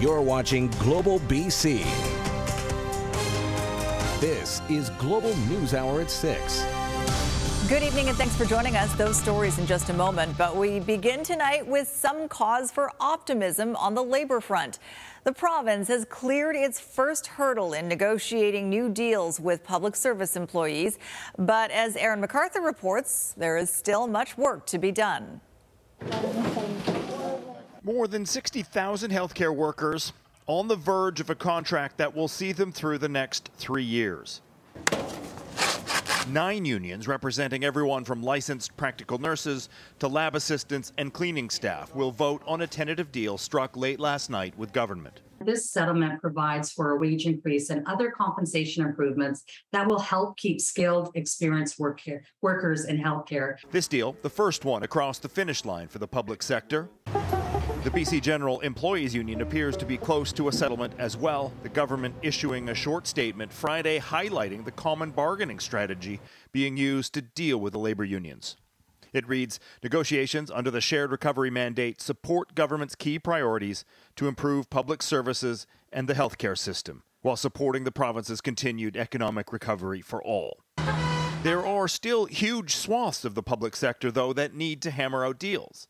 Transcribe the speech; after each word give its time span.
You're 0.00 0.22
watching 0.22 0.68
Global 0.78 1.20
BC. 1.20 1.84
This 4.18 4.62
is 4.70 4.88
Global 4.98 5.36
News 5.48 5.74
Hour 5.74 6.00
at 6.00 6.10
6. 6.10 6.64
Good 7.68 7.82
evening 7.82 8.08
and 8.08 8.16
thanks 8.16 8.34
for 8.34 8.46
joining 8.46 8.76
us. 8.76 8.90
Those 8.94 9.20
stories 9.20 9.58
in 9.58 9.66
just 9.66 9.90
a 9.90 9.92
moment. 9.92 10.38
But 10.38 10.56
we 10.56 10.80
begin 10.80 11.22
tonight 11.22 11.66
with 11.66 11.86
some 11.86 12.28
cause 12.28 12.70
for 12.70 12.90
optimism 12.98 13.76
on 13.76 13.94
the 13.94 14.02
labor 14.02 14.40
front. 14.40 14.78
The 15.24 15.32
province 15.32 15.88
has 15.88 16.06
cleared 16.06 16.56
its 16.56 16.80
first 16.80 17.26
hurdle 17.26 17.74
in 17.74 17.86
negotiating 17.86 18.70
new 18.70 18.88
deals 18.88 19.38
with 19.38 19.62
public 19.62 19.94
service 19.94 20.34
employees. 20.34 20.98
But 21.36 21.70
as 21.72 21.94
Aaron 21.96 22.22
MacArthur 22.22 22.62
reports, 22.62 23.34
there 23.36 23.58
is 23.58 23.68
still 23.70 24.06
much 24.06 24.38
work 24.38 24.64
to 24.68 24.78
be 24.78 24.92
done. 24.92 25.42
More 27.82 28.06
than 28.06 28.26
60,000 28.26 29.10
healthcare 29.10 29.54
workers 29.54 30.12
on 30.46 30.68
the 30.68 30.76
verge 30.76 31.18
of 31.18 31.30
a 31.30 31.34
contract 31.34 31.96
that 31.96 32.14
will 32.14 32.28
see 32.28 32.52
them 32.52 32.72
through 32.72 32.98
the 32.98 33.08
next 33.08 33.48
three 33.56 33.84
years. 33.84 34.42
Nine 36.28 36.66
unions 36.66 37.08
representing 37.08 37.64
everyone 37.64 38.04
from 38.04 38.22
licensed 38.22 38.76
practical 38.76 39.16
nurses 39.16 39.70
to 39.98 40.08
lab 40.08 40.34
assistants 40.34 40.92
and 40.98 41.10
cleaning 41.10 41.48
staff 41.48 41.94
will 41.94 42.10
vote 42.10 42.42
on 42.46 42.60
a 42.60 42.66
tentative 42.66 43.10
deal 43.10 43.38
struck 43.38 43.78
late 43.78 43.98
last 43.98 44.28
night 44.28 44.52
with 44.58 44.74
government. 44.74 45.22
This 45.40 45.70
settlement 45.70 46.20
provides 46.20 46.70
for 46.70 46.90
a 46.90 46.98
wage 46.98 47.24
increase 47.24 47.70
and 47.70 47.86
other 47.86 48.10
compensation 48.10 48.84
improvements 48.84 49.44
that 49.72 49.88
will 49.88 49.98
help 49.98 50.36
keep 50.36 50.60
skilled, 50.60 51.10
experienced 51.14 51.78
work 51.78 51.98
care, 51.98 52.22
workers 52.42 52.84
in 52.84 53.02
healthcare. 53.02 53.56
This 53.70 53.88
deal, 53.88 54.14
the 54.20 54.28
first 54.28 54.66
one 54.66 54.82
across 54.82 55.18
the 55.18 55.30
finish 55.30 55.64
line 55.64 55.88
for 55.88 55.98
the 55.98 56.08
public 56.08 56.42
sector. 56.42 56.90
The 57.82 57.88
BC 57.88 58.20
General 58.20 58.60
Employees 58.60 59.14
Union 59.14 59.40
appears 59.40 59.74
to 59.78 59.86
be 59.86 59.96
close 59.96 60.34
to 60.34 60.48
a 60.48 60.52
settlement 60.52 60.92
as 60.98 61.16
well, 61.16 61.50
the 61.62 61.70
government 61.70 62.14
issuing 62.20 62.68
a 62.68 62.74
short 62.74 63.06
statement 63.06 63.50
Friday 63.50 63.98
highlighting 63.98 64.66
the 64.66 64.70
common 64.70 65.12
bargaining 65.12 65.58
strategy 65.58 66.20
being 66.52 66.76
used 66.76 67.14
to 67.14 67.22
deal 67.22 67.56
with 67.56 67.72
the 67.72 67.78
labor 67.78 68.04
unions. 68.04 68.58
It 69.14 69.26
reads 69.26 69.58
Negotiations 69.82 70.50
under 70.50 70.70
the 70.70 70.82
shared 70.82 71.10
recovery 71.10 71.48
mandate 71.48 72.02
support 72.02 72.54
government's 72.54 72.94
key 72.94 73.18
priorities 73.18 73.86
to 74.16 74.28
improve 74.28 74.68
public 74.68 75.02
services 75.02 75.66
and 75.90 76.06
the 76.06 76.12
healthcare 76.12 76.58
system, 76.58 77.02
while 77.22 77.34
supporting 77.34 77.84
the 77.84 77.90
province's 77.90 78.42
continued 78.42 78.94
economic 78.94 79.54
recovery 79.54 80.02
for 80.02 80.22
all. 80.22 80.60
There 81.42 81.64
are 81.64 81.88
still 81.88 82.26
huge 82.26 82.76
swaths 82.76 83.24
of 83.24 83.34
the 83.34 83.42
public 83.42 83.74
sector, 83.74 84.10
though, 84.10 84.34
that 84.34 84.52
need 84.52 84.82
to 84.82 84.90
hammer 84.90 85.24
out 85.24 85.38
deals. 85.38 85.88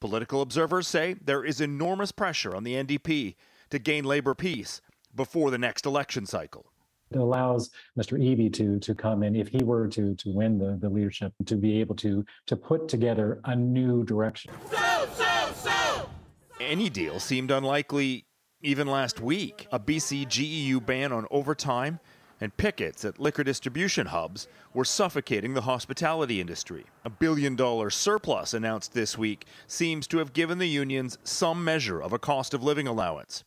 Political 0.00 0.42
observers 0.42 0.86
say 0.86 1.14
there 1.14 1.44
is 1.44 1.60
enormous 1.60 2.12
pressure 2.12 2.54
on 2.54 2.64
the 2.64 2.74
NDP 2.74 3.34
to 3.70 3.78
gain 3.78 4.04
labor 4.04 4.34
peace 4.34 4.80
before 5.14 5.50
the 5.50 5.58
next 5.58 5.86
election 5.86 6.26
cycle. 6.26 6.66
It 7.10 7.18
allows 7.18 7.70
Mr. 7.98 8.18
Eby 8.18 8.52
to 8.54 8.78
to 8.80 8.94
come 8.94 9.22
in 9.22 9.36
if 9.36 9.48
he 9.48 9.62
were 9.62 9.86
to 9.88 10.14
to 10.16 10.30
win 10.30 10.58
the, 10.58 10.76
the 10.80 10.88
leadership 10.88 11.32
to 11.46 11.56
be 11.56 11.80
able 11.80 11.94
to 11.96 12.24
to 12.46 12.56
put 12.56 12.88
together 12.88 13.40
a 13.44 13.54
new 13.54 14.04
direction. 14.04 14.52
So, 14.70 15.08
so, 15.14 15.52
so. 15.54 16.08
Any 16.60 16.90
deal 16.90 17.20
seemed 17.20 17.50
unlikely 17.50 18.26
even 18.60 18.88
last 18.88 19.20
week. 19.20 19.68
A 19.70 19.78
BC 19.78 20.28
GEU 20.28 20.80
ban 20.80 21.12
on 21.12 21.26
overtime 21.30 22.00
and 22.40 22.56
pickets 22.56 23.04
at 23.04 23.18
liquor 23.18 23.44
distribution 23.44 24.08
hubs 24.08 24.48
were 24.74 24.84
suffocating 24.84 25.54
the 25.54 25.62
hospitality 25.62 26.40
industry. 26.40 26.84
A 27.04 27.10
billion 27.10 27.56
dollar 27.56 27.90
surplus 27.90 28.52
announced 28.52 28.92
this 28.92 29.16
week 29.16 29.46
seems 29.66 30.06
to 30.08 30.18
have 30.18 30.32
given 30.32 30.58
the 30.58 30.68
unions 30.68 31.18
some 31.24 31.64
measure 31.64 32.00
of 32.00 32.12
a 32.12 32.18
cost 32.18 32.52
of 32.52 32.62
living 32.62 32.86
allowance. 32.86 33.44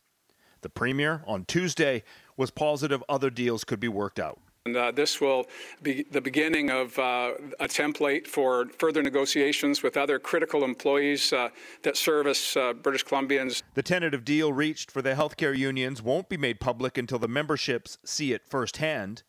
The 0.62 0.68
Premier 0.68 1.22
on 1.26 1.44
Tuesday 1.44 2.02
was 2.36 2.50
positive 2.50 3.02
other 3.08 3.30
deals 3.30 3.64
could 3.64 3.80
be 3.80 3.88
worked 3.88 4.18
out. 4.18 4.38
And, 4.66 4.76
uh, 4.76 4.90
this 4.90 5.22
will 5.22 5.46
be 5.82 6.04
the 6.10 6.20
beginning 6.20 6.68
of 6.68 6.98
uh, 6.98 7.32
a 7.60 7.66
template 7.66 8.26
for 8.26 8.66
further 8.78 9.02
negotiations 9.02 9.82
with 9.82 9.96
other 9.96 10.18
critical 10.18 10.64
employees 10.64 11.32
uh, 11.32 11.48
that 11.82 11.96
service 11.96 12.58
uh, 12.58 12.74
British 12.74 13.02
Columbians. 13.06 13.62
The 13.72 13.82
tentative 13.82 14.22
deal 14.22 14.52
reached 14.52 14.90
for 14.90 15.00
the 15.00 15.14
healthcare 15.14 15.56
unions 15.56 16.02
won't 16.02 16.28
be 16.28 16.36
made 16.36 16.60
public 16.60 16.98
until 16.98 17.18
the 17.18 17.26
memberships 17.26 17.96
see 18.04 18.34
it 18.34 18.42
firsthand. 18.46 19.22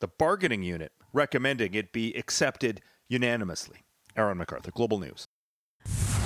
The 0.00 0.08
bargaining 0.08 0.62
unit 0.62 0.92
recommending 1.12 1.74
it 1.74 1.92
be 1.92 2.14
accepted 2.14 2.80
unanimously. 3.08 3.84
Aaron 4.16 4.38
MacArthur, 4.38 4.70
Global 4.70 4.98
News. 4.98 5.26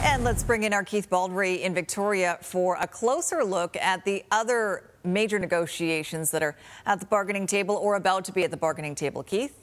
And 0.02 0.22
let's 0.22 0.44
bring 0.44 0.62
in 0.62 0.72
our 0.72 0.84
Keith 0.84 1.10
Baldry 1.10 1.62
in 1.62 1.74
Victoria 1.74 2.38
for 2.42 2.76
a 2.80 2.86
closer 2.86 3.44
look 3.44 3.76
at 3.76 4.04
the 4.04 4.24
other 4.30 4.89
major 5.04 5.38
negotiations 5.38 6.30
that 6.30 6.42
are 6.42 6.56
at 6.86 7.00
the 7.00 7.06
bargaining 7.06 7.46
table 7.46 7.76
or 7.76 7.96
about 7.96 8.24
to 8.24 8.32
be 8.32 8.44
at 8.44 8.50
the 8.50 8.56
bargaining 8.56 8.94
table. 8.94 9.22
Keith? 9.22 9.59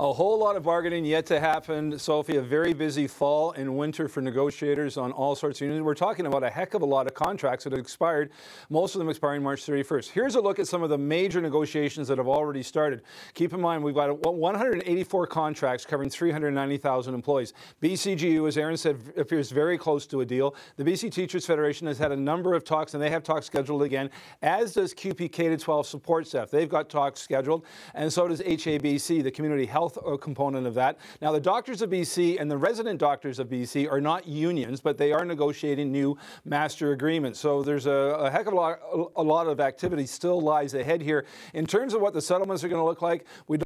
A 0.00 0.12
whole 0.12 0.38
lot 0.38 0.54
of 0.54 0.62
bargaining 0.62 1.04
yet 1.04 1.26
to 1.26 1.40
happen, 1.40 1.98
Sophie. 1.98 2.36
A 2.36 2.40
very 2.40 2.72
busy 2.72 3.08
fall 3.08 3.50
and 3.50 3.76
winter 3.76 4.06
for 4.06 4.20
negotiators 4.20 4.96
on 4.96 5.10
all 5.10 5.34
sorts 5.34 5.60
of 5.60 5.62
unions. 5.62 5.82
We're 5.82 5.94
talking 5.96 6.26
about 6.26 6.44
a 6.44 6.50
heck 6.50 6.74
of 6.74 6.82
a 6.82 6.86
lot 6.86 7.08
of 7.08 7.14
contracts 7.14 7.64
that 7.64 7.72
have 7.72 7.80
expired, 7.80 8.30
most 8.70 8.94
of 8.94 9.00
them 9.00 9.08
expiring 9.08 9.42
March 9.42 9.66
31st. 9.66 10.10
Here's 10.10 10.36
a 10.36 10.40
look 10.40 10.60
at 10.60 10.68
some 10.68 10.84
of 10.84 10.88
the 10.88 10.96
major 10.96 11.40
negotiations 11.40 12.06
that 12.06 12.18
have 12.18 12.28
already 12.28 12.62
started. 12.62 13.02
Keep 13.34 13.54
in 13.54 13.60
mind, 13.60 13.82
we've 13.82 13.92
got 13.92 14.24
184 14.24 15.26
contracts 15.26 15.84
covering 15.84 16.10
390,000 16.10 17.12
employees. 17.12 17.52
BCGU, 17.82 18.46
as 18.46 18.56
Aaron 18.56 18.76
said, 18.76 19.00
appears 19.16 19.50
very 19.50 19.76
close 19.76 20.06
to 20.06 20.20
a 20.20 20.24
deal. 20.24 20.54
The 20.76 20.84
BC 20.84 21.10
Teachers 21.10 21.44
Federation 21.44 21.88
has 21.88 21.98
had 21.98 22.12
a 22.12 22.16
number 22.16 22.54
of 22.54 22.62
talks, 22.62 22.94
and 22.94 23.02
they 23.02 23.10
have 23.10 23.24
talks 23.24 23.46
scheduled 23.46 23.82
again, 23.82 24.10
as 24.42 24.74
does 24.74 24.94
CUPE 24.94 25.32
K 25.32 25.56
12 25.56 25.86
support 25.88 26.28
staff. 26.28 26.52
They've 26.52 26.68
got 26.68 26.88
talks 26.88 27.20
scheduled, 27.20 27.64
and 27.96 28.12
so 28.12 28.28
does 28.28 28.40
HABC, 28.42 29.24
the 29.24 29.32
Community 29.32 29.66
Health 29.66 29.87
health 29.88 30.06
uh, 30.06 30.16
component 30.16 30.66
of 30.66 30.74
that. 30.74 30.98
Now, 31.22 31.32
the 31.32 31.40
doctors 31.40 31.82
of 31.82 31.90
BC 31.90 32.40
and 32.40 32.50
the 32.50 32.56
resident 32.56 32.98
doctors 32.98 33.38
of 33.38 33.48
BC 33.48 33.90
are 33.90 34.00
not 34.00 34.26
unions, 34.26 34.80
but 34.80 34.98
they 34.98 35.12
are 35.12 35.24
negotiating 35.24 35.90
new 35.90 36.16
master 36.44 36.92
agreements. 36.92 37.38
So 37.40 37.62
there's 37.62 37.86
a, 37.86 37.90
a 37.90 38.30
heck 38.30 38.46
of 38.46 38.52
a 38.52 38.56
lot, 38.56 38.78
a 39.16 39.22
lot 39.22 39.46
of 39.46 39.60
activity 39.60 40.06
still 40.06 40.40
lies 40.40 40.74
ahead 40.74 41.00
here. 41.00 41.24
In 41.54 41.66
terms 41.66 41.94
of 41.94 42.00
what 42.00 42.12
the 42.12 42.20
settlements 42.22 42.62
are 42.64 42.68
going 42.68 42.80
to 42.80 42.84
look 42.84 43.02
like, 43.02 43.26
we 43.46 43.58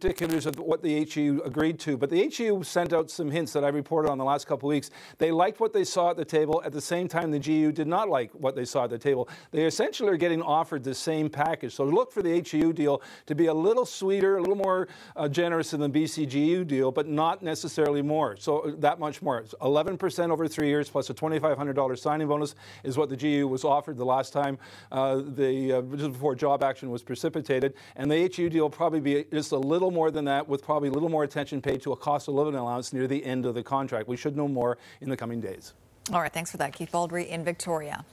particulars 0.00 0.44
of 0.44 0.58
what 0.58 0.82
the 0.82 1.04
HEU 1.04 1.40
agreed 1.44 1.78
to, 1.80 1.96
but 1.96 2.10
the 2.10 2.28
HEU 2.28 2.62
sent 2.62 2.92
out 2.92 3.10
some 3.10 3.30
hints 3.30 3.52
that 3.54 3.64
I 3.64 3.68
reported 3.68 4.10
on 4.10 4.18
the 4.18 4.24
last 4.24 4.46
couple 4.46 4.68
of 4.68 4.74
weeks. 4.74 4.90
They 5.16 5.30
liked 5.30 5.58
what 5.58 5.72
they 5.72 5.84
saw 5.84 6.10
at 6.10 6.18
the 6.18 6.24
table. 6.24 6.60
At 6.64 6.72
the 6.72 6.80
same 6.82 7.08
time, 7.08 7.30
the 7.30 7.38
GU 7.38 7.72
did 7.72 7.86
not 7.86 8.10
like 8.10 8.30
what 8.32 8.54
they 8.54 8.66
saw 8.66 8.84
at 8.84 8.90
the 8.90 8.98
table. 8.98 9.28
They 9.52 9.64
essentially 9.64 10.10
are 10.10 10.18
getting 10.18 10.42
offered 10.42 10.84
the 10.84 10.94
same 10.94 11.30
package. 11.30 11.74
So 11.74 11.84
look 11.84 12.12
for 12.12 12.22
the 12.22 12.42
HEU 12.42 12.74
deal 12.74 13.00
to 13.24 13.34
be 13.34 13.46
a 13.46 13.54
little 13.54 13.86
sweeter, 13.86 14.36
a 14.36 14.40
little 14.40 14.56
more 14.56 14.88
uh, 15.16 15.28
generous 15.28 15.70
than 15.70 15.80
the 15.80 15.88
BCGU 15.88 16.66
deal, 16.66 16.92
but 16.92 17.08
not 17.08 17.42
necessarily 17.42 18.02
more. 18.02 18.36
So 18.36 18.58
uh, 18.60 18.72
that 18.78 18.98
much 18.98 19.22
more. 19.22 19.42
11% 19.62 20.30
over 20.30 20.46
three 20.46 20.68
years 20.68 20.90
plus 20.90 21.08
a 21.08 21.14
$2,500 21.14 21.98
signing 21.98 22.28
bonus 22.28 22.54
is 22.84 22.98
what 22.98 23.08
the 23.08 23.16
GU 23.16 23.48
was 23.48 23.64
offered 23.64 23.96
the 23.96 24.04
last 24.04 24.32
time 24.32 24.58
uh, 24.92 25.22
the 25.36 25.72
uh, 25.72 25.82
just 25.96 26.12
before 26.12 26.34
job 26.34 26.62
action 26.62 26.90
was 26.90 27.02
precipitated, 27.02 27.74
and 27.96 28.10
the 28.10 28.30
HEU 28.34 28.48
deal 28.48 28.68
probably 28.68 29.00
be 29.00 29.24
just 29.32 29.52
a 29.52 29.58
little 29.58 29.85
little 29.86 29.94
more 29.96 30.10
than 30.10 30.24
that, 30.24 30.48
with 30.48 30.64
probably 30.64 30.88
a 30.88 30.92
little 30.92 31.08
more 31.08 31.22
attention 31.22 31.62
paid 31.62 31.80
to 31.82 31.92
a 31.92 31.96
cost 31.96 32.26
of 32.26 32.34
living 32.34 32.56
allowance 32.56 32.92
near 32.92 33.06
the 33.06 33.24
end 33.24 33.46
of 33.46 33.54
the 33.54 33.62
contract. 33.62 34.08
We 34.08 34.16
should 34.16 34.36
know 34.36 34.48
more 34.48 34.78
in 35.00 35.08
the 35.08 35.16
coming 35.16 35.40
days. 35.40 35.74
All 36.12 36.20
right, 36.20 36.32
thanks 36.32 36.50
for 36.50 36.56
that, 36.56 36.72
Keith 36.72 36.90
Baldry 36.90 37.30
in 37.30 37.44
Victoria. 37.44 38.04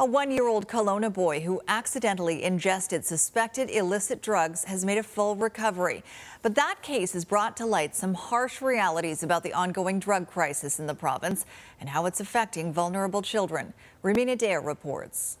A 0.00 0.04
one 0.04 0.32
year 0.32 0.48
old 0.48 0.66
Kelowna 0.66 1.12
boy 1.12 1.40
who 1.40 1.60
accidentally 1.68 2.42
ingested 2.42 3.04
suspected 3.04 3.70
illicit 3.70 4.22
drugs 4.22 4.64
has 4.64 4.84
made 4.84 4.98
a 4.98 5.04
full 5.04 5.36
recovery. 5.36 6.02
But 6.40 6.56
that 6.56 6.82
case 6.82 7.12
has 7.12 7.24
brought 7.24 7.56
to 7.58 7.66
light 7.66 7.94
some 7.94 8.14
harsh 8.14 8.60
realities 8.60 9.22
about 9.22 9.44
the 9.44 9.52
ongoing 9.52 10.00
drug 10.00 10.26
crisis 10.26 10.80
in 10.80 10.88
the 10.88 10.94
province 10.94 11.46
and 11.78 11.90
how 11.90 12.06
it's 12.06 12.18
affecting 12.18 12.72
vulnerable 12.72 13.22
children. 13.22 13.72
Rumina 14.02 14.36
Daya 14.36 14.64
reports. 14.64 15.38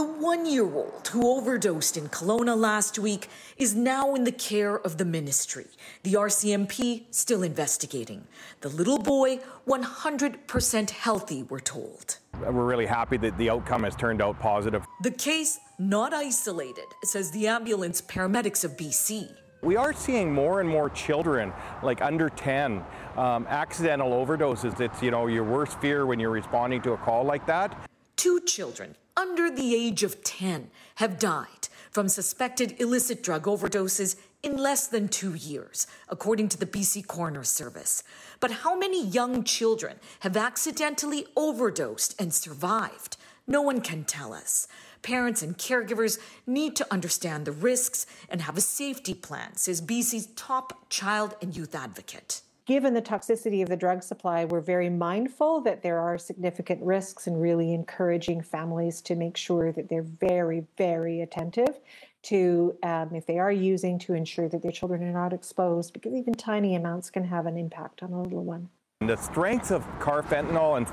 The 0.00 0.06
one 0.06 0.46
year 0.46 0.64
old 0.64 1.08
who 1.08 1.28
overdosed 1.36 1.98
in 1.98 2.08
Kelowna 2.08 2.56
last 2.56 2.98
week 2.98 3.28
is 3.58 3.74
now 3.74 4.14
in 4.14 4.24
the 4.24 4.32
care 4.32 4.78
of 4.78 4.96
the 4.96 5.04
ministry. 5.04 5.66
The 6.04 6.14
RCMP 6.14 7.04
still 7.10 7.42
investigating. 7.42 8.26
The 8.62 8.70
little 8.70 8.98
boy, 8.98 9.40
100% 9.68 10.88
healthy, 10.88 11.42
we're 11.42 11.60
told. 11.60 12.16
We're 12.40 12.64
really 12.64 12.86
happy 12.86 13.18
that 13.18 13.36
the 13.36 13.50
outcome 13.50 13.82
has 13.82 13.94
turned 13.94 14.22
out 14.22 14.40
positive. 14.40 14.86
The 15.02 15.10
case 15.10 15.60
not 15.78 16.14
isolated, 16.14 16.86
says 17.02 17.30
the 17.32 17.46
ambulance 17.48 18.00
paramedics 18.00 18.64
of 18.64 18.78
BC. 18.78 19.30
We 19.60 19.76
are 19.76 19.92
seeing 19.92 20.32
more 20.32 20.62
and 20.62 20.68
more 20.70 20.88
children, 20.88 21.52
like 21.82 22.00
under 22.00 22.30
10, 22.30 22.82
um, 23.18 23.46
accidental 23.50 24.12
overdoses. 24.12 24.80
It's, 24.80 25.02
you 25.02 25.10
know, 25.10 25.26
your 25.26 25.44
worst 25.44 25.78
fear 25.78 26.06
when 26.06 26.18
you're 26.18 26.30
responding 26.30 26.80
to 26.84 26.92
a 26.92 26.96
call 26.96 27.24
like 27.24 27.44
that. 27.44 27.76
Two 28.16 28.40
children 28.46 28.94
under 29.20 29.50
the 29.50 29.74
age 29.74 30.02
of 30.02 30.24
10 30.24 30.70
have 30.94 31.18
died 31.18 31.68
from 31.90 32.08
suspected 32.08 32.74
illicit 32.80 33.22
drug 33.22 33.42
overdoses 33.44 34.16
in 34.42 34.56
less 34.56 34.86
than 34.86 35.08
two 35.08 35.34
years, 35.34 35.86
according 36.08 36.48
to 36.48 36.56
the 36.56 36.64
BC 36.64 37.06
Coroner 37.06 37.44
Service. 37.44 38.02
But 38.40 38.50
how 38.50 38.74
many 38.74 39.04
young 39.04 39.44
children 39.44 39.96
have 40.20 40.38
accidentally 40.38 41.26
overdosed 41.36 42.18
and 42.18 42.32
survived? 42.32 43.18
No 43.46 43.60
one 43.60 43.82
can 43.82 44.04
tell 44.04 44.32
us. 44.32 44.66
Parents 45.02 45.42
and 45.42 45.58
caregivers 45.58 46.18
need 46.46 46.74
to 46.76 46.86
understand 46.90 47.44
the 47.44 47.52
risks 47.52 48.06
and 48.30 48.40
have 48.40 48.56
a 48.56 48.62
safety 48.62 49.12
plan, 49.12 49.54
says 49.56 49.82
BC's 49.82 50.28
top 50.28 50.88
child 50.88 51.34
and 51.42 51.54
youth 51.54 51.74
advocate. 51.74 52.40
Given 52.70 52.94
the 52.94 53.02
toxicity 53.02 53.62
of 53.62 53.68
the 53.68 53.76
drug 53.76 54.00
supply, 54.00 54.44
we're 54.44 54.60
very 54.60 54.88
mindful 54.88 55.60
that 55.62 55.82
there 55.82 55.98
are 55.98 56.16
significant 56.16 56.80
risks 56.84 57.26
and 57.26 57.42
really 57.42 57.74
encouraging 57.74 58.42
families 58.42 59.00
to 59.02 59.16
make 59.16 59.36
sure 59.36 59.72
that 59.72 59.88
they're 59.88 60.04
very, 60.04 60.64
very 60.78 61.22
attentive 61.22 61.80
to, 62.22 62.76
um, 62.84 63.12
if 63.12 63.26
they 63.26 63.40
are 63.40 63.50
using, 63.50 63.98
to 63.98 64.14
ensure 64.14 64.48
that 64.48 64.62
their 64.62 64.70
children 64.70 65.02
are 65.02 65.10
not 65.10 65.32
exposed 65.32 65.92
because 65.92 66.14
even 66.14 66.32
tiny 66.32 66.76
amounts 66.76 67.10
can 67.10 67.24
have 67.24 67.46
an 67.46 67.58
impact 67.58 68.04
on 68.04 68.12
a 68.12 68.22
little 68.22 68.44
one. 68.44 68.68
The 69.00 69.16
strength 69.16 69.72
of 69.72 69.84
carfentanil 69.98 70.76
and, 70.76 70.86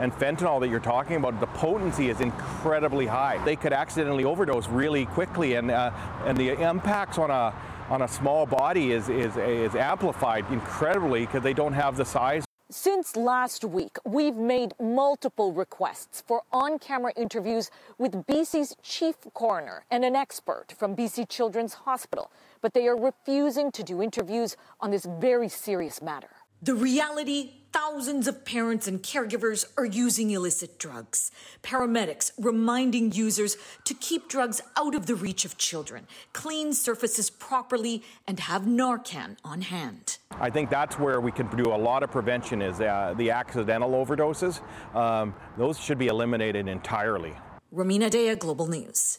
and 0.00 0.12
fentanyl 0.12 0.58
that 0.60 0.68
you're 0.68 0.80
talking 0.80 1.14
about, 1.14 1.38
the 1.38 1.46
potency 1.46 2.08
is 2.08 2.20
incredibly 2.20 3.06
high. 3.06 3.38
They 3.44 3.54
could 3.54 3.72
accidentally 3.72 4.24
overdose 4.24 4.66
really 4.68 5.06
quickly, 5.06 5.54
and 5.54 5.70
uh, 5.70 5.92
and 6.24 6.36
the 6.36 6.60
impacts 6.60 7.18
on 7.18 7.30
a 7.30 7.54
on 7.90 8.02
a 8.02 8.08
small 8.08 8.46
body 8.46 8.92
is 8.92 9.08
is, 9.08 9.36
is 9.36 9.74
amplified 9.74 10.44
incredibly 10.50 11.26
because 11.26 11.42
they 11.42 11.52
don't 11.52 11.72
have 11.72 11.96
the 11.96 12.04
size. 12.04 12.44
Since 12.72 13.16
last 13.16 13.64
week, 13.64 13.96
we've 14.04 14.36
made 14.36 14.74
multiple 14.80 15.52
requests 15.52 16.22
for 16.24 16.42
on 16.52 16.78
camera 16.78 17.12
interviews 17.16 17.68
with 17.98 18.12
BC's 18.28 18.76
chief 18.80 19.16
coroner 19.34 19.84
and 19.90 20.04
an 20.04 20.14
expert 20.14 20.72
from 20.78 20.94
BC 20.94 21.28
Children's 21.28 21.74
Hospital, 21.74 22.30
but 22.60 22.72
they 22.72 22.86
are 22.86 22.96
refusing 22.96 23.72
to 23.72 23.82
do 23.82 24.00
interviews 24.00 24.56
on 24.80 24.92
this 24.92 25.04
very 25.04 25.48
serious 25.48 26.00
matter. 26.00 26.30
The 26.62 26.76
reality 26.76 27.54
thousands 27.72 28.26
of 28.26 28.44
parents 28.44 28.86
and 28.86 29.02
caregivers 29.02 29.64
are 29.76 29.84
using 29.84 30.30
illicit 30.30 30.78
drugs. 30.78 31.30
Paramedics 31.62 32.32
reminding 32.38 33.12
users 33.12 33.56
to 33.84 33.94
keep 33.94 34.28
drugs 34.28 34.60
out 34.76 34.94
of 34.94 35.06
the 35.06 35.14
reach 35.14 35.44
of 35.44 35.56
children, 35.56 36.06
clean 36.32 36.72
surfaces 36.72 37.30
properly, 37.30 38.02
and 38.26 38.40
have 38.40 38.62
Narcan 38.62 39.36
on 39.44 39.62
hand. 39.62 40.18
I 40.32 40.50
think 40.50 40.70
that's 40.70 40.98
where 40.98 41.20
we 41.20 41.32
can 41.32 41.48
do 41.56 41.72
a 41.72 41.76
lot 41.76 42.02
of 42.02 42.10
prevention 42.10 42.62
is 42.62 42.80
uh, 42.80 43.14
the 43.16 43.30
accidental 43.30 43.90
overdoses. 43.92 44.60
Um, 44.94 45.34
those 45.56 45.78
should 45.78 45.98
be 45.98 46.08
eliminated 46.08 46.68
entirely. 46.68 47.34
Rumina 47.74 48.10
Daya, 48.10 48.38
Global 48.38 48.66
News. 48.66 49.18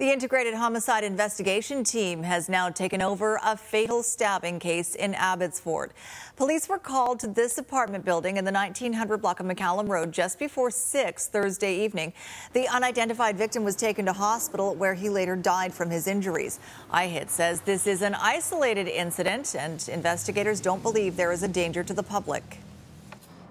The 0.00 0.10
Integrated 0.10 0.54
Homicide 0.54 1.04
Investigation 1.04 1.84
Team 1.84 2.22
has 2.22 2.48
now 2.48 2.70
taken 2.70 3.02
over 3.02 3.38
a 3.44 3.54
fatal 3.54 4.02
stabbing 4.02 4.58
case 4.58 4.94
in 4.94 5.12
Abbotsford. 5.12 5.92
Police 6.36 6.70
were 6.70 6.78
called 6.78 7.20
to 7.20 7.26
this 7.26 7.58
apartment 7.58 8.06
building 8.06 8.38
in 8.38 8.46
the 8.46 8.50
1900 8.50 9.18
block 9.18 9.40
of 9.40 9.46
McCallum 9.46 9.88
Road 9.88 10.10
just 10.10 10.38
before 10.38 10.70
6 10.70 11.26
Thursday 11.26 11.84
evening. 11.84 12.14
The 12.54 12.66
unidentified 12.68 13.36
victim 13.36 13.62
was 13.62 13.76
taken 13.76 14.06
to 14.06 14.14
hospital 14.14 14.74
where 14.74 14.94
he 14.94 15.10
later 15.10 15.36
died 15.36 15.74
from 15.74 15.90
his 15.90 16.06
injuries. 16.06 16.60
IHIT 16.90 17.28
says 17.28 17.60
this 17.60 17.86
is 17.86 18.00
an 18.00 18.14
isolated 18.14 18.88
incident 18.88 19.54
and 19.54 19.86
investigators 19.86 20.62
don't 20.62 20.82
believe 20.82 21.16
there 21.16 21.30
is 21.30 21.42
a 21.42 21.48
danger 21.48 21.84
to 21.84 21.92
the 21.92 22.02
public. 22.02 22.60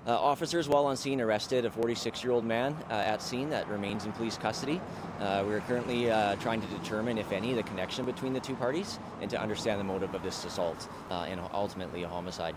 Uh, 0.08 0.12
officers, 0.12 0.70
while 0.70 0.86
on 0.86 0.96
scene, 0.96 1.20
arrested 1.20 1.66
a 1.66 1.72
46 1.72 2.24
year 2.24 2.32
old 2.32 2.46
man 2.46 2.76
uh, 2.90 2.94
at 2.94 3.22
scene 3.22 3.50
that 3.50 3.68
remains 3.68 4.06
in 4.06 4.12
police 4.14 4.38
custody. 4.38 4.80
Uh, 5.20 5.44
we 5.46 5.54
are 5.54 5.60
currently 5.62 6.10
uh, 6.10 6.36
trying 6.36 6.62
to 6.62 6.68
determine, 6.68 7.18
if 7.18 7.32
any, 7.32 7.54
the 7.54 7.64
connection 7.64 8.06
between 8.06 8.34
the 8.34 8.40
two 8.40 8.56
parties 8.56 8.98
and 9.22 9.30
to 9.30 9.40
understand 9.40 9.80
the 9.80 9.84
motive 9.84 10.16
of 10.16 10.24
this 10.24 10.46
assault 10.46 10.88
uh, 11.12 11.26
and 11.28 11.40
ultimately 11.54 12.04
a 12.04 12.08
homicide. 12.08 12.56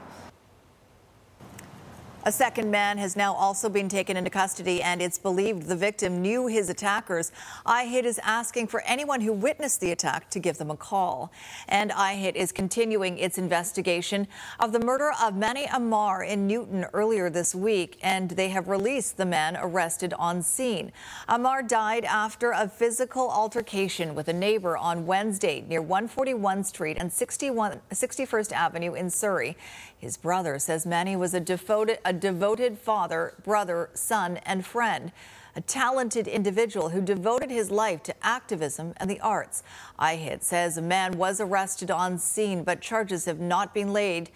A 2.25 2.31
second 2.31 2.71
man 2.71 2.99
has 2.99 3.17
now 3.17 3.35
also 3.35 3.69
been 3.69 3.89
taken 3.89 4.17
into 4.17 4.31
custody, 4.31 4.81
and 4.81 5.03
it's 5.03 5.19
believed 5.19 5.65
the 5.65 5.75
victim 5.75 6.23
knew 6.23 6.47
his 6.47 6.71
attackers. 6.71 7.33
IHIT 7.67 8.05
is 8.05 8.21
asking 8.23 8.69
for 8.69 8.81
anyone 8.83 9.23
who 9.23 9.33
witnessed 9.33 9.81
the 9.81 9.91
attack 9.91 10.31
to 10.31 10.39
give 10.39 10.57
them 10.57 10.71
a 10.71 10.77
call. 10.77 11.33
And 11.67 11.91
IHIT 11.91 12.37
is 12.37 12.53
continuing 12.53 13.19
its 13.19 13.39
investigation 13.39 14.29
of 14.61 14.71
the 14.71 14.79
murder 14.79 15.11
of 15.21 15.35
Manny 15.35 15.65
Amar 15.65 16.23
in 16.23 16.47
Newton 16.47 16.87
earlier 16.93 17.29
this 17.29 17.57
week, 17.57 17.99
and 18.05 18.31
they 18.31 18.51
have 18.51 18.69
released 18.69 19.17
the 19.17 19.27
man 19.27 19.59
arrested 19.61 20.15
on 20.15 20.43
scene. 20.43 20.93
Amar 21.27 21.61
died 21.65 22.05
after 22.05 22.53
a 22.53 22.69
physical 22.69 23.33
altercation 23.33 24.15
with 24.15 24.29
a 24.29 24.33
neighbor 24.33 24.77
on 24.77 25.07
Wednesday 25.07 25.65
near 25.69 25.83
141 25.83 26.63
Street 26.63 26.99
and 27.01 27.13
61, 27.13 27.81
61st 27.91 28.53
Avenue 28.53 28.95
in 28.95 29.11
Surrey. 29.11 29.57
His 29.99 30.17
brother 30.17 30.59
says 30.59 30.85
Manny 30.85 31.15
was 31.15 31.33
a 31.33 31.41
devoted, 31.41 31.99
a 32.05 32.12
devoted 32.13 32.79
father, 32.79 33.35
brother, 33.45 33.91
son, 33.95 34.39
and 34.39 34.65
friend. 34.65 35.13
A 35.55 35.61
talented 35.61 36.27
individual 36.27 36.91
who 36.91 37.03
devoted 37.03 37.51
his 37.51 37.71
life 37.71 38.03
to 38.05 38.15
activism 38.23 38.95
and 38.97 39.11
the 39.11 39.21
arts. 39.21 39.63
IHIT 39.99 40.43
says 40.43 40.79
a 40.79 40.83
man 40.83 41.19
was 41.19 41.41
arrested 41.41 41.91
on 41.91 42.19
scene, 42.19 42.65
but 42.65 42.81
charges 42.81 43.27
have 43.27 43.39
not 43.39 43.75
been 43.75 43.93
laid, 43.93 44.31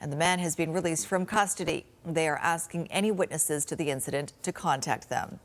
and 0.00 0.12
the 0.12 0.16
man 0.16 0.38
has 0.40 0.54
been 0.54 0.72
released 0.72 1.06
from 1.06 1.24
custody. 1.24 1.86
They 2.04 2.28
are 2.28 2.38
asking 2.38 2.90
any 2.92 3.10
witnesses 3.10 3.64
to 3.66 3.76
the 3.76 3.90
incident 3.90 4.34
to 4.42 4.52
contact 4.52 5.08
them. 5.08 5.40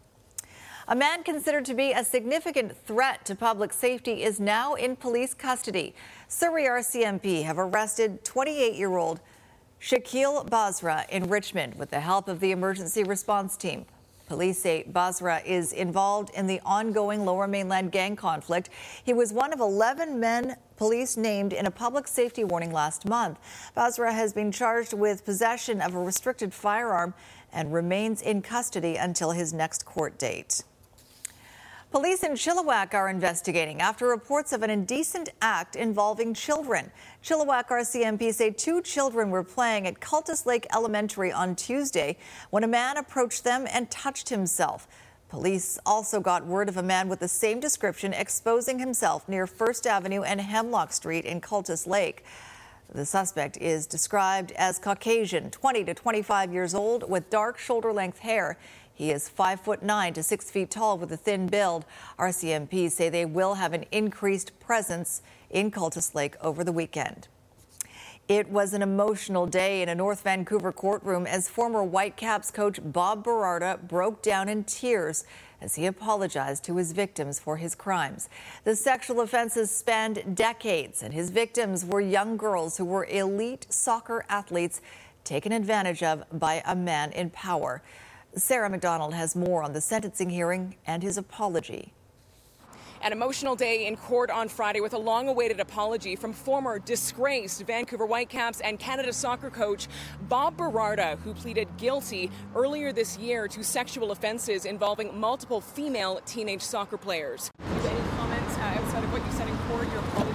A 0.89 0.95
man 0.95 1.23
considered 1.23 1.63
to 1.65 1.73
be 1.73 1.93
a 1.93 2.03
significant 2.03 2.75
threat 2.75 3.23
to 3.25 3.35
public 3.35 3.71
safety 3.71 4.23
is 4.23 4.41
now 4.41 4.73
in 4.73 4.97
police 4.97 5.33
custody. 5.33 5.95
Surrey 6.27 6.65
RCMP 6.65 7.43
have 7.43 7.57
arrested 7.57 8.25
28 8.25 8.73
year 8.75 8.97
old 8.97 9.21
Shakiel 9.83 10.49
Basra 10.49 11.05
in 11.09 11.27
Richmond 11.27 11.75
with 11.75 11.89
the 11.89 11.99
help 11.99 12.29
of 12.29 12.39
the 12.39 12.51
emergency 12.51 13.03
response 13.03 13.57
team. 13.57 13.85
Police 14.27 14.59
say 14.59 14.83
Basra 14.87 15.41
is 15.45 15.73
involved 15.73 16.29
in 16.33 16.47
the 16.47 16.61
ongoing 16.65 17.25
Lower 17.25 17.47
Mainland 17.49 17.91
gang 17.91 18.15
conflict. 18.15 18.69
He 19.03 19.11
was 19.11 19.33
one 19.33 19.51
of 19.51 19.59
11 19.59 20.21
men 20.21 20.55
police 20.77 21.17
named 21.17 21.51
in 21.51 21.65
a 21.65 21.71
public 21.71 22.07
safety 22.07 22.45
warning 22.45 22.71
last 22.71 23.05
month. 23.05 23.39
Basra 23.75 24.13
has 24.13 24.31
been 24.31 24.53
charged 24.53 24.93
with 24.93 25.25
possession 25.25 25.81
of 25.81 25.93
a 25.95 25.99
restricted 25.99 26.53
firearm 26.53 27.13
and 27.51 27.73
remains 27.73 28.21
in 28.21 28.41
custody 28.41 28.95
until 28.95 29.31
his 29.31 29.51
next 29.51 29.83
court 29.83 30.17
date. 30.17 30.63
Police 31.93 32.23
in 32.23 32.31
Chilliwack 32.31 32.95
are 32.95 33.07
investigating 33.07 33.79
after 33.79 34.07
reports 34.07 34.51
of 34.51 34.63
an 34.63 34.71
indecent 34.71 35.29
act 35.43 35.75
involving 35.75 36.33
children. 36.33 36.91
Chilliwack 37.23 37.67
RCMP 37.67 38.33
say 38.33 38.49
two 38.49 38.81
children 38.81 39.29
were 39.29 39.43
playing 39.43 39.85
at 39.85 39.99
Cultus 39.99 40.47
Lake 40.47 40.65
Elementary 40.73 41.31
on 41.31 41.55
Tuesday 41.55 42.17
when 42.49 42.63
a 42.63 42.67
man 42.67 42.97
approached 42.97 43.43
them 43.43 43.67
and 43.71 43.91
touched 43.91 44.29
himself. 44.29 44.87
Police 45.29 45.77
also 45.85 46.19
got 46.19 46.47
word 46.47 46.67
of 46.67 46.77
a 46.77 46.83
man 46.83 47.09
with 47.09 47.19
the 47.19 47.27
same 47.27 47.59
description 47.59 48.11
exposing 48.11 48.79
himself 48.79 49.29
near 49.29 49.45
First 49.45 49.85
Avenue 49.85 50.23
and 50.23 50.41
Hemlock 50.41 50.93
Street 50.93 51.25
in 51.25 51.41
Cultus 51.41 51.85
Lake. 51.85 52.25
The 52.93 53.05
suspect 53.05 53.57
is 53.57 53.87
described 53.87 54.51
as 54.51 54.77
Caucasian, 54.77 55.49
20 55.49 55.83
to 55.85 55.93
25 55.95 56.53
years 56.53 56.75
old, 56.75 57.09
with 57.09 57.29
dark 57.31 57.57
shoulder 57.57 57.91
length 57.91 58.19
hair. 58.19 58.57
He 58.93 59.11
is 59.11 59.29
five 59.29 59.59
foot 59.59 59.81
nine 59.81 60.13
to 60.13 60.23
six 60.23 60.51
feet 60.51 60.69
tall 60.69 60.97
with 60.97 61.11
a 61.11 61.17
thin 61.17 61.47
build. 61.47 61.85
RCMP 62.19 62.91
say 62.91 63.09
they 63.09 63.25
will 63.25 63.55
have 63.55 63.73
an 63.73 63.85
increased 63.91 64.57
presence 64.59 65.21
in 65.49 65.71
Cultus 65.71 66.13
Lake 66.13 66.35
over 66.41 66.63
the 66.63 66.71
weekend. 66.71 67.27
It 68.29 68.49
was 68.49 68.73
an 68.73 68.81
emotional 68.81 69.47
day 69.47 69.81
in 69.81 69.89
a 69.89 69.95
North 69.95 70.21
Vancouver 70.21 70.71
courtroom 70.71 71.27
as 71.27 71.49
former 71.49 71.83
Whitecaps 71.83 72.51
coach 72.51 72.79
Bob 72.81 73.25
Birarda 73.25 73.85
broke 73.85 74.21
down 74.21 74.47
in 74.47 74.63
tears 74.63 75.25
as 75.59 75.75
he 75.75 75.85
apologized 75.85 76.63
to 76.65 76.77
his 76.77 76.93
victims 76.93 77.37
for 77.37 77.57
his 77.57 77.75
crimes. 77.75 78.29
The 78.63 78.77
sexual 78.77 79.19
offenses 79.19 79.71
spanned 79.71 80.35
decades, 80.35 81.03
and 81.03 81.13
his 81.13 81.31
victims 81.31 81.83
were 81.83 81.99
young 81.99 82.37
girls 82.37 82.77
who 82.77 82.85
were 82.85 83.05
elite 83.05 83.67
soccer 83.69 84.25
athletes 84.29 84.79
taken 85.25 85.51
advantage 85.51 86.01
of 86.01 86.23
by 86.31 86.61
a 86.65 86.75
man 86.75 87.11
in 87.11 87.29
power. 87.29 87.81
Sarah 88.35 88.69
McDonald 88.69 89.13
has 89.13 89.35
more 89.35 89.61
on 89.61 89.73
the 89.73 89.81
sentencing 89.81 90.29
hearing 90.29 90.75
and 90.87 91.03
his 91.03 91.17
apology. 91.17 91.93
An 93.03 93.11
emotional 93.11 93.55
day 93.55 93.85
in 93.85 93.97
court 93.97 94.31
on 94.31 94.47
Friday 94.47 94.79
with 94.79 94.93
a 94.93 94.97
long 94.97 95.27
awaited 95.27 95.59
apology 95.59 96.15
from 96.15 96.31
former 96.31 96.79
disgraced 96.79 97.61
Vancouver 97.63 98.05
Whitecaps 98.05 98.61
and 98.61 98.79
Canada 98.79 99.11
soccer 99.11 99.49
coach 99.49 99.87
Bob 100.29 100.57
Birarda, 100.57 101.19
who 101.19 101.33
pleaded 101.33 101.67
guilty 101.77 102.31
earlier 102.55 102.93
this 102.93 103.17
year 103.17 103.47
to 103.49 103.63
sexual 103.63 104.11
offenses 104.11 104.65
involving 104.65 105.19
multiple 105.19 105.59
female 105.59 106.21
teenage 106.25 106.61
soccer 106.61 106.97
players. 106.97 107.51
Any 107.59 107.99
comments 108.17 108.57
uh, 108.57 108.61
outside 108.61 109.03
of 109.03 109.11
what 109.11 109.23
you 109.25 109.31
said 109.33 109.49
in 109.49 109.57
court, 109.67 109.85
your 109.91 109.99
apologies? 109.99 110.33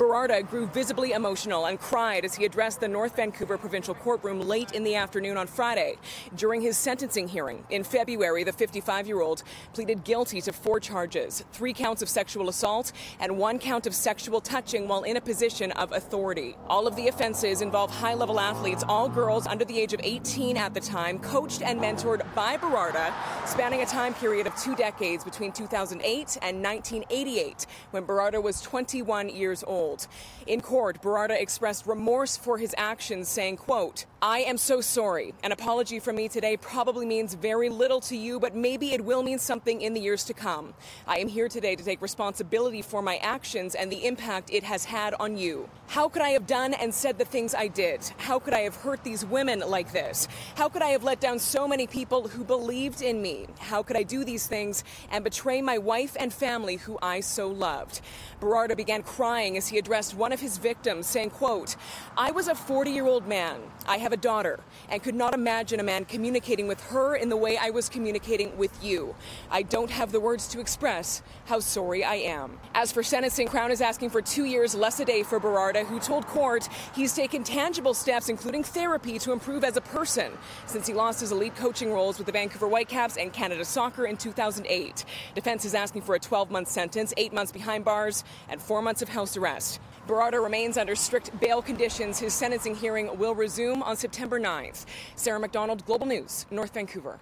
Birarda 0.00 0.48
grew 0.48 0.66
visibly 0.68 1.12
emotional 1.12 1.66
and 1.66 1.78
cried 1.78 2.24
as 2.24 2.34
he 2.34 2.46
addressed 2.46 2.80
the 2.80 2.88
North 2.88 3.16
Vancouver 3.16 3.58
Provincial 3.58 3.94
Courtroom 3.94 4.40
late 4.40 4.72
in 4.72 4.82
the 4.82 4.94
afternoon 4.94 5.36
on 5.36 5.46
Friday. 5.46 5.96
During 6.34 6.62
his 6.62 6.78
sentencing 6.78 7.28
hearing 7.28 7.66
in 7.68 7.84
February, 7.84 8.42
the 8.42 8.52
55 8.54 9.06
year 9.06 9.20
old 9.20 9.42
pleaded 9.74 10.02
guilty 10.02 10.40
to 10.40 10.54
four 10.54 10.80
charges 10.80 11.44
three 11.52 11.74
counts 11.74 12.00
of 12.00 12.08
sexual 12.08 12.48
assault 12.48 12.92
and 13.20 13.36
one 13.36 13.58
count 13.58 13.86
of 13.86 13.94
sexual 13.94 14.40
touching 14.40 14.88
while 14.88 15.02
in 15.02 15.18
a 15.18 15.20
position 15.20 15.70
of 15.72 15.92
authority. 15.92 16.56
All 16.66 16.86
of 16.86 16.96
the 16.96 17.08
offenses 17.08 17.60
involve 17.60 17.90
high 17.90 18.14
level 18.14 18.40
athletes, 18.40 18.82
all 18.88 19.06
girls 19.06 19.46
under 19.46 19.66
the 19.66 19.78
age 19.78 19.92
of 19.92 20.00
18 20.02 20.56
at 20.56 20.72
the 20.72 20.80
time, 20.80 21.18
coached 21.18 21.60
and 21.60 21.78
mentored 21.78 22.22
by 22.34 22.56
Birarda, 22.56 23.12
spanning 23.46 23.82
a 23.82 23.86
time 23.86 24.14
period 24.14 24.46
of 24.46 24.56
two 24.56 24.74
decades 24.76 25.24
between 25.24 25.52
2008 25.52 26.38
and 26.40 26.62
1988, 26.62 27.66
when 27.90 28.06
Birarda 28.06 28.42
was 28.42 28.62
21 28.62 29.28
years 29.28 29.62
old. 29.66 29.89
In 30.46 30.60
court, 30.60 31.02
Birarda 31.02 31.40
expressed 31.40 31.86
remorse 31.86 32.36
for 32.36 32.58
his 32.58 32.74
actions, 32.76 33.28
saying, 33.28 33.56
quote, 33.56 34.06
I 34.22 34.40
am 34.40 34.58
so 34.58 34.82
sorry. 34.82 35.32
An 35.42 35.50
apology 35.50 35.98
from 35.98 36.16
me 36.16 36.28
today 36.28 36.58
probably 36.58 37.06
means 37.06 37.32
very 37.32 37.70
little 37.70 38.02
to 38.02 38.14
you, 38.14 38.38
but 38.38 38.54
maybe 38.54 38.92
it 38.92 39.02
will 39.02 39.22
mean 39.22 39.38
something 39.38 39.80
in 39.80 39.94
the 39.94 40.00
years 40.00 40.24
to 40.24 40.34
come. 40.34 40.74
I 41.06 41.20
am 41.20 41.28
here 41.28 41.48
today 41.48 41.74
to 41.74 41.82
take 41.82 42.02
responsibility 42.02 42.82
for 42.82 43.00
my 43.00 43.16
actions 43.16 43.74
and 43.74 43.90
the 43.90 44.04
impact 44.04 44.50
it 44.52 44.62
has 44.62 44.84
had 44.84 45.14
on 45.14 45.38
you. 45.38 45.70
How 45.86 46.06
could 46.10 46.20
I 46.20 46.30
have 46.30 46.46
done 46.46 46.74
and 46.74 46.92
said 46.92 47.16
the 47.16 47.24
things 47.24 47.54
I 47.54 47.68
did? 47.68 48.12
How 48.18 48.38
could 48.38 48.52
I 48.52 48.60
have 48.60 48.76
hurt 48.76 49.02
these 49.04 49.24
women 49.24 49.60
like 49.60 49.90
this? 49.90 50.28
How 50.54 50.68
could 50.68 50.82
I 50.82 50.90
have 50.90 51.02
let 51.02 51.20
down 51.20 51.38
so 51.38 51.66
many 51.66 51.86
people 51.86 52.28
who 52.28 52.44
believed 52.44 53.00
in 53.00 53.22
me? 53.22 53.46
How 53.58 53.82
could 53.82 53.96
I 53.96 54.02
do 54.02 54.22
these 54.22 54.46
things 54.46 54.84
and 55.10 55.24
betray 55.24 55.62
my 55.62 55.78
wife 55.78 56.14
and 56.20 56.30
family 56.30 56.76
who 56.76 56.98
I 57.00 57.20
so 57.20 57.48
loved? 57.48 58.02
Birarda 58.38 58.76
began 58.76 59.02
crying 59.02 59.56
as 59.56 59.68
he 59.68 59.78
addressed 59.78 60.14
one 60.14 60.32
of 60.32 60.40
his 60.40 60.58
victims, 60.58 61.06
saying, 61.06 61.30
quote, 61.30 61.76
I 62.18 62.32
was 62.32 62.48
a 62.48 62.54
40-year-old 62.54 63.26
man. 63.26 63.60
I 63.86 63.98
have 63.98 64.12
a 64.12 64.16
daughter 64.16 64.60
and 64.88 65.02
could 65.02 65.14
not 65.14 65.34
imagine 65.34 65.80
a 65.80 65.82
man 65.82 66.04
communicating 66.04 66.68
with 66.68 66.80
her 66.84 67.16
in 67.16 67.28
the 67.28 67.36
way 67.36 67.56
I 67.56 67.70
was 67.70 67.88
communicating 67.88 68.56
with 68.56 68.84
you. 68.84 69.14
I 69.50 69.62
don't 69.62 69.90
have 69.90 70.12
the 70.12 70.20
words 70.20 70.46
to 70.48 70.60
express 70.60 71.22
how 71.46 71.60
sorry 71.60 72.04
I 72.04 72.16
am. 72.16 72.58
As 72.74 72.92
for 72.92 73.02
sentencing, 73.02 73.48
Crown 73.48 73.70
is 73.70 73.80
asking 73.80 74.10
for 74.10 74.22
two 74.22 74.44
years 74.44 74.74
less 74.74 75.00
a 75.00 75.04
day 75.04 75.22
for 75.22 75.40
Birarda, 75.40 75.84
who 75.86 75.98
told 75.98 76.26
court 76.26 76.68
he's 76.94 77.14
taken 77.14 77.42
tangible 77.42 77.94
steps, 77.94 78.28
including 78.28 78.62
therapy, 78.62 79.18
to 79.18 79.32
improve 79.32 79.64
as 79.64 79.76
a 79.76 79.80
person 79.80 80.32
since 80.66 80.86
he 80.86 80.94
lost 80.94 81.20
his 81.20 81.32
elite 81.32 81.56
coaching 81.56 81.92
roles 81.92 82.18
with 82.18 82.26
the 82.26 82.32
Vancouver 82.32 82.68
Whitecaps 82.68 83.16
and 83.16 83.32
Canada 83.32 83.64
Soccer 83.64 84.06
in 84.06 84.16
2008. 84.16 85.04
Defense 85.34 85.64
is 85.64 85.74
asking 85.74 86.02
for 86.02 86.14
a 86.14 86.20
12 86.20 86.50
month 86.50 86.68
sentence, 86.68 87.12
eight 87.16 87.32
months 87.32 87.52
behind 87.52 87.84
bars, 87.84 88.24
and 88.48 88.60
four 88.60 88.82
months 88.82 89.02
of 89.02 89.08
house 89.08 89.36
arrest. 89.36 89.80
Birarda 90.10 90.42
remains 90.42 90.76
under 90.76 90.96
strict 90.96 91.38
bail 91.38 91.62
conditions. 91.62 92.18
His 92.18 92.34
sentencing 92.34 92.74
hearing 92.74 93.16
will 93.16 93.34
resume 93.34 93.80
on 93.80 93.96
September 93.96 94.40
9th. 94.40 94.84
Sarah 95.14 95.38
McDonald, 95.38 95.86
Global 95.86 96.06
News, 96.06 96.46
North 96.50 96.74
Vancouver. 96.74 97.20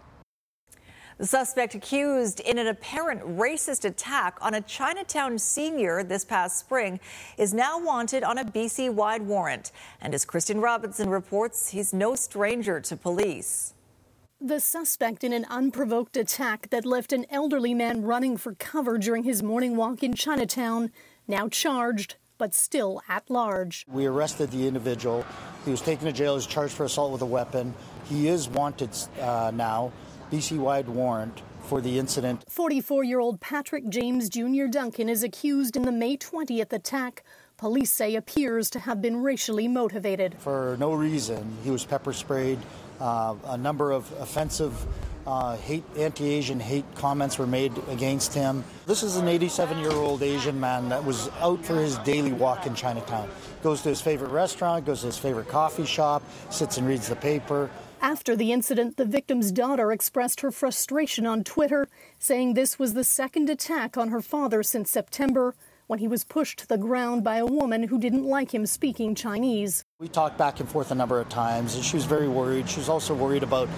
The 1.19 1.27
suspect 1.27 1.75
accused 1.75 2.41
in 2.41 2.57
an 2.57 2.69
apparent 2.69 3.21
racist 3.21 3.85
attack 3.85 4.39
on 4.41 4.55
a 4.55 4.63
Chinatown 4.63 5.39
senior 5.39 6.03
this 6.03 6.25
past 6.25 6.59
spring 6.59 6.99
is 7.37 7.53
now 7.53 7.79
wanted 7.79 8.23
on 8.23 8.39
a 8.39 8.45
BC 8.45 8.91
wide 8.91 9.23
warrant. 9.23 9.71
And 10.01 10.15
as 10.15 10.25
Kristen 10.25 10.61
Robinson 10.61 11.11
reports, 11.11 11.69
he's 11.69 11.93
no 11.93 12.15
stranger 12.15 12.81
to 12.81 12.97
police. 12.97 13.75
The 14.41 14.61
suspect 14.61 15.25
in 15.25 15.35
an 15.35 15.45
unprovoked 15.51 16.17
attack 16.17 16.71
that 16.71 16.87
left 16.87 17.13
an 17.13 17.27
elderly 17.29 17.75
man 17.75 18.03
running 18.03 18.39
for 18.39 18.55
cover 18.55 18.97
during 18.97 19.25
his 19.25 19.43
morning 19.43 19.77
walk 19.77 20.03
in 20.03 20.15
Chinatown, 20.15 20.91
now 21.27 21.49
charged 21.49 22.15
but 22.39 22.55
still 22.55 23.03
at 23.09 23.29
large. 23.29 23.85
We 23.89 24.07
arrested 24.07 24.51
the 24.51 24.67
individual. 24.67 25.27
He 25.65 25.71
was 25.71 25.83
taken 25.83 26.07
to 26.07 26.13
jail. 26.13 26.37
He's 26.37 26.47
charged 26.47 26.75
for 26.75 26.85
assault 26.85 27.13
with 27.13 27.23
a 27.23 27.27
weapon. 27.27 27.75
He 28.09 28.29
is 28.29 28.49
wanted 28.49 28.91
uh, 29.21 29.53
now, 29.55 29.93
BC 30.33 30.59
wide 30.59 30.89
warrant 30.89 31.43
for 31.65 31.81
the 31.81 31.99
incident. 31.99 32.45
44 32.49 33.05
year 33.05 33.21
old 33.21 33.41
Patrick 33.41 33.89
James 33.89 34.29
Jr. 34.29 34.67
Duncan 34.71 35.09
is 35.09 35.23
accused 35.23 35.77
in 35.77 35.83
the 35.83 35.93
May 35.93 36.17
20th 36.17 36.73
attack. 36.73 37.23
Police 37.59 37.93
say 37.93 38.15
appears 38.15 38.71
to 38.71 38.79
have 38.79 39.03
been 39.03 39.17
racially 39.17 39.69
motivated. 39.69 40.37
For 40.39 40.77
no 40.79 40.95
reason, 40.95 41.57
he 41.65 41.71
was 41.71 41.85
pepper 41.85 42.13
sprayed. 42.13 42.59
Uh, 43.01 43.35
a 43.47 43.59
number 43.59 43.93
of 43.93 44.11
offensive 44.21 44.87
uh, 45.29 45.57
hate, 45.59 45.85
anti-Asian 45.99 46.59
hate 46.59 46.87
comments 46.95 47.39
were 47.39 47.47
made 47.47 47.73
against 47.89 48.33
him. 48.33 48.65
This 48.87 49.03
is 49.03 49.17
an 49.17 49.27
87-year-old 49.27 50.23
Asian 50.23 50.59
man 50.59 50.89
that 50.89 51.05
was 51.05 51.29
out 51.41 51.63
for 51.63 51.75
his 51.75 51.99
daily 51.99 52.33
walk 52.33 52.67
in 52.67 52.75
Chinatown. 52.75 53.29
Goes 53.63 53.83
to 53.83 53.91
his 53.91 54.01
favorite 54.01 54.31
restaurant, 54.31 54.87
goes 54.87 55.01
to 55.01 55.07
his 55.07 55.19
favorite 55.19 55.49
coffee 55.49 55.85
shop, 55.85 56.23
sits 56.49 56.79
and 56.79 56.89
reads 56.89 57.09
the 57.09 57.17
paper. 57.17 57.69
After 58.01 58.37
the 58.37 58.53
incident, 58.53 58.97
the 58.97 59.05
victim's 59.05 59.53
daughter 59.53 59.93
expressed 59.93 60.41
her 60.41 60.51
frustration 60.51 61.27
on 61.27 61.45
Twitter, 61.45 61.89
saying 62.19 62.55
this 62.55 62.79
was 62.79 62.95
the 62.95 63.05
second 63.05 63.51
attack 63.51 63.99
on 63.99 64.09
her 64.09 64.23
father 64.23 64.63
since 64.63 64.89
September 64.89 65.55
when 65.89 65.99
he 65.99 66.07
was 66.07 66.23
pushed 66.23 66.59
to 66.59 66.69
the 66.69 66.77
ground 66.77 67.25
by 67.25 67.39
a 67.39 67.47
woman 67.47 67.83
who 67.83 67.99
didn't 67.99 68.25
like 68.25 68.55
him 68.55 68.67
speaking 68.67 69.15
Chinese. 69.15 69.85
We 69.99 70.09
talked 70.09 70.37
back 70.37 70.61
and 70.61 70.69
forth 70.69 70.91
a 70.91 70.95
number 70.95 71.19
of 71.19 71.31
times, 71.31 71.75
and 71.75 71.85
she 71.85 71.97
was 71.97 72.05
very 72.05 72.29
worried. 72.29 72.69
She 72.69 72.79
was 72.79 72.91
also 72.91 73.15
worried 73.15 73.43
about 73.43 73.69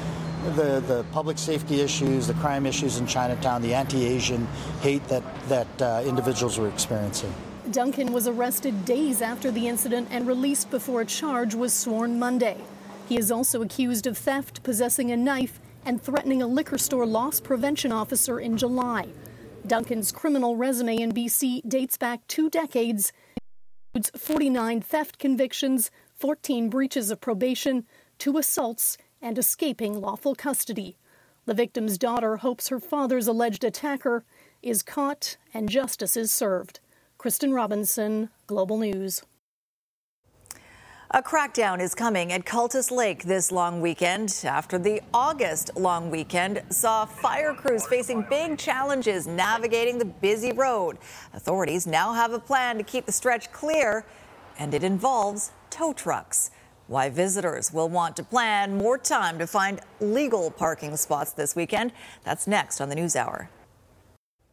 the, 0.57 0.81
the 0.81 1.05
public 1.13 1.39
safety 1.39 1.81
issues, 1.81 2.27
the 2.27 2.35
crime 2.35 2.67
issues 2.67 2.99
in 2.99 3.07
Chinatown, 3.07 3.63
the 3.63 3.75
anti 3.75 4.05
Asian 4.05 4.47
hate 4.81 5.07
that, 5.07 5.23
that 5.49 5.83
uh, 5.83 6.03
individuals 6.05 6.59
were 6.59 6.69
experiencing. 6.69 7.33
Duncan 7.71 8.13
was 8.13 8.27
arrested 8.27 8.85
days 8.85 9.23
after 9.23 9.53
the 9.53 9.69
incident 9.69 10.09
and 10.11 10.27
released 10.27 10.69
before 10.71 11.03
a 11.03 11.07
charge 11.07 11.55
was 11.55 11.73
sworn 11.73 12.19
Monday. 12.19 12.57
He 13.09 13.19
is 13.19 13.31
also 13.31 13.63
accused 13.63 14.09
of 14.09 14.19
theft, 14.19 14.65
possessing 14.65 15.13
a 15.13 15.17
knife, 15.17 15.61
and 15.85 16.03
threatening 16.03 16.43
a 16.43 16.47
liquor 16.49 16.79
store 16.79 17.07
loss 17.07 17.39
prevention 17.41 17.93
officer 17.93 18.41
in 18.41 18.57
July. 18.57 19.11
Duncan's 19.67 20.11
criminal 20.11 20.57
resume 20.57 20.97
in 20.97 21.13
BC 21.13 21.69
dates 21.69 21.97
back 21.97 22.27
two 22.27 22.49
decades, 22.51 23.13
includes 23.95 24.11
49 24.17 24.81
theft 24.81 25.19
convictions, 25.19 25.91
14 26.17 26.69
breaches 26.71 27.11
of 27.11 27.21
probation, 27.21 27.87
two 28.19 28.39
assaults, 28.39 28.97
and 29.21 29.39
escaping 29.39 30.01
lawful 30.01 30.35
custody. 30.35 30.97
The 31.47 31.55
victim's 31.55 31.99
daughter 31.99 32.39
hopes 32.39 32.69
her 32.69 32.81
father's 32.81 33.27
alleged 33.27 33.65
attacker 33.65 34.25
is 34.63 34.83
caught 34.83 35.37
and 35.53 35.69
justice 35.69 36.17
is 36.17 36.31
served. 36.31 36.81
Kristen 37.19 37.53
Robinson, 37.53 38.31
Global 38.47 38.79
News. 38.79 39.23
A 41.13 41.21
crackdown 41.21 41.81
is 41.81 41.93
coming 41.93 42.33
at 42.33 42.47
Cultus 42.47 42.93
Lake 42.93 43.25
this 43.25 43.51
long 43.51 43.81
weekend 43.81 44.43
after 44.45 44.79
the 44.79 45.03
August 45.13 45.73
long 45.75 46.09
weekend 46.09 46.63
saw 46.71 47.05
fire 47.05 47.53
crews 47.53 47.85
facing 47.85 48.25
big 48.31 48.57
challenges 48.57 49.27
navigating 49.27 49.99
the 49.99 50.05
busy 50.05 50.53
road. 50.53 50.99
Authorities 51.33 51.85
now 51.85 52.13
have 52.13 52.33
a 52.33 52.39
plan 52.39 52.77
to 52.77 52.85
keep 52.85 53.07
the 53.07 53.13
stretch 53.13 53.51
clear, 53.51 54.07
and 54.57 54.73
it 54.73 54.85
involves 54.85 55.51
tow 55.69 55.93
trucks. 55.93 56.53
Why 56.87 57.09
visitors 57.11 57.73
will 57.73 57.89
want 57.89 58.15
to 58.15 58.23
plan 58.23 58.79
more 58.79 58.97
time 58.97 59.37
to 59.41 59.49
find 59.49 59.81
legal 59.99 60.49
parking 60.53 60.97
spots 60.97 61.33
this 61.33 61.57
weekend. 61.57 61.91
That's 62.23 62.47
next 62.47 62.81
on 62.81 62.89
the 62.89 62.95
News 62.95 63.17
Hour. 63.17 63.51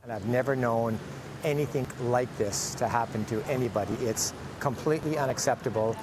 And 0.02 0.12
I've 0.12 0.26
never 0.26 0.56
known 0.56 0.98
anything 1.44 1.86
like 2.02 2.36
this 2.40 2.74
to 2.76 2.88
happen 2.88 3.26
to 3.26 3.44
anybody. 3.44 3.94
It's 4.02 4.34
completely 4.60 5.20
unacceptable. 5.20 5.96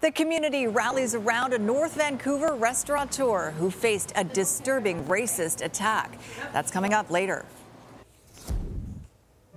The 0.00 0.12
community 0.12 0.68
rallies 0.68 1.16
around 1.16 1.54
a 1.54 1.58
North 1.58 1.96
Vancouver 1.96 2.54
restaurateur 2.54 3.50
who 3.58 3.68
faced 3.68 4.12
a 4.14 4.22
disturbing 4.22 5.02
racist 5.06 5.64
attack. 5.64 6.20
That's 6.52 6.70
coming 6.70 6.94
up 6.94 7.10
later. 7.10 7.44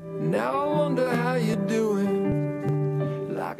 Now 0.03 0.60
I 0.60 0.77
wonder 0.77 1.15
how 1.15 1.36
you're 1.36 1.55
doing. 1.57 3.38
Like 3.38 3.60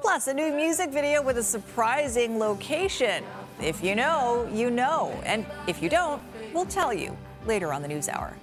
Plus, 0.00 0.28
a 0.28 0.34
new 0.34 0.52
music 0.52 0.90
video 0.90 1.20
with 1.20 1.38
a 1.38 1.42
surprising 1.42 2.38
location. 2.38 3.24
If 3.60 3.82
you 3.82 3.96
know, 3.96 4.48
you 4.52 4.70
know. 4.70 5.20
And 5.24 5.44
if 5.66 5.82
you 5.82 5.88
don't, 5.88 6.22
we'll 6.54 6.64
tell 6.66 6.94
you 6.94 7.16
later 7.44 7.72
on 7.72 7.82
the 7.82 7.88
News 7.88 8.08
Hour. 8.08 8.36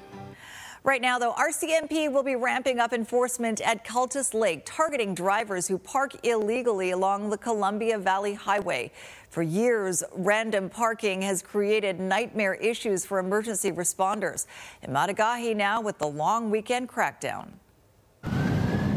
Right 0.83 1.01
now, 1.01 1.19
though, 1.19 1.33
RCMP 1.33 2.09
will 2.09 2.23
be 2.23 2.37
ramping 2.37 2.79
up 2.79 2.93
enforcement 2.93 3.59
at 3.59 3.83
Cultus 3.83 4.33
Lake, 4.33 4.61
targeting 4.65 5.13
drivers 5.13 5.67
who 5.67 5.77
park 5.77 6.15
illegally 6.23 6.91
along 6.91 7.29
the 7.29 7.37
Columbia 7.37 7.97
Valley 7.97 8.33
Highway. 8.33 8.93
For 9.29 9.43
years, 9.43 10.05
random 10.13 10.69
parking 10.69 11.21
has 11.23 11.41
created 11.41 11.99
nightmare 11.99 12.53
issues 12.53 13.05
for 13.05 13.19
emergency 13.19 13.73
responders. 13.73 14.45
Emad 14.81 15.13
Agahi 15.13 15.53
now 15.53 15.81
with 15.81 15.97
the 15.97 16.07
long 16.07 16.49
weekend 16.49 16.87
crackdown. 16.87 17.49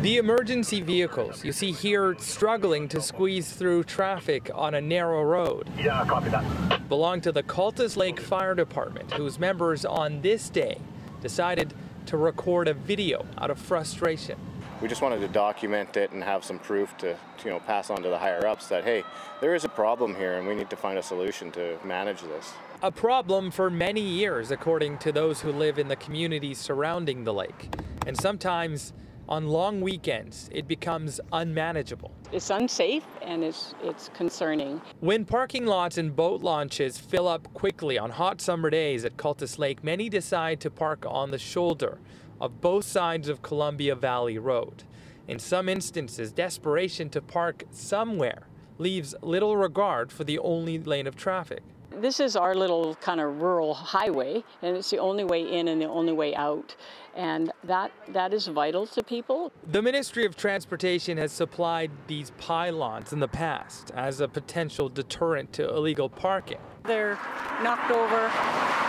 The 0.03 0.19
emergency 0.19 0.81
vehicles 0.81 1.45
you 1.45 1.53
see 1.53 1.73
here 1.73 2.17
struggling 2.19 2.89
to 2.89 3.01
squeeze 3.01 3.53
through 3.53 3.85
traffic 3.85 4.51
on 4.55 4.75
a 4.75 4.81
narrow 4.81 5.23
road 5.23 5.71
yeah, 5.79 6.05
copy 6.05 6.29
that. 6.31 6.89
belong 6.89 7.21
to 7.21 7.31
the 7.31 7.43
Cultus 7.45 7.97
Lake 7.97 8.19
Fire 8.19 8.55
Department, 8.55 9.13
whose 9.13 9.39
members 9.39 9.85
on 9.85 10.21
this 10.21 10.49
day 10.49 10.79
decided 11.23 11.73
to 12.07 12.17
record 12.17 12.69
a 12.69 12.75
video 12.75 13.25
out 13.39 13.51
of 13.51 13.59
frustration. 13.59 14.39
We 14.83 14.89
just 14.89 15.01
wanted 15.01 15.21
to 15.21 15.29
document 15.29 15.97
it 15.97 16.11
and 16.11 16.23
have 16.25 16.45
some 16.45 16.59
proof 16.59 16.97
to, 16.99 17.17
you 17.45 17.51
know, 17.51 17.61
pass 17.61 17.89
on 17.89 18.03
to 18.03 18.09
the 18.09 18.19
higher 18.19 18.45
ups 18.47 18.67
that 18.67 18.83
hey, 18.83 19.05
there 19.41 19.55
is 19.55 19.65
a 19.65 19.69
problem 19.69 20.15
here 20.17 20.35
and 20.35 20.47
we 20.47 20.57
need 20.57 20.69
to 20.71 20.77
find 20.77 20.99
a 20.99 21.03
solution 21.03 21.53
to 21.53 21.79
manage 21.85 22.21
this. 22.23 22.53
A 22.83 22.91
problem 22.91 23.53
for 23.53 23.71
many 23.71 24.01
years, 24.01 24.51
according 24.51 24.99
to 24.99 25.13
those 25.13 25.41
who 25.41 25.53
live 25.53 25.79
in 25.79 25.87
the 25.87 25.95
communities 25.95 26.59
surrounding 26.59 27.23
the 27.23 27.33
lake. 27.33 27.73
And 28.09 28.19
sometimes 28.19 28.93
on 29.33 29.49
long 29.49 29.81
weekends, 29.81 30.51
it 30.53 30.69
becomes 30.69 31.19
unmanageable. 31.33 32.13
It's 32.33 32.51
unsafe 32.51 33.07
and 33.23 33.43
it's, 33.43 33.75
it's 33.83 34.11
concerning. 34.13 34.79
When 35.01 35.25
parking 35.25 35.65
lots 35.65 35.97
and 35.97 36.15
boat 36.15 36.43
launches 36.43 36.99
fill 36.99 37.27
up 37.27 37.51
quickly 37.55 37.99
on 37.99 38.11
hot 38.11 38.43
summer 38.43 38.69
days 38.69 39.07
at 39.07 39.17
Cultus 39.17 39.59
Lake, 39.59 39.83
many 39.83 40.11
decide 40.11 40.61
to 40.61 40.71
park 40.71 41.07
on 41.09 41.31
the 41.31 41.39
shoulder 41.39 41.99
of 42.43 42.61
both 42.61 42.85
sides 42.85 43.27
of 43.27 43.41
Columbia 43.41 43.95
Valley 43.95 44.37
Road. 44.37 44.85
In 45.27 45.39
some 45.39 45.67
instances, 45.67 46.31
desperation 46.31 47.09
to 47.09 47.23
park 47.23 47.65
somewhere 47.71 48.49
leaves 48.77 49.15
little 49.23 49.57
regard 49.57 50.13
for 50.13 50.25
the 50.25 50.39
only 50.41 50.79
lane 50.79 51.07
of 51.07 51.17
traffic. 51.17 51.63
This 52.01 52.21
is 52.21 52.37
our 52.37 52.55
little 52.55 52.95
kind 52.97 53.21
of 53.21 53.41
rural 53.43 53.75
highway, 53.75 54.43
and 54.63 54.77
it's 54.77 54.91
the 54.91 54.99
only 54.99 55.25
way 55.25 55.43
in 55.43 55.69
and 55.69 55.81
the 55.81 55.89
only 55.89 56.13
way 56.13 56.35
out. 56.35 56.75
And 57.15 57.53
that, 57.65 57.93
that 58.09 58.33
is 58.33 58.47
vital 58.47 58.87
to 58.89 59.03
people. 59.03 59.53
The 59.71 59.83
Ministry 59.83 60.25
of 60.25 60.37
Transportation 60.37 61.19
has 61.19 61.33
supplied 61.33 61.91
these 62.07 62.33
pylons 62.39 63.13
in 63.13 63.21
the 63.21 63.29
past 63.29 63.91
as 63.95 64.21
a 64.21 64.29
potential 64.29 64.89
deterrent 64.89 65.53
to 65.55 65.69
illegal 65.69 66.09
parking. 66.09 66.59
They're 66.85 67.19
knocked 67.63 67.91
over, 67.91 68.31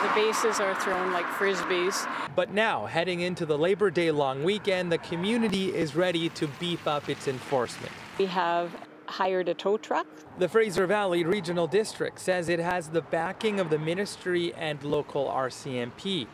the 0.02 0.14
bases 0.16 0.60
are 0.60 0.74
thrown 0.76 1.12
like 1.12 1.26
frisbees. 1.26 2.08
But 2.36 2.52
now, 2.52 2.86
heading 2.86 3.22
into 3.22 3.46
the 3.46 3.58
Labor 3.58 3.92
Day 3.92 4.12
long 4.12 4.44
weekend, 4.44 4.92
the 4.92 4.98
community 5.00 5.76
is 5.76 5.96
ready 5.96 6.30
to 6.30 6.48
beef 6.60 6.88
up 6.88 7.10
its 7.10 7.28
enforcement. 7.28 7.92
We 8.18 8.26
have 8.26 8.74
hired 9.14 9.48
a 9.48 9.54
tow 9.54 9.78
truck. 9.78 10.08
The 10.40 10.50
Fraser 10.50 10.88
Valley 10.88 11.24
Regional 11.24 11.68
District 11.68 12.20
says 12.20 12.50
it 12.50 12.60
has 12.60 12.90
the 12.90 13.02
backing 13.02 13.60
of 13.60 13.70
the 13.70 13.78
ministry 13.78 14.54
and 14.56 14.84
local 14.84 15.28
RCMP. 15.28 16.26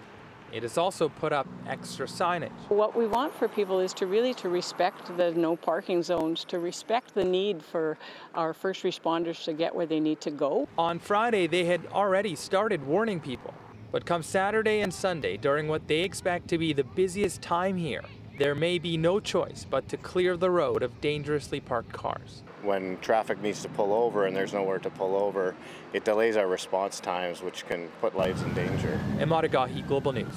It 0.54 0.64
has 0.64 0.78
also 0.78 1.10
put 1.10 1.34
up 1.34 1.46
extra 1.68 2.08
signage. 2.08 2.52
What 2.70 2.96
we 2.96 3.06
want 3.06 3.36
for 3.36 3.48
people 3.50 3.82
is 3.82 3.94
to 3.96 4.08
really 4.08 4.34
to 4.36 4.50
respect 4.50 5.16
the 5.18 5.32
no 5.32 5.56
parking 5.58 6.02
zones, 6.02 6.46
to 6.46 6.60
respect 6.60 7.14
the 7.14 7.24
need 7.26 7.62
for 7.64 7.98
our 8.34 8.54
first 8.54 8.84
responders 8.84 9.44
to 9.44 9.54
get 9.54 9.76
where 9.76 9.86
they 9.86 10.00
need 10.00 10.22
to 10.22 10.32
go. 10.32 10.68
On 10.78 11.00
Friday, 11.00 11.48
they 11.48 11.66
had 11.66 11.86
already 11.92 12.34
started 12.34 12.84
warning 12.88 13.20
people. 13.20 13.54
But 13.92 14.06
come 14.06 14.24
Saturday 14.24 14.82
and 14.82 14.94
Sunday, 14.94 15.36
during 15.36 15.68
what 15.68 15.88
they 15.88 16.02
expect 16.02 16.48
to 16.50 16.58
be 16.58 16.74
the 16.74 16.84
busiest 16.84 17.42
time 17.42 17.76
here, 17.76 18.04
there 18.40 18.56
may 18.56 18.80
be 18.80 18.98
no 18.98 19.20
choice 19.20 19.66
but 19.70 19.88
to 19.90 19.98
clear 19.98 20.36
the 20.36 20.50
road 20.50 20.82
of 20.82 21.00
dangerously 21.02 21.60
parked 21.60 21.94
cars 21.94 22.42
when 22.64 22.98
traffic 23.00 23.42
needs 23.42 23.62
to 23.62 23.70
pull 23.70 23.94
over 23.94 24.26
and 24.26 24.36
there's 24.36 24.54
nowhere 24.54 24.80
to 24.80 24.90
pull 24.90 25.16
over, 25.16 25.56
it 25.94 26.04
delays 26.04 26.38
our 26.38 26.48
response 26.48 27.00
times, 27.00 27.42
which 27.42 27.66
can 27.68 27.88
put 28.02 28.16
lives 28.16 28.42
in 28.42 28.54
danger. 28.54 29.00
Emad 29.18 29.50
Agahi, 29.50 29.88
Global 29.88 30.12
News. 30.12 30.34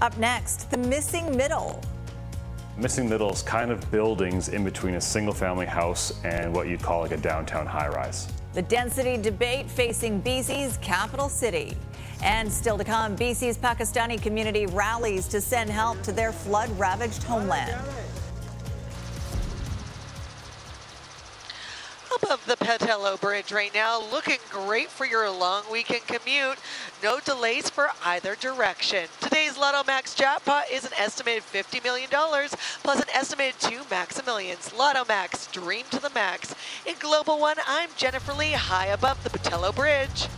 Up 0.00 0.16
next, 0.18 0.70
the 0.70 0.78
missing 0.78 1.36
middle. 1.36 1.82
Missing 2.76 3.08
middle 3.08 3.30
is 3.32 3.42
kind 3.42 3.70
of 3.70 3.90
buildings 3.90 4.48
in 4.48 4.64
between 4.64 4.94
a 4.94 5.00
single 5.00 5.34
family 5.34 5.66
house 5.66 6.22
and 6.24 6.54
what 6.54 6.68
you'd 6.68 6.82
call 6.82 7.00
like 7.00 7.12
a 7.12 7.16
downtown 7.16 7.66
high 7.66 7.88
rise. 7.88 8.28
The 8.54 8.62
density 8.62 9.16
debate 9.16 9.70
facing 9.70 10.22
BC's 10.22 10.78
capital 10.78 11.28
city. 11.28 11.76
And 12.22 12.52
still 12.52 12.76
to 12.78 12.84
come, 12.84 13.16
BC's 13.16 13.56
Pakistani 13.56 14.20
community 14.20 14.66
rallies 14.66 15.26
to 15.28 15.40
send 15.40 15.70
help 15.70 16.02
to 16.02 16.12
their 16.12 16.32
flood 16.32 16.70
ravaged 16.78 17.22
homeland. 17.22 17.80
of 22.30 22.46
the 22.46 22.54
Pattullo 22.64 23.20
Bridge 23.20 23.50
right 23.50 23.74
now. 23.74 24.00
Looking 24.12 24.38
great 24.50 24.88
for 24.88 25.04
your 25.04 25.28
long 25.28 25.64
weekend 25.70 26.06
commute. 26.06 26.58
No 27.02 27.18
delays 27.18 27.68
for 27.68 27.88
either 28.04 28.36
direction. 28.36 29.08
Today's 29.20 29.58
Lotto 29.58 29.82
Max 29.84 30.14
jackpot 30.14 30.70
is 30.70 30.84
an 30.84 30.92
estimated 30.96 31.42
$50 31.42 31.82
million 31.82 32.08
plus 32.08 33.00
an 33.00 33.08
estimated 33.12 33.60
two 33.60 33.80
Maximillions. 33.90 34.76
Lotto 34.78 35.04
Max, 35.08 35.48
dream 35.48 35.84
to 35.90 36.00
the 36.00 36.10
max. 36.10 36.54
In 36.86 36.94
Global 37.00 37.40
One, 37.40 37.56
I'm 37.66 37.88
Jennifer 37.96 38.32
Lee, 38.32 38.52
high 38.52 38.86
above 38.86 39.22
the 39.24 39.30
Pattullo 39.30 39.74
Bridge. 39.74 40.28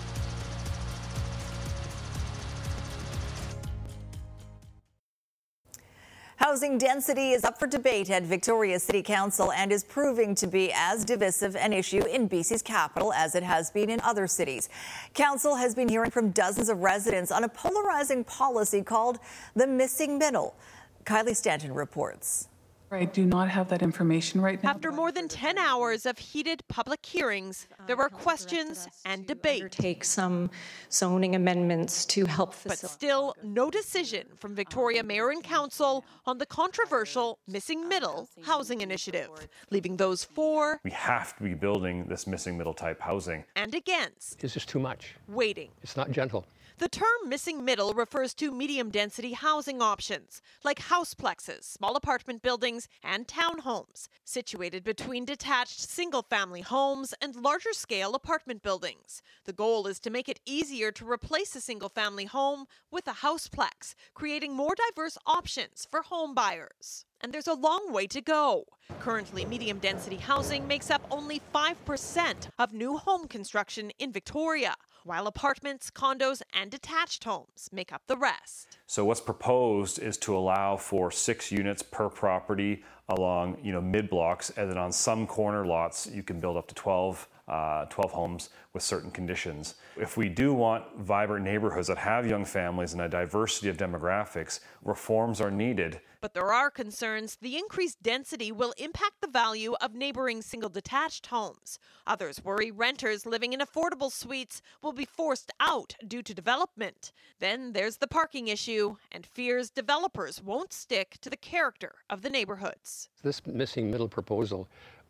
Housing 6.43 6.77
density 6.77 7.31
is 7.31 7.45
up 7.45 7.57
for 7.57 7.69
debate 7.69 8.11
at 8.11 8.25
Victoria 8.25 8.81
City 8.81 9.01
Council 9.01 9.53
and 9.53 9.71
is 9.71 9.85
proving 9.85 10.35
to 10.35 10.49
be 10.49 10.73
as 10.75 11.05
divisive 11.05 11.55
an 11.55 11.73
issue 11.73 12.05
in 12.05 12.29
BC's 12.29 12.63
capital 12.63 13.13
as 13.13 13.37
it 13.37 13.45
has 13.45 13.71
been 13.71 13.89
in 13.89 14.01
other 14.01 14.27
cities. 14.27 14.69
Council 15.15 15.55
has 15.55 15.73
been 15.73 15.89
hearing 15.89 16.11
from 16.11 16.33
dozens 16.33 16.69
of 16.69 16.79
residents 16.79 17.31
on 17.31 17.45
a 17.45 17.49
polarizing 17.49 18.25
policy 18.25 18.83
called 18.83 19.21
the 19.55 19.69
missing 19.69 20.19
middle. 20.19 20.57
Kylie 21.05 21.37
Stanton 21.37 21.73
reports. 21.73 22.49
I 22.93 23.07
do 23.07 23.25
not 23.25 23.49
have 23.49 23.69
that 23.71 23.81
information 23.81 24.41
right 24.41 24.63
now. 24.63 24.69
After 24.69 24.93
more 24.93 25.11
than 25.11 25.27
10 25.27 25.57
hours 25.57 26.05
of 26.05 26.19
heated 26.19 26.63
public 26.69 27.05
hearings, 27.05 27.67
there 27.87 27.97
were 27.97 28.11
questions 28.11 28.87
and 29.07 29.27
debate. 29.27 29.73
Take 29.73 30.05
some 30.05 30.51
zoning 30.91 31.35
amendments 31.35 32.05
to 32.07 32.27
help 32.27 32.55
But 32.67 32.79
still, 32.79 33.35
no 33.43 33.71
decision 33.71 34.27
from 34.37 34.55
Victoria 34.55 35.03
Mayor 35.03 35.31
and 35.31 35.43
Council 35.43 36.05
on 36.27 36.37
the 36.37 36.45
controversial 36.45 37.39
Missing 37.49 37.89
Middle 37.89 38.29
housing 38.45 38.83
initiative, 38.83 39.31
leaving 39.71 39.97
those 39.97 40.23
for. 40.23 40.79
We 40.85 40.91
have 40.91 41.35
to 41.39 41.43
be 41.43 41.55
building 41.55 42.05
this 42.09 42.27
missing 42.27 42.59
middle 42.59 42.75
type 42.75 43.01
housing. 43.01 43.45
And 43.57 43.75
against. 43.75 44.45
It's 44.45 44.53
just 44.53 44.69
too 44.69 44.81
much. 44.81 45.15
Waiting. 45.29 45.71
It's 45.83 45.97
not 45.97 46.11
gentle. 46.11 46.47
The 46.83 46.89
term 46.89 47.29
missing 47.29 47.65
middle 47.65 47.95
refers 47.95 48.35
to 48.35 48.51
medium 48.51 48.91
density 48.91 49.35
housing 49.35 49.81
options, 49.81 50.43
like 50.65 50.81
houseplexes, 50.81 51.63
small 51.63 51.95
apartment 51.95 52.43
buildings, 52.43 52.89
and 53.05 53.29
townhomes, 53.29 54.09
situated 54.25 54.83
between 54.83 55.25
detached 55.25 55.79
single 55.79 56.23
family 56.23 56.61
homes 56.61 57.15
and 57.23 57.37
larger 57.37 57.73
scale 57.73 58.17
apartment 58.17 58.65
buildings. 58.65 59.23
The 59.45 59.53
goal 59.53 59.87
is 59.87 60.01
to 60.01 60.11
make 60.11 60.29
it 60.29 60.41
easier 60.45 60.91
to 60.91 61.09
replace 61.09 61.55
a 61.55 61.61
single 61.61 61.89
family 61.89 62.25
home 62.25 62.67
with 62.91 63.07
a 63.07 63.13
houseplex, 63.13 63.95
creating 64.13 64.53
more 64.57 64.75
diverse 64.75 65.17
options 65.25 65.87
for 65.89 66.03
home 66.03 66.35
buyers 66.35 67.05
and 67.23 67.33
there's 67.33 67.47
a 67.47 67.55
long 67.55 67.93
way 67.93 68.07
to 68.09 68.21
go. 68.21 68.65
Currently, 68.99 69.45
medium 69.45 69.79
density 69.79 70.17
housing 70.17 70.67
makes 70.67 70.91
up 70.91 71.03
only 71.11 71.41
5% 71.55 72.49
of 72.59 72.73
new 72.73 72.97
home 72.97 73.29
construction 73.29 73.93
in 73.99 74.13
Victoria, 74.13 74.75
while 75.05 75.27
apartments, 75.27 75.91
condos, 75.91 76.43
and 76.53 76.71
detached 76.71 77.25
homes 77.25 77.69
make 77.73 77.93
up 77.93 78.03
the 78.07 78.17
rest. 78.17 78.79
So 78.87 79.05
what's 79.05 79.21
proposed 79.21 79.99
is 79.99 80.17
to 80.19 80.37
allow 80.37 80.77
for 80.77 81.11
six 81.11 81.51
units 81.51 81.83
per 81.83 82.09
property 82.09 82.83
along, 83.09 83.59
you 83.63 83.73
know, 83.73 83.81
mid 83.81 84.09
blocks, 84.09 84.51
and 84.51 84.71
then 84.71 84.79
on 84.79 84.93
some 84.93 85.27
corner 85.27 85.67
lots 85.67 86.07
you 86.07 86.23
can 86.23 86.41
build 86.41 86.57
up 86.57 86.69
to 86.69 86.75
12 86.75 87.29
uh, 87.49 87.85
12 87.87 88.13
homes 88.13 88.51
with 88.73 88.83
certain 88.83 89.11
conditions. 89.11 89.75
If 89.97 90.17
we 90.17 90.29
do 90.29 90.55
want 90.55 90.85
vibrant 90.99 91.45
neighborhoods 91.45 91.89
that 91.89 91.99
have 91.99 92.27
young 92.27 92.45
families 92.45 92.93
and 92.93 93.03
a 93.03 93.09
diversity 93.09 93.69
of 93.69 93.77
demographics, 93.77 94.61
reforms 94.83 95.41
are 95.41 95.51
needed. 95.51 96.01
But 96.23 96.35
there 96.35 96.53
are 96.53 96.71
concerns 96.71 97.37
the 97.43 97.57
increased 97.57 98.01
density 98.01 98.53
will 98.53 98.73
impact 98.79 99.21
the 99.21 99.27
value 99.27 99.75
of 99.81 99.97
neighboring 99.97 100.41
single 100.41 100.71
detached 100.71 101.27
homes. 101.27 101.81
Others 102.07 102.45
worry 102.45 102.71
renters 102.71 103.27
living 103.27 103.53
in 103.53 103.59
affordable 103.59 104.11
suites 104.11 104.63
will 104.83 104.93
be 104.93 105.05
forced 105.05 105.51
out 105.59 105.97
due 106.07 106.23
to 106.23 106.33
development. 106.33 107.11
Then 107.41 107.73
there's 107.73 107.97
the 107.97 108.07
parking 108.07 108.47
issue 108.47 108.95
and 109.11 109.27
fears 109.27 109.69
developers 109.69 110.41
won't 110.41 110.73
stick 110.73 111.19
to 111.23 111.29
the 111.29 111.37
character 111.37 111.97
of 112.09 112.23
the 112.23 112.31
neighborhoods. 112.31 113.09
This 113.25 113.45
missing 113.45 113.91
middle 113.91 114.09
proposal 114.09 114.69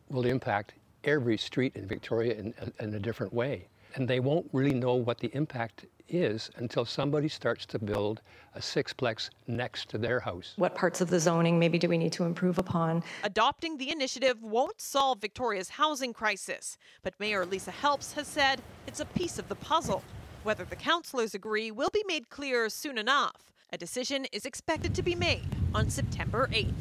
will 0.09 0.25
impact 0.25 0.73
every 1.05 1.37
street 1.37 1.77
in 1.77 1.87
Victoria 1.87 2.37
in, 2.37 2.55
in 2.81 2.95
a 2.95 2.99
different 2.99 3.35
way. 3.35 3.69
And 3.95 4.09
they 4.09 4.21
won't 4.21 4.49
really 4.53 4.75
know 4.75 4.95
what 4.95 5.19
the 5.19 5.31
impact 5.35 5.87
is 6.09 6.51
until 6.57 6.85
somebody 6.85 7.29
starts 7.29 7.67
to 7.67 7.79
build 7.79 8.21
a 8.55 8.61
sixplex 8.61 9.31
next 9.47 9.89
to 9.91 9.99
their 9.99 10.21
house. 10.21 10.55
What 10.57 10.75
parts 10.75 11.01
of 11.01 11.09
the 11.09 11.19
zoning 11.19 11.59
maybe 11.59 11.79
do 11.79 11.89
we 11.89 11.99
need 11.99 12.13
to 12.13 12.25
improve 12.25 12.59
upon? 12.59 13.03
Adopting 13.25 13.79
the 13.79 13.91
initiative 13.91 14.43
won't 14.43 14.81
solve 14.81 15.21
Victoria's 15.21 15.71
housing 15.71 16.13
crisis, 16.13 16.77
but 17.03 17.15
Mayor 17.19 17.47
Lisa 17.47 17.71
Helps 17.71 18.13
has 18.13 18.27
said 18.27 18.61
it's 18.87 19.01
a 19.01 19.07
piece 19.07 19.39
of 19.39 19.49
the 19.49 19.55
puzzle. 19.55 20.03
Whether 20.43 20.65
the 20.65 20.77
councillors 20.77 21.35
agree 21.35 21.71
will 21.71 21.91
be 21.93 22.05
made 22.07 22.29
clear 22.29 22.69
soon 22.69 22.99
enough. 22.99 23.53
A 23.73 23.79
decision 23.79 24.27
is 24.33 24.45
expected 24.45 24.95
to 24.95 25.03
be 25.03 25.15
made 25.15 25.47
on 25.75 25.89
September 25.89 26.49
8th. 26.53 26.75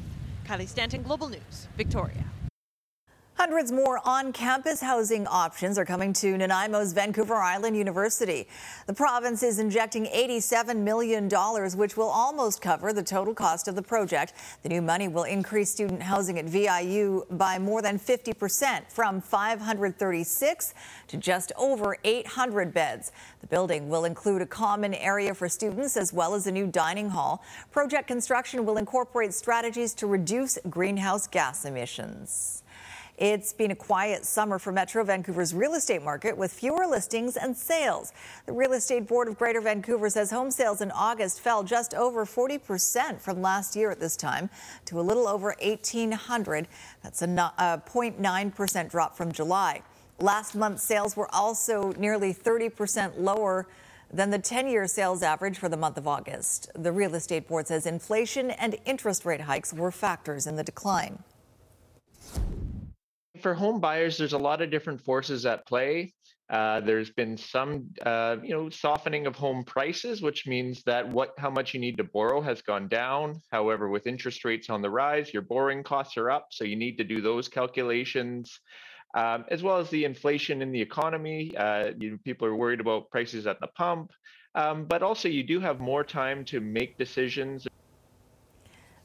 Kylie 0.45 0.67
Stanton, 0.67 1.03
Global 1.03 1.29
News, 1.29 1.67
Victoria. 1.77 2.25
Hundreds 3.41 3.71
more 3.71 3.99
on 4.05 4.31
campus 4.31 4.81
housing 4.81 5.25
options 5.25 5.79
are 5.79 5.83
coming 5.83 6.13
to 6.13 6.35
Nanaimo's 6.35 6.93
Vancouver 6.93 7.37
Island 7.37 7.75
University. 7.75 8.47
The 8.85 8.93
province 8.93 9.41
is 9.41 9.57
injecting 9.57 10.05
$87 10.05 10.77
million, 10.77 11.27
which 11.75 11.97
will 11.97 12.09
almost 12.09 12.61
cover 12.61 12.93
the 12.93 13.01
total 13.01 13.33
cost 13.33 13.67
of 13.67 13.73
the 13.73 13.81
project. 13.81 14.33
The 14.61 14.69
new 14.69 14.83
money 14.83 15.07
will 15.07 15.23
increase 15.23 15.71
student 15.71 16.03
housing 16.03 16.37
at 16.37 16.45
VIU 16.45 17.25
by 17.31 17.57
more 17.57 17.81
than 17.81 17.97
50%, 17.97 18.91
from 18.91 19.19
536 19.19 20.73
to 21.07 21.17
just 21.17 21.51
over 21.57 21.97
800 22.03 22.71
beds. 22.71 23.11
The 23.39 23.47
building 23.47 23.89
will 23.89 24.05
include 24.05 24.43
a 24.43 24.45
common 24.45 24.93
area 24.93 25.33
for 25.33 25.49
students 25.49 25.97
as 25.97 26.13
well 26.13 26.35
as 26.35 26.45
a 26.45 26.51
new 26.51 26.67
dining 26.67 27.09
hall. 27.09 27.43
Project 27.71 28.07
construction 28.07 28.67
will 28.67 28.77
incorporate 28.77 29.33
strategies 29.33 29.95
to 29.95 30.05
reduce 30.05 30.59
greenhouse 30.69 31.25
gas 31.25 31.65
emissions. 31.65 32.61
It's 33.21 33.53
been 33.53 33.69
a 33.69 33.75
quiet 33.75 34.25
summer 34.25 34.57
for 34.57 34.71
Metro 34.71 35.03
Vancouver's 35.03 35.53
real 35.53 35.75
estate 35.75 36.01
market 36.01 36.35
with 36.35 36.51
fewer 36.51 36.87
listings 36.87 37.37
and 37.37 37.55
sales. 37.55 38.13
The 38.47 38.51
Real 38.51 38.73
Estate 38.73 39.05
Board 39.05 39.27
of 39.27 39.37
Greater 39.37 39.61
Vancouver 39.61 40.09
says 40.09 40.31
home 40.31 40.49
sales 40.49 40.81
in 40.81 40.89
August 40.89 41.39
fell 41.39 41.61
just 41.61 41.93
over 41.93 42.25
40% 42.25 43.21
from 43.21 43.39
last 43.39 43.75
year 43.75 43.91
at 43.91 43.99
this 43.99 44.15
time 44.17 44.49
to 44.85 44.99
a 44.99 45.03
little 45.03 45.27
over 45.27 45.55
1,800. 45.61 46.67
That's 47.03 47.21
a 47.21 47.27
0.9% 47.27 48.89
drop 48.89 49.15
from 49.15 49.31
July. 49.31 49.83
Last 50.19 50.55
month's 50.55 50.81
sales 50.81 51.15
were 51.15 51.29
also 51.31 51.93
nearly 51.99 52.33
30% 52.33 53.19
lower 53.19 53.67
than 54.11 54.31
the 54.31 54.39
10 54.39 54.67
year 54.67 54.87
sales 54.87 55.21
average 55.21 55.59
for 55.59 55.69
the 55.69 55.77
month 55.77 55.99
of 55.99 56.07
August. 56.07 56.71
The 56.73 56.91
Real 56.91 57.13
Estate 57.13 57.47
Board 57.47 57.67
says 57.67 57.85
inflation 57.85 58.49
and 58.49 58.77
interest 58.83 59.25
rate 59.25 59.41
hikes 59.41 59.71
were 59.71 59.91
factors 59.91 60.47
in 60.47 60.55
the 60.55 60.63
decline 60.63 61.23
for 63.41 63.53
home 63.53 63.79
buyers, 63.79 64.17
there's 64.17 64.33
a 64.33 64.37
lot 64.37 64.61
of 64.61 64.71
different 64.71 65.01
forces 65.01 65.45
at 65.45 65.65
play. 65.67 66.13
Uh, 66.49 66.81
there's 66.81 67.09
been 67.11 67.37
some, 67.37 67.87
uh, 68.05 68.35
you 68.43 68.49
know, 68.49 68.69
softening 68.69 69.25
of 69.25 69.37
home 69.37 69.63
prices, 69.63 70.21
which 70.21 70.45
means 70.45 70.83
that 70.83 71.07
what 71.07 71.31
how 71.37 71.49
much 71.49 71.73
you 71.73 71.79
need 71.79 71.95
to 71.95 72.03
borrow 72.03 72.41
has 72.41 72.61
gone 72.61 72.89
down. 72.89 73.39
However, 73.51 73.87
with 73.87 74.05
interest 74.05 74.43
rates 74.43 74.69
on 74.69 74.81
the 74.81 74.89
rise, 74.89 75.33
your 75.33 75.43
borrowing 75.43 75.81
costs 75.81 76.17
are 76.17 76.29
up, 76.29 76.47
so 76.51 76.65
you 76.65 76.75
need 76.75 76.97
to 76.97 77.05
do 77.05 77.21
those 77.21 77.47
calculations, 77.47 78.59
um, 79.15 79.45
as 79.49 79.63
well 79.63 79.77
as 79.77 79.89
the 79.91 80.03
inflation 80.03 80.61
in 80.61 80.73
the 80.73 80.81
economy. 80.81 81.55
Uh, 81.55 81.91
you 81.97 82.11
know, 82.11 82.17
people 82.25 82.47
are 82.47 82.55
worried 82.55 82.81
about 82.81 83.09
prices 83.11 83.47
at 83.47 83.61
the 83.61 83.67
pump, 83.67 84.11
um, 84.53 84.83
but 84.83 85.03
also 85.03 85.29
you 85.29 85.43
do 85.43 85.61
have 85.61 85.79
more 85.79 86.03
time 86.03 86.43
to 86.45 86.59
make 86.59 86.97
decisions 86.97 87.65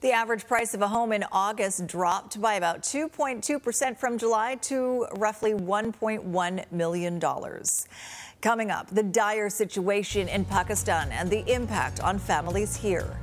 the 0.00 0.12
average 0.12 0.46
price 0.46 0.74
of 0.74 0.82
a 0.82 0.88
home 0.88 1.12
in 1.12 1.24
August 1.32 1.86
dropped 1.86 2.40
by 2.40 2.54
about 2.54 2.82
2.2% 2.82 3.96
from 3.96 4.18
July 4.18 4.56
to 4.56 5.06
roughly 5.16 5.52
$1.1 5.52 6.72
million. 6.72 7.22
Coming 8.42 8.70
up, 8.70 8.88
the 8.90 9.02
dire 9.02 9.48
situation 9.48 10.28
in 10.28 10.44
Pakistan 10.44 11.10
and 11.12 11.30
the 11.30 11.50
impact 11.50 12.00
on 12.00 12.18
families 12.18 12.76
here. 12.76 13.18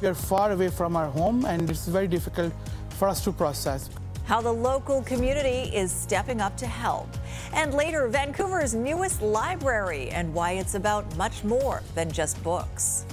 We 0.00 0.08
are 0.08 0.14
far 0.14 0.52
away 0.52 0.68
from 0.68 0.94
our 0.94 1.08
home, 1.08 1.44
and 1.44 1.68
it's 1.68 1.86
very 1.86 2.06
difficult 2.06 2.52
for 2.90 3.08
us 3.08 3.24
to 3.24 3.32
process. 3.32 3.90
How 4.24 4.40
the 4.40 4.52
local 4.52 5.02
community 5.02 5.74
is 5.74 5.90
stepping 5.90 6.40
up 6.40 6.56
to 6.58 6.66
help. 6.66 7.08
And 7.52 7.74
later, 7.74 8.06
Vancouver's 8.08 8.74
newest 8.74 9.20
library 9.20 10.10
and 10.10 10.32
why 10.32 10.52
it's 10.52 10.74
about 10.74 11.16
much 11.16 11.44
more 11.44 11.82
than 11.94 12.10
just 12.10 12.42
books. 12.42 13.04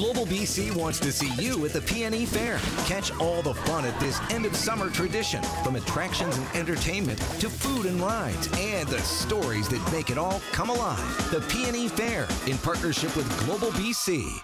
Global 0.00 0.24
BC 0.24 0.74
wants 0.74 0.98
to 1.00 1.12
see 1.12 1.30
you 1.34 1.62
at 1.66 1.74
the 1.74 1.80
PNE 1.82 2.26
Fair. 2.26 2.58
Catch 2.86 3.12
all 3.20 3.42
the 3.42 3.52
fun 3.52 3.84
at 3.84 4.00
this 4.00 4.18
end 4.30 4.46
of 4.46 4.56
summer 4.56 4.88
tradition, 4.88 5.42
from 5.62 5.76
attractions 5.76 6.38
and 6.38 6.46
entertainment 6.56 7.18
to 7.38 7.50
food 7.50 7.84
and 7.84 8.00
rides, 8.00 8.48
and 8.56 8.88
the 8.88 8.98
stories 9.00 9.68
that 9.68 9.92
make 9.92 10.08
it 10.08 10.16
all 10.16 10.40
come 10.52 10.70
alive. 10.70 11.30
The 11.30 11.40
PNE 11.40 11.90
Fair, 11.90 12.26
in 12.50 12.56
partnership 12.56 13.14
with 13.14 13.28
Global 13.44 13.68
BC. 13.72 14.40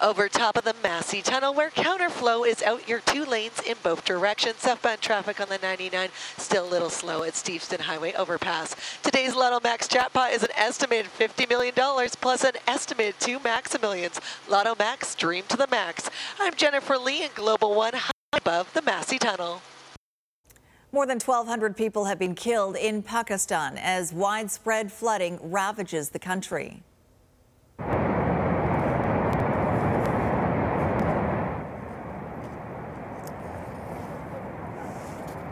Over 0.00 0.28
top 0.28 0.56
of 0.56 0.64
the 0.64 0.74
Massey 0.82 1.22
Tunnel 1.22 1.54
where 1.54 1.70
counterflow 1.70 2.46
is 2.46 2.62
out 2.62 2.88
your 2.88 3.00
two 3.00 3.24
lanes 3.24 3.60
in 3.66 3.76
both 3.82 4.04
directions. 4.04 4.56
Southbound 4.58 5.00
traffic 5.00 5.40
on 5.40 5.48
the 5.48 5.58
99 5.58 6.10
still 6.36 6.66
a 6.66 6.70
little 6.70 6.90
slow 6.90 7.22
at 7.22 7.34
Steveston 7.34 7.80
Highway 7.80 8.12
overpass. 8.14 8.74
Today's 9.02 9.34
Lotto 9.34 9.60
Max 9.62 9.88
jackpot 9.88 10.32
is 10.32 10.42
an 10.42 10.50
estimated 10.56 11.10
$50 11.18 11.48
million 11.48 11.74
plus 12.20 12.44
an 12.44 12.52
estimated 12.66 13.18
two 13.20 13.38
Maximillions. 13.40 14.20
Lotto 14.48 14.74
Max, 14.78 15.14
dream 15.14 15.44
to 15.48 15.56
the 15.56 15.66
max. 15.70 16.10
I'm 16.38 16.54
Jennifer 16.54 16.96
Lee 16.96 17.24
in 17.24 17.30
Global 17.34 17.74
One 17.74 17.94
high 17.94 18.10
above 18.32 18.72
the 18.74 18.82
Massey 18.82 19.18
Tunnel. 19.18 19.62
More 20.90 21.04
than 21.04 21.20
1,200 21.20 21.76
people 21.76 22.06
have 22.06 22.18
been 22.18 22.34
killed 22.34 22.74
in 22.74 23.02
Pakistan 23.02 23.76
as 23.76 24.12
widespread 24.12 24.90
flooding 24.90 25.38
ravages 25.42 26.10
the 26.10 26.18
country. 26.18 26.82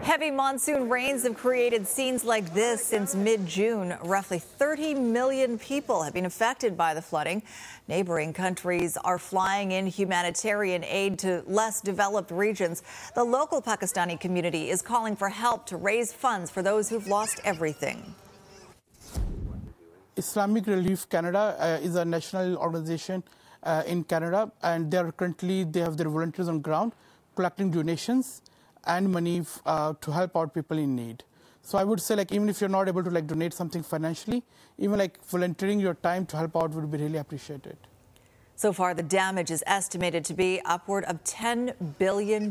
Heavy 0.07 0.31
monsoon 0.31 0.89
rains 0.89 1.25
have 1.25 1.37
created 1.37 1.85
scenes 1.85 2.23
like 2.23 2.55
this 2.55 2.81
since 2.81 3.17
mid 3.17 3.45
June. 3.45 3.97
Roughly 4.05 4.39
30 4.39 4.95
million 4.95 5.59
people 5.59 6.05
have 6.05 6.15
been 6.15 6.27
affected 6.27 6.77
by 6.77 6.95
the 6.95 7.03
flooding. 7.03 7.43
Neighboring 7.89 8.33
countries 8.33 8.97
are 8.99 9.19
flying 9.19 9.73
in 9.73 9.89
humanitarian 9.89 10.85
aid 10.85 11.19
to 11.19 11.43
less 11.49 11.81
developed 11.81 12.31
regions. 12.31 12.85
The 13.17 13.25
local 13.25 13.61
Pakistani 13.61 14.19
community 14.21 14.71
is 14.71 14.81
calling 14.81 15.17
for 15.17 15.29
help 15.29 15.67
to 15.67 15.77
raise 15.77 16.13
funds 16.13 16.53
for 16.53 16.63
those 16.63 16.89
who've 16.89 17.09
lost 17.09 17.41
everything. 17.43 18.15
Islamic 20.17 20.69
Relief 20.69 21.09
Canada 21.09 21.57
uh, 21.59 21.85
is 21.85 21.97
a 21.97 22.05
national 22.05 22.59
organization 22.59 23.25
uh, 23.65 23.83
in 23.89 24.05
Canada, 24.05 24.53
and 24.63 24.89
they 24.89 24.99
are 24.99 25.11
currently 25.11 25.65
they 25.65 25.81
have 25.81 25.97
their 25.97 26.09
volunteers 26.09 26.47
on 26.47 26.61
ground 26.61 26.93
collecting 27.35 27.73
donations 27.73 28.41
and 28.87 29.11
money 29.11 29.43
uh, 29.65 29.95
to 30.01 30.11
help 30.11 30.37
out 30.37 30.55
people 30.55 30.79
in 30.79 30.95
need. 30.97 31.25
So 31.63 31.79
I 31.79 31.85
would 31.85 32.01
say 32.01 32.15
like 32.15 32.31
even 32.33 32.49
if 32.49 32.61
you're 32.61 32.71
not 32.71 32.89
able 32.89 33.03
to 33.03 33.11
like 33.11 33.27
donate 33.27 33.53
something 33.53 33.83
financially, 33.83 34.45
even 34.79 34.99
like 34.99 35.23
volunteering 35.25 35.81
your 35.81 35.95
time 35.95 36.25
to 36.27 36.37
help 36.37 36.57
out 36.57 36.71
would 36.71 36.91
be 36.91 36.99
really 36.99 37.19
appreciated. 37.19 37.77
So 38.55 38.73
far, 38.73 38.95
the 38.95 39.03
damage 39.03 39.51
is 39.51 39.63
estimated 39.67 40.25
to 40.27 40.35
be 40.35 40.61
upward 40.65 41.05
of 41.05 41.23
$10 41.25 41.99
billion. 41.99 42.51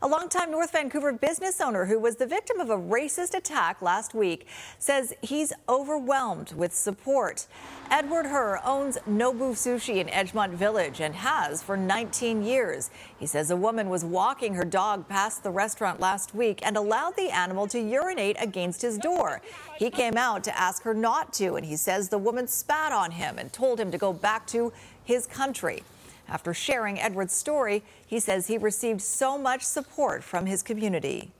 A 0.00 0.06
longtime 0.06 0.52
North 0.52 0.70
Vancouver 0.70 1.12
business 1.12 1.60
owner 1.60 1.86
who 1.86 1.98
was 1.98 2.16
the 2.16 2.26
victim 2.26 2.60
of 2.60 2.70
a 2.70 2.76
racist 2.76 3.34
attack 3.34 3.82
last 3.82 4.14
week 4.14 4.46
says 4.78 5.12
he's 5.22 5.52
overwhelmed 5.68 6.52
with 6.52 6.72
support. 6.72 7.48
Edward 7.90 8.26
Herr 8.26 8.64
owns 8.64 8.96
Nobu 9.08 9.54
Sushi 9.54 9.96
in 9.96 10.06
Edgemont 10.06 10.52
Village 10.52 11.00
and 11.00 11.16
has 11.16 11.64
for 11.64 11.76
19 11.76 12.44
years. 12.44 12.90
He 13.18 13.26
says 13.26 13.50
a 13.50 13.56
woman 13.56 13.88
was 13.88 14.04
walking 14.04 14.54
her 14.54 14.64
dog 14.64 15.08
past 15.08 15.42
the 15.42 15.50
restaurant 15.50 15.98
last 15.98 16.32
week 16.32 16.60
and 16.62 16.76
allowed 16.76 17.16
the 17.16 17.30
animal 17.30 17.66
to 17.66 17.80
urinate 17.80 18.36
against 18.38 18.80
his 18.80 18.98
door. 18.98 19.42
He 19.78 19.90
came 19.90 20.16
out 20.16 20.44
to 20.44 20.56
ask 20.56 20.84
her 20.84 20.94
not 20.94 21.32
to, 21.34 21.56
and 21.56 21.66
he 21.66 21.74
says 21.74 22.08
the 22.08 22.18
woman 22.18 22.46
spat 22.46 22.92
on 22.92 23.10
him 23.10 23.36
and 23.36 23.52
told 23.52 23.80
him 23.80 23.90
to 23.90 23.98
go 23.98 24.12
back 24.12 24.46
to 24.48 24.72
his 25.04 25.26
country. 25.26 25.82
After 26.28 26.52
sharing 26.52 27.00
Edward's 27.00 27.32
story, 27.32 27.82
he 28.06 28.20
says 28.20 28.46
he 28.46 28.58
received 28.58 29.00
so 29.00 29.38
much 29.38 29.62
support 29.62 30.22
from 30.22 30.46
his 30.46 30.62
community. 30.62 31.30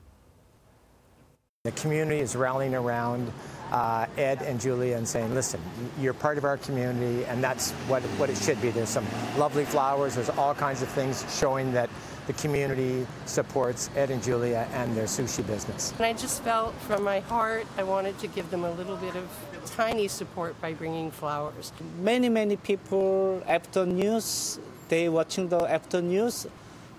The 1.63 1.71
community 1.73 2.21
is 2.21 2.35
rallying 2.35 2.73
around 2.73 3.31
uh, 3.71 4.07
Ed 4.17 4.41
and 4.41 4.59
Julia 4.59 4.97
and 4.97 5.07
saying, 5.07 5.33
listen, 5.33 5.61
you're 5.99 6.13
part 6.13 6.37
of 6.37 6.45
our 6.45 6.57
community, 6.57 7.25
and 7.25 7.43
that's 7.43 7.71
what, 7.87 8.01
what 8.17 8.29
it 8.29 8.37
should 8.37 8.59
be. 8.61 8.71
There's 8.71 8.89
some 8.89 9.05
lovely 9.37 9.65
flowers, 9.65 10.15
there's 10.15 10.29
all 10.29 10.55
kinds 10.55 10.81
of 10.81 10.87
things 10.89 11.25
showing 11.37 11.71
that 11.73 11.89
the 12.27 12.33
community 12.33 13.05
supports 13.25 13.89
Ed 13.95 14.09
and 14.09 14.23
Julia 14.23 14.67
and 14.73 14.95
their 14.95 15.05
sushi 15.05 15.45
business. 15.45 15.93
And 15.97 16.05
I 16.05 16.13
just 16.13 16.43
felt 16.43 16.73
from 16.75 17.03
my 17.03 17.19
heart 17.19 17.67
I 17.77 17.83
wanted 17.83 18.17
to 18.19 18.27
give 18.27 18.49
them 18.51 18.63
a 18.63 18.71
little 18.71 18.97
bit 18.97 19.15
of 19.15 19.27
tiny 19.75 20.07
support 20.07 20.59
by 20.61 20.73
bringing 20.73 21.11
flowers. 21.11 21.73
Many, 22.01 22.29
many 22.29 22.55
people 22.55 23.43
after 23.47 23.85
news 23.85 24.59
they 24.89 25.07
watching 25.07 25.47
the 25.47 25.59
after 25.71 26.01
news, 26.01 26.47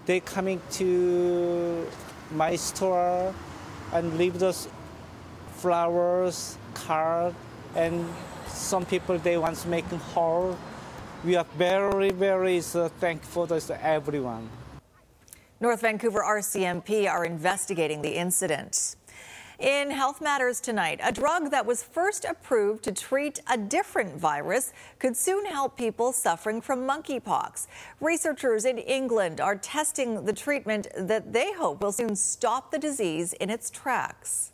they 0.06 0.20
coming 0.20 0.60
to 0.70 1.86
my 2.32 2.56
store 2.56 3.34
and 3.92 4.16
leave 4.16 4.38
those 4.38 4.68
flowers, 5.56 6.56
card, 6.74 7.34
and 7.74 8.06
some 8.46 8.86
people 8.86 9.18
they 9.18 9.36
want 9.36 9.56
to 9.58 9.68
make 9.68 9.84
whole. 9.84 10.56
We 11.24 11.36
are 11.36 11.46
very, 11.58 12.10
very 12.10 12.60
thankful 12.60 13.46
to 13.46 13.84
everyone. 13.84 14.48
North 15.60 15.82
Vancouver 15.82 16.22
RCMP 16.22 17.06
are 17.10 17.24
investigating 17.26 18.00
the 18.00 18.16
incident. 18.16 18.96
In 19.60 19.90
Health 19.90 20.22
Matters 20.22 20.58
tonight, 20.58 21.00
a 21.04 21.12
drug 21.12 21.50
that 21.50 21.66
was 21.66 21.82
first 21.82 22.24
approved 22.24 22.82
to 22.84 22.92
treat 22.92 23.40
a 23.46 23.58
different 23.58 24.16
virus 24.16 24.72
could 24.98 25.14
soon 25.14 25.44
help 25.44 25.76
people 25.76 26.12
suffering 26.12 26.62
from 26.62 26.88
monkeypox. 26.88 27.66
Researchers 28.00 28.64
in 28.64 28.78
England 28.78 29.38
are 29.38 29.56
testing 29.56 30.24
the 30.24 30.32
treatment 30.32 30.88
that 30.96 31.34
they 31.34 31.52
hope 31.52 31.82
will 31.82 31.92
soon 31.92 32.16
stop 32.16 32.70
the 32.70 32.78
disease 32.78 33.34
in 33.34 33.50
its 33.50 33.68
tracks. 33.68 34.52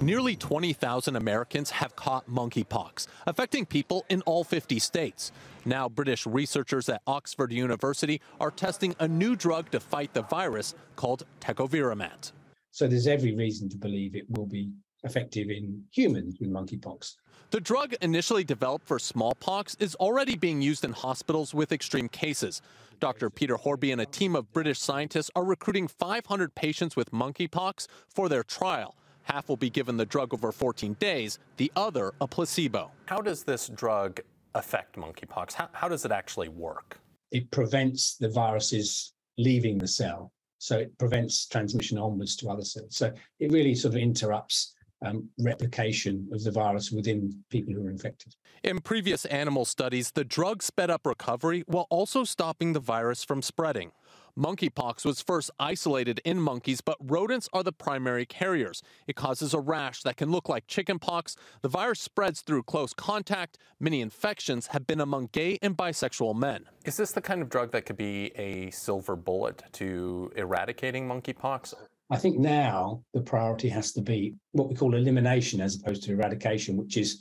Nearly 0.00 0.36
20,000 0.36 1.14
Americans 1.14 1.68
have 1.68 1.94
caught 1.94 2.30
monkeypox, 2.30 3.08
affecting 3.26 3.66
people 3.66 4.06
in 4.08 4.22
all 4.22 4.42
50 4.42 4.78
states. 4.78 5.32
Now, 5.66 5.86
British 5.86 6.24
researchers 6.24 6.88
at 6.88 7.02
Oxford 7.06 7.52
University 7.52 8.22
are 8.40 8.50
testing 8.50 8.96
a 9.00 9.06
new 9.06 9.36
drug 9.36 9.70
to 9.72 9.80
fight 9.80 10.14
the 10.14 10.22
virus 10.22 10.74
called 10.96 11.26
tecovirimat. 11.42 12.32
So 12.78 12.86
there's 12.86 13.08
every 13.08 13.34
reason 13.34 13.68
to 13.70 13.76
believe 13.76 14.14
it 14.14 14.24
will 14.30 14.46
be 14.46 14.70
effective 15.02 15.50
in 15.50 15.82
humans 15.90 16.36
with 16.38 16.48
monkeypox. 16.48 17.16
The 17.50 17.60
drug 17.60 17.94
initially 18.00 18.44
developed 18.44 18.86
for 18.86 19.00
smallpox 19.00 19.76
is 19.80 19.96
already 19.96 20.36
being 20.36 20.62
used 20.62 20.84
in 20.84 20.92
hospitals 20.92 21.52
with 21.52 21.72
extreme 21.72 22.08
cases. 22.08 22.62
Dr. 23.00 23.30
Peter 23.30 23.56
Horby 23.56 23.90
and 23.90 24.00
a 24.00 24.06
team 24.06 24.36
of 24.36 24.52
British 24.52 24.78
scientists 24.78 25.28
are 25.34 25.42
recruiting 25.42 25.88
500 25.88 26.54
patients 26.54 26.94
with 26.94 27.10
monkeypox 27.10 27.88
for 28.06 28.28
their 28.28 28.44
trial. 28.44 28.94
Half 29.22 29.48
will 29.48 29.56
be 29.56 29.70
given 29.70 29.96
the 29.96 30.06
drug 30.06 30.32
over 30.32 30.52
14 30.52 30.94
days, 31.00 31.40
the 31.56 31.72
other 31.74 32.12
a 32.20 32.28
placebo. 32.28 32.92
How 33.06 33.20
does 33.20 33.42
this 33.42 33.66
drug 33.66 34.20
affect 34.54 34.94
monkeypox? 34.94 35.54
How, 35.54 35.68
how 35.72 35.88
does 35.88 36.04
it 36.04 36.12
actually 36.12 36.48
work? 36.48 37.00
It 37.32 37.50
prevents 37.50 38.14
the 38.14 38.28
viruses 38.28 39.14
leaving 39.36 39.78
the 39.78 39.88
cell. 39.88 40.30
So 40.58 40.78
it 40.78 40.96
prevents 40.98 41.46
transmission 41.46 41.98
onwards 41.98 42.36
to 42.36 42.48
other 42.48 42.64
cells. 42.64 42.96
So 42.96 43.12
it 43.38 43.52
really 43.52 43.74
sort 43.74 43.94
of 43.94 44.00
interrupts 44.00 44.74
um, 45.04 45.28
replication 45.38 46.28
of 46.32 46.42
the 46.42 46.50
virus 46.50 46.90
within 46.90 47.32
people 47.50 47.74
who 47.74 47.86
are 47.86 47.90
infected. 47.90 48.34
In 48.64 48.80
previous 48.80 49.24
animal 49.26 49.64
studies, 49.64 50.10
the 50.10 50.24
drug 50.24 50.62
sped 50.62 50.90
up 50.90 51.06
recovery 51.06 51.62
while 51.66 51.86
also 51.90 52.24
stopping 52.24 52.72
the 52.72 52.80
virus 52.80 53.22
from 53.22 53.42
spreading. 53.42 53.92
Monkeypox 54.38 55.04
was 55.04 55.20
first 55.20 55.50
isolated 55.58 56.20
in 56.24 56.38
monkeys, 56.40 56.80
but 56.80 56.96
rodents 57.00 57.48
are 57.52 57.64
the 57.64 57.72
primary 57.72 58.24
carriers. 58.24 58.82
It 59.08 59.16
causes 59.16 59.52
a 59.52 59.58
rash 59.58 60.04
that 60.04 60.16
can 60.16 60.30
look 60.30 60.48
like 60.48 60.68
chickenpox. 60.68 61.34
The 61.62 61.68
virus 61.68 61.98
spreads 61.98 62.42
through 62.42 62.62
close 62.62 62.94
contact. 62.94 63.58
Many 63.80 64.00
infections 64.00 64.68
have 64.68 64.86
been 64.86 65.00
among 65.00 65.30
gay 65.32 65.58
and 65.60 65.76
bisexual 65.76 66.36
men. 66.36 66.66
Is 66.84 66.96
this 66.96 67.10
the 67.10 67.20
kind 67.20 67.42
of 67.42 67.48
drug 67.48 67.72
that 67.72 67.84
could 67.84 67.96
be 67.96 68.26
a 68.36 68.70
silver 68.70 69.16
bullet 69.16 69.64
to 69.72 70.30
eradicating 70.36 71.08
monkeypox? 71.08 71.74
I 72.10 72.16
think 72.16 72.38
now 72.38 73.02
the 73.14 73.20
priority 73.20 73.68
has 73.70 73.92
to 73.94 74.00
be 74.00 74.36
what 74.52 74.68
we 74.68 74.76
call 74.76 74.94
elimination 74.94 75.60
as 75.60 75.74
opposed 75.74 76.04
to 76.04 76.12
eradication, 76.12 76.76
which 76.76 76.96
is 76.96 77.20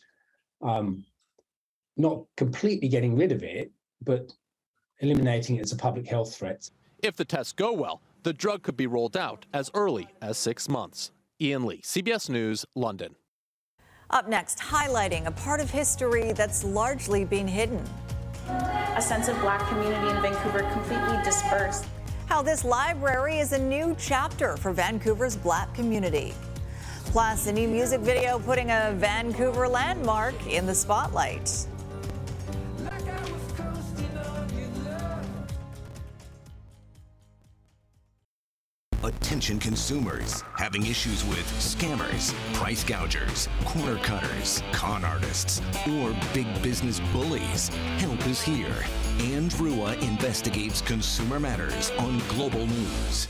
um, 0.62 1.04
not 1.98 2.26
completely 2.38 2.88
getting 2.88 3.18
rid 3.18 3.32
of 3.32 3.42
it, 3.42 3.72
but 4.04 4.32
eliminating 5.00 5.56
it 5.56 5.64
as 5.64 5.72
a 5.72 5.78
public 5.78 6.06
health 6.06 6.36
threat. 6.36 6.70
If 7.04 7.16
the 7.16 7.26
tests 7.26 7.54
go 7.54 7.74
well, 7.74 8.02
the 8.24 8.34
drug 8.34 8.64
could 8.64 8.76
be 8.76 8.88
rolled 8.88 9.16
out 9.16 9.46
as 9.54 9.70
early 9.76 10.08
as 10.20 10.38
six 10.38 10.68
months. 10.68 11.12
Ian 11.40 11.66
Lee, 11.66 11.82
CBS 11.84 12.28
News, 12.28 12.66
London. 12.76 13.16
Up 14.10 14.28
next, 14.28 14.58
highlighting 14.58 15.28
a 15.28 15.32
part 15.32 15.60
of 15.60 15.70
history 15.70 16.32
that's 16.34 16.64
largely 16.64 17.24
been 17.24 17.48
hidden. 17.48 17.84
A 18.96 19.02
sense 19.02 19.28
of 19.28 19.40
black 19.42 19.68
community 19.70 20.10
in 20.10 20.22
Vancouver 20.24 20.62
completely 20.72 21.18
dispersed. 21.24 21.86
How 22.26 22.42
this 22.42 22.66
library 22.66 23.38
is 23.38 23.52
a 23.52 23.60
new 23.60 23.96
chapter 24.00 24.58
for 24.58 24.74
Vancouver's 24.74 25.36
black 25.36 25.72
community. 25.76 26.34
Plus, 27.06 27.46
a 27.46 27.52
new 27.52 27.68
music 27.68 28.02
video 28.02 28.40
putting 28.40 28.72
a 28.72 28.94
Vancouver 28.96 29.68
landmark 29.68 30.36
in 30.48 30.66
the 30.66 30.76
spotlight. 30.76 31.68
Attention 39.08 39.58
consumers 39.58 40.44
having 40.58 40.86
issues 40.86 41.24
with 41.24 41.46
scammers, 41.60 42.34
price 42.54 42.84
gougers, 42.84 43.48
corner 43.64 43.96
cutters, 44.00 44.62
con 44.74 45.06
artists, 45.06 45.62
or 46.02 46.14
big 46.34 46.46
business 46.62 47.00
bullies. 47.14 47.70
Help 48.00 48.28
is 48.28 48.42
here. 48.42 48.76
Anne 49.20 49.50
Drewa 49.50 49.98
investigates 50.02 50.82
consumer 50.82 51.40
matters 51.40 51.92
on 51.92 52.22
Global 52.28 52.68
News. 52.68 53.30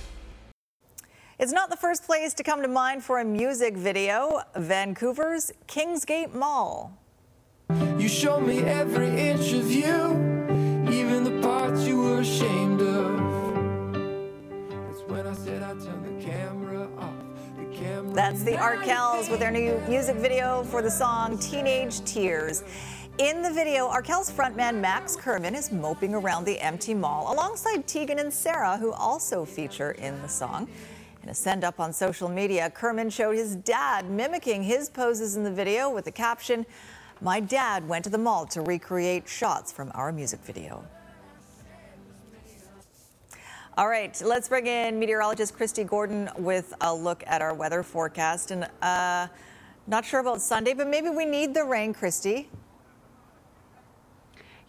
It's 1.38 1.52
not 1.52 1.70
the 1.70 1.78
first 1.78 2.08
place 2.08 2.34
to 2.34 2.44
come 2.44 2.63
to 2.63 2.68
mind 2.68 3.04
for 3.04 3.20
a 3.20 3.26
music 3.26 3.78
video 3.78 4.42
Vancouver's 4.56 5.52
Kingsgate 5.68 6.34
Mall. 6.34 6.98
You 8.00 8.08
showed 8.08 8.42
me 8.42 8.62
every 8.62 9.10
inch 9.10 9.54
of 9.54 9.72
you, 9.72 9.86
even 10.92 11.24
the 11.24 11.40
parts 11.44 11.86
you 11.86 12.02
were 12.02 12.22
ashamed 12.22 12.82
of. 12.82 13.27
That's 18.13 18.44
the 18.44 18.54
Arkells 18.54 19.30
with 19.30 19.40
their 19.40 19.52
new 19.52 19.80
music 19.88 20.16
video 20.16 20.63
for 20.63 20.82
the 20.82 20.90
song 20.90 21.38
Teenage 21.38 22.04
Tears. 22.04 22.63
In 23.20 23.44
the 23.44 23.52
video, 23.52 23.88
Arkells 23.88 24.32
frontman 24.32 24.80
Max 24.80 25.16
Kerman 25.16 25.54
is 25.54 25.72
moping 25.72 26.16
around 26.16 26.46
the 26.46 26.60
empty 26.60 26.96
mall 26.96 27.32
alongside 27.32 27.86
Tegan 27.86 28.18
and 28.18 28.34
Sara, 28.34 28.78
who 28.78 28.92
also 28.92 29.46
feature 29.46 29.92
in 29.92 30.20
the 30.22 30.28
song. 30.28 30.68
In 31.22 31.30
a 31.30 31.34
send 31.34 31.63
up 31.63 31.80
on 31.80 31.94
social 31.94 32.30
media, 32.30 32.72
Kerman 32.72 33.10
showed 33.12 33.36
his 33.36 33.56
dad 33.56 34.10
mimicking 34.10 34.63
his 34.63 34.90
poses 34.90 35.36
in 35.36 35.44
the 35.44 35.52
video 35.52 35.90
with 35.90 36.06
the 36.06 36.12
caption, 36.12 36.66
My 37.22 37.40
dad 37.40 37.88
went 37.88 38.04
to 38.06 38.10
the 38.10 38.18
mall 38.18 38.46
to 38.48 38.62
recreate 38.62 39.28
shots 39.28 39.72
from 39.72 39.92
our 39.94 40.12
music 40.12 40.40
video. 40.42 40.84
All 43.78 43.88
right, 43.88 44.20
let's 44.26 44.50
bring 44.50 44.66
in 44.66 44.98
meteorologist 44.98 45.56
Kristi 45.56 45.86
Gordon 45.86 46.32
with 46.36 46.74
a 46.82 46.92
look 46.92 47.24
at 47.28 47.44
our 47.44 47.54
weather 47.54 47.84
forecast. 47.84 48.50
And 48.50 48.68
uh, 48.82 49.28
not 49.86 50.04
sure 50.04 50.20
about 50.20 50.42
Sunday, 50.42 50.74
but 50.74 50.88
maybe 50.88 51.10
we 51.10 51.26
need 51.26 51.54
the 51.54 51.63
rain, 51.63 51.94
Kristi. 51.94 52.48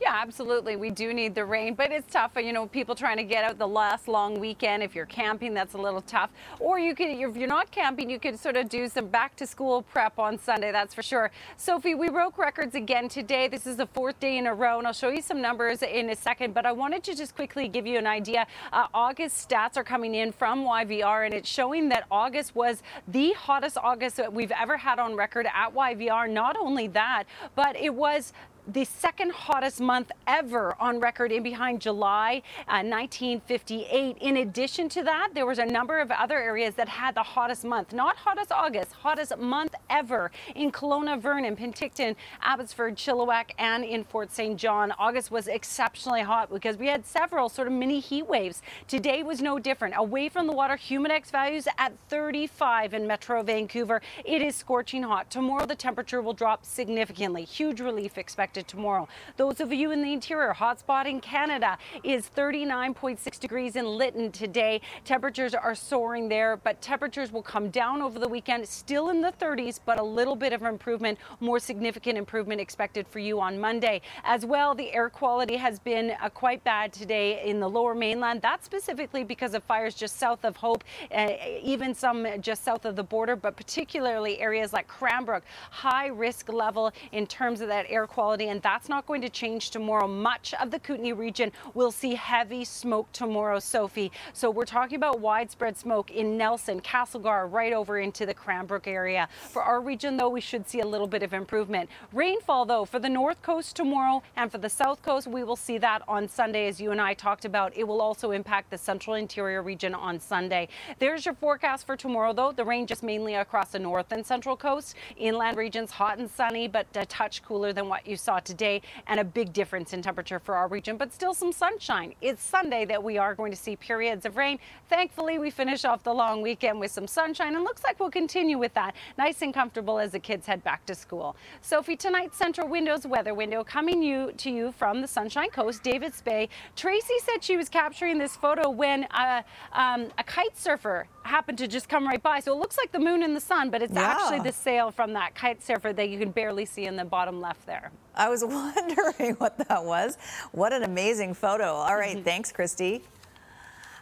Yeah, 0.01 0.15
absolutely. 0.15 0.77
We 0.77 0.91
do 0.91 1.13
need 1.13 1.35
the 1.35 1.45
rain, 1.45 1.75
but 1.75 1.91
it's 1.91 2.13
tough. 2.13 2.33
You 2.37 2.53
know, 2.53 2.67
people 2.69 2.95
trying 2.95 3.17
to 3.17 3.25
get 3.25 3.43
out 3.43 3.59
the 3.59 3.67
last 3.67 4.07
long 4.07 4.39
weekend. 4.39 4.85
If 4.85 4.95
you're 4.95 5.07
camping, 5.07 5.55
that's 5.55 5.75
a 5.75 5.79
little 5.79 6.03
tough. 6.03 6.31
Or 6.61 6.79
you 6.79 6.95
could, 6.95 7.09
if 7.09 7.37
you're 7.37 7.49
not 7.49 7.73
camping, 7.73 8.09
you 8.09 8.21
could 8.21 8.39
sort 8.39 8.57
of 8.57 8.69
do 8.69 8.89
some 8.89 9.09
back 9.09 9.35
to 9.37 9.47
school 9.47 9.83
prep 9.83 10.17
on 10.21 10.39
Sunday. 10.39 10.71
That's 10.71 10.95
for 10.95 11.03
sure. 11.03 11.33
Sophie, 11.57 11.97
we 11.97 12.11
broke 12.11 12.39
records 12.39 12.77
again 12.77 13.09
today. 13.09 13.49
This 13.49 13.67
is 13.67 13.77
the 13.77 13.87
fourth 13.87 14.21
day 14.21 14.39
in 14.39 14.47
a 14.47 14.55
row, 14.55 14.79
and 14.79 14.87
I'll 14.87 14.93
show 14.93 15.09
you 15.09 15.21
some 15.21 15.43
numbers 15.43 15.83
in 15.83 16.11
a 16.11 16.17
second. 16.17 16.55
But 16.55 16.65
I 16.65 16.71
wanted 16.71 17.03
to 17.05 17.17
just 17.17 17.35
quickly 17.35 17.67
give 17.67 17.85
you 17.85 17.99
an 17.99 18.07
idea. 18.07 18.47
Uh, 18.73 18.87
August 18.95 19.49
stats 19.49 19.77
are 19.77 19.85
coming 19.85 20.15
in 20.15 20.31
from 20.31 20.65
YVR, 20.65 21.25
and 21.25 21.35
it's 21.35 21.49
showing 21.49 21.89
that 21.89 22.07
August 22.09 22.55
was 22.55 22.85
the 23.09 23.33
hottest 23.33 23.77
August 23.77 24.17
that 24.19 24.33
we've 24.33 24.53
ever 24.53 24.77
had 24.77 25.01
on 25.01 25.17
record 25.17 25.47
at 25.53 25.75
YVR. 25.75 26.31
Not 26.31 26.57
only 26.57 26.87
that, 26.89 27.25
but 27.57 27.75
it 27.75 27.93
was 27.93 28.33
the 28.69 28.85
second 28.85 29.33
hottest 29.33 29.81
month 29.81 30.13
ever 30.27 30.77
on 30.79 31.01
record 31.01 31.33
in 31.33 31.43
behind 31.43 31.81
July 31.81 32.43
uh, 32.69 32.85
1958. 32.85 34.19
In 34.21 34.37
addition 34.37 34.91
to 34.91 35.03
that, 35.05 35.31
there 35.33 35.47
was 35.47 35.59
a 35.59 35.65
number 35.65 36.01
of 36.01 36.11
other 36.11 36.37
areas 36.37 36.75
that 36.75 36.89
had 36.89 37.15
the 37.15 37.23
hottest 37.23 37.65
month, 37.65 37.95
not 37.95 38.17
hottest 38.17 38.53
August, 38.53 38.93
hottest 38.93 39.39
month 39.39 39.75
ever 39.89 40.31
in 40.55 40.71
Kelowna, 40.71 41.19
Vernon, 41.19 41.57
Penticton, 41.57 42.15
Abbotsford, 42.43 42.97
Chilliwack, 42.97 43.53
and 43.59 43.85
in 43.85 44.05
Fort 44.05 44.31
St. 44.31 44.59
John. 44.59 44.93
August 44.99 45.31
was 45.31 45.49
exceptionally 45.49 46.21
hot 46.21 46.51
because 46.53 46.77
we 46.77 46.89
had 46.89 47.07
several 47.07 47.49
sort 47.49 47.69
of 47.69 47.73
mini 47.73 48.01
heat 48.01 48.29
waves. 48.29 48.61
Today 48.87 49.23
was 49.23 49.41
no 49.41 49.59
different. 49.59 49.95
Away 49.97 50.29
from 50.29 50.47
the 50.47 50.53
water, 50.53 50.77
humidex 50.77 51.31
values 51.31 51.67
at 51.79 51.95
35 52.11 52.93
in 52.93 53.07
Metro 53.07 53.43
Vancouver. 53.43 54.03
It 54.27 54.43
is 54.43 54.55
scorching 54.57 55.05
hot. 55.05 55.31
Tomorrow, 55.31 55.65
the 55.65 55.75
temperature 55.75 56.21
will 56.21 56.35
drop 56.35 56.67
significantly. 56.67 57.45
Huge 57.45 57.81
relief 57.81 58.19
expected 58.19 58.58
tomorrow. 58.67 59.09
Those 59.37 59.61
of 59.61 59.73
you 59.73 59.91
in 59.91 60.03
the 60.03 60.13
interior, 60.13 60.55
hotspot 60.55 61.07
in 61.07 61.21
Canada 61.21 61.79
is 62.03 62.31
39.6 62.35 63.39
degrees 63.39 63.77
in 63.77 63.87
Lytton 63.87 64.33
today. 64.33 64.81
Temperatures 65.05 65.55
are 65.55 65.75
soaring 65.75 66.29
there, 66.29 66.57
but 66.57 66.81
temperatures 66.81 67.33
will 67.33 67.43
come 67.43 67.71
down 67.71 68.03
over 68.03 68.19
the 68.19 68.29
weekend, 68.29 68.69
still 68.69 69.11
in 69.11 69.21
the 69.21 69.33
30s, 69.33 69.81
but 69.85 69.99
a 69.99 70.03
little 70.03 70.37
bit 70.37 70.53
of 70.53 70.63
improvement, 70.63 71.19
more 71.41 71.59
significant 71.59 72.19
improvement 72.19 72.61
expected 72.61 73.07
for 73.07 73.19
you 73.19 73.41
on 73.41 73.59
Monday. 73.59 74.01
As 74.25 74.45
well, 74.45 74.75
the 74.75 74.93
air 74.93 75.09
quality 75.09 75.57
has 75.57 75.79
been 75.79 76.13
uh, 76.21 76.29
quite 76.29 76.63
bad 76.65 76.93
today 76.93 77.43
in 77.49 77.61
the 77.61 77.69
lower 77.69 77.95
mainland. 77.95 78.43
That's 78.43 78.65
specifically 78.65 79.25
because 79.25 79.55
of 79.55 79.63
fires 79.65 79.95
just 79.95 80.19
south 80.19 80.45
of 80.45 80.57
Hope, 80.57 80.85
uh, 81.13 81.29
even 81.63 81.95
some 81.95 82.27
just 82.41 82.65
south 82.65 82.85
of 82.85 82.97
the 82.97 83.03
border, 83.03 83.37
but 83.37 83.57
particularly 83.57 84.41
areas 84.41 84.73
like 84.73 84.89
Cranbrook, 84.89 85.43
high 85.71 86.09
risk 86.09 86.53
level 86.53 86.93
in 87.13 87.27
terms 87.27 87.61
of 87.61 87.69
that 87.69 87.87
air 87.89 88.07
quality 88.07 88.48
and 88.49 88.63
that's 88.63 88.89
not 88.89 89.07
going 89.07 89.21
to 89.23 89.29
change 89.29 89.71
tomorrow. 89.71 90.07
Much 90.07 90.55
of 90.55 90.71
the 90.71 90.79
Kootenay 90.79 91.13
region 91.13 91.53
will 91.75 91.91
see 91.91 92.15
heavy 92.15 92.65
smoke 92.65 93.11
tomorrow, 93.13 93.59
Sophie. 93.59 94.11
So 94.33 94.51
we're 94.51 94.65
talking 94.65 94.97
about 94.97 95.21
widespread 95.21 95.77
smoke 95.77 96.11
in 96.11 96.37
Nelson, 96.37 96.81
Castlegar, 96.81 97.51
right 97.51 97.73
over 97.73 97.99
into 97.99 98.27
the 98.27 98.35
Cranbrook 98.35 98.87
area. 98.87 99.29
For 99.51 99.63
our 99.63 99.81
region, 99.81 100.17
though, 100.17 100.29
we 100.29 100.41
should 100.41 100.69
see 100.69 100.81
a 100.81 100.87
little 100.87 101.07
bit 101.07 101.23
of 101.23 101.33
improvement. 101.33 101.91
Rainfall, 102.13 102.65
though, 102.65 102.85
for 102.85 102.99
the 102.99 103.09
north 103.09 103.43
coast 103.43 103.77
tomorrow 103.77 104.23
and 104.37 104.51
for 104.51 104.59
the 104.59 104.69
south 104.69 105.03
coast, 105.03 105.27
we 105.27 105.45
will 105.45 105.57
see 105.57 105.79
that 105.79 106.03
on 106.09 106.29
Sunday, 106.29 106.69
as 106.69 106.81
you 106.81 106.91
and 106.91 107.01
I 107.01 107.15
talked 107.15 107.45
about. 107.45 107.77
It 107.77 107.87
will 107.87 108.01
also 108.01 108.31
impact 108.31 108.71
the 108.71 108.79
central 108.79 109.17
interior 109.17 109.63
region 109.63 109.95
on 109.95 110.19
Sunday. 110.21 110.69
There's 110.99 111.25
your 111.25 111.35
forecast 111.35 111.87
for 111.87 111.97
tomorrow, 111.97 112.33
though. 112.33 112.53
The 112.53 112.65
rain 112.65 112.87
just 112.87 113.03
mainly 113.03 113.35
across 113.35 113.73
the 113.73 113.79
north 113.79 114.13
and 114.13 114.25
central 114.25 114.57
coast. 114.57 114.95
Inland 115.17 115.57
regions 115.57 115.91
hot 115.91 116.19
and 116.19 116.31
sunny, 116.31 116.69
but 116.69 116.87
a 116.95 117.07
touch 117.07 117.43
cooler 117.43 117.73
than 117.73 117.89
what 117.89 118.07
you 118.07 118.17
saw 118.17 118.38
today, 118.45 118.83
and 119.07 119.21
a 119.21 119.25
big 119.25 119.53
difference 119.53 119.93
in 119.93 120.03
temperature 120.03 120.39
for 120.39 120.55
our 120.55 120.69
region, 120.69 120.97
but 120.97 121.13
still 121.13 121.35
some 121.35 121.53
sunshine. 121.53 122.15
It's 122.21 122.43
Sunday 122.43 122.85
that 122.87 123.03
we 123.03 123.19
are 123.19 123.35
going 123.35 123.51
to 123.53 123.57
see 123.57 123.77
periods 123.77 124.25
of 124.25 124.37
rain. 124.37 124.59
Thankfully, 124.89 125.39
we 125.39 125.51
finish 125.51 125.85
off 125.85 126.03
the 126.03 126.15
long 126.15 126.43
weekend 126.43 126.81
with 126.81 126.91
some 126.91 127.07
sunshine, 127.07 127.55
and 127.55 127.65
looks 127.65 127.85
like 127.85 128.01
we'll 128.01 128.11
continue 128.11 128.59
with 128.59 128.75
that. 128.75 128.95
Nice 129.17 129.43
and 129.43 129.53
comfortable 129.55 129.99
as 129.99 130.13
the 130.13 130.19
kids 130.19 130.47
head 130.47 130.63
back 130.65 130.85
to 130.87 130.95
school. 130.95 131.37
Sophie, 131.61 131.97
tonight's 131.97 132.39
Centra 132.39 132.69
Windows 132.69 133.07
weather 133.07 133.35
window 133.35 133.65
coming 133.65 134.03
you 134.03 134.33
to 134.39 134.51
you 134.51 134.73
from 134.73 135.01
the 135.01 135.09
Sunshine 135.09 135.51
Coast, 135.51 135.83
Davis 135.83 136.21
Bay. 136.23 136.49
Tracy 136.77 137.15
said 137.25 137.43
she 137.43 137.57
was 137.57 137.69
capturing 137.69 138.19
this 138.19 138.37
photo 138.37 138.69
when 138.71 139.05
uh, 139.11 139.43
um, 139.73 140.09
a 140.19 140.25
kite 140.25 140.57
surfer 140.57 141.07
happened 141.23 141.59
to 141.59 141.69
just 141.69 141.89
come 141.89 142.07
right 142.07 142.23
by. 142.23 142.41
So 142.41 142.53
it 142.53 142.59
looks 142.59 142.79
like 142.79 142.93
the 142.93 142.99
moon 142.99 143.23
and 143.23 143.37
the 143.37 143.41
sun, 143.41 143.71
but 143.71 143.83
it's 143.83 143.93
Yeah. 143.93 144.03
actually 144.11 144.41
the 144.41 144.53
sail 144.53 144.91
from 144.91 145.13
that 145.15 145.35
kite 145.35 145.63
surfer 145.63 145.93
that 145.93 146.09
you 146.09 146.19
can 146.19 146.31
barely 146.31 146.65
see 146.65 146.87
in 146.87 146.97
the 146.97 147.05
bottom 147.05 147.41
left 147.41 147.67
there. 147.67 147.91
I 148.19 148.29
was 148.29 148.45
wondering 148.45 149.35
what 149.37 149.57
that 149.69 149.85
was. 149.85 150.19
What 150.53 150.73
an 150.73 150.83
amazing 150.83 151.35
photo. 151.35 151.73
All 151.73 151.97
right, 151.97 152.17
Mm-hmm. 152.17 152.25
thanks, 152.25 152.53
Kristi. 152.53 153.01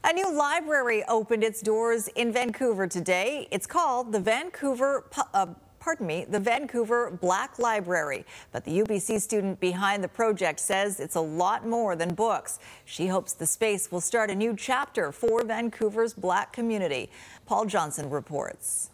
A 0.04 0.12
new 0.12 0.32
library 0.32 1.02
opened 1.08 1.42
its 1.44 1.60
doors 1.60 2.08
in 2.08 2.32
Vancouver 2.32 2.86
today. 2.86 3.48
It's 3.50 3.66
called 3.66 4.12
the 4.12 4.20
Vancouver. 4.20 5.04
Uh, 5.34 5.46
Pardon 5.78 6.06
me, 6.08 6.26
the 6.28 6.40
Vancouver 6.40 7.12
Black 7.20 7.60
Library. 7.60 8.24
But 8.50 8.64
the 8.64 8.80
UBC 8.80 9.20
student 9.20 9.60
behind 9.60 10.02
the 10.02 10.08
project 10.08 10.58
says 10.58 10.98
it's 10.98 11.14
a 11.14 11.20
lot 11.20 11.64
more 11.64 11.94
than 11.94 12.12
books. 12.12 12.58
She 12.84 13.06
hopes 13.06 13.34
the 13.34 13.46
space 13.46 13.92
will 13.92 14.00
start 14.00 14.28
a 14.28 14.34
new 14.34 14.56
chapter 14.56 15.12
for 15.12 15.44
Vancouver's 15.44 16.12
black 16.12 16.52
community. 16.52 17.08
Paul 17.46 17.66
Johnson 17.66 18.10
reports. 18.10 18.90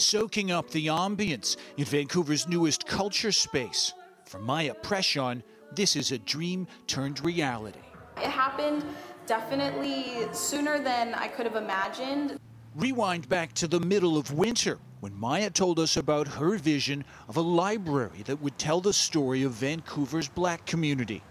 Soaking 0.00 0.50
up 0.50 0.70
the 0.70 0.86
ambience 0.86 1.56
in 1.76 1.84
Vancouver's 1.84 2.48
newest 2.48 2.86
culture 2.86 3.32
space. 3.32 3.92
For 4.24 4.38
Maya 4.38 4.74
Preshon, 4.82 5.42
this 5.72 5.96
is 5.96 6.12
a 6.12 6.18
dream 6.18 6.66
turned 6.86 7.24
reality. 7.24 7.78
It 8.16 8.30
happened 8.30 8.84
definitely 9.26 10.26
sooner 10.32 10.78
than 10.82 11.14
I 11.14 11.28
could 11.28 11.46
have 11.46 11.56
imagined. 11.56 12.38
Rewind 12.74 13.28
back 13.28 13.52
to 13.54 13.68
the 13.68 13.80
middle 13.80 14.16
of 14.16 14.32
winter 14.32 14.78
when 15.00 15.18
Maya 15.18 15.50
told 15.50 15.78
us 15.78 15.96
about 15.96 16.28
her 16.28 16.56
vision 16.56 17.04
of 17.28 17.36
a 17.36 17.40
library 17.40 18.22
that 18.24 18.40
would 18.40 18.58
tell 18.58 18.80
the 18.80 18.92
story 18.92 19.42
of 19.42 19.52
Vancouver's 19.52 20.28
black 20.28 20.66
community. 20.66 21.22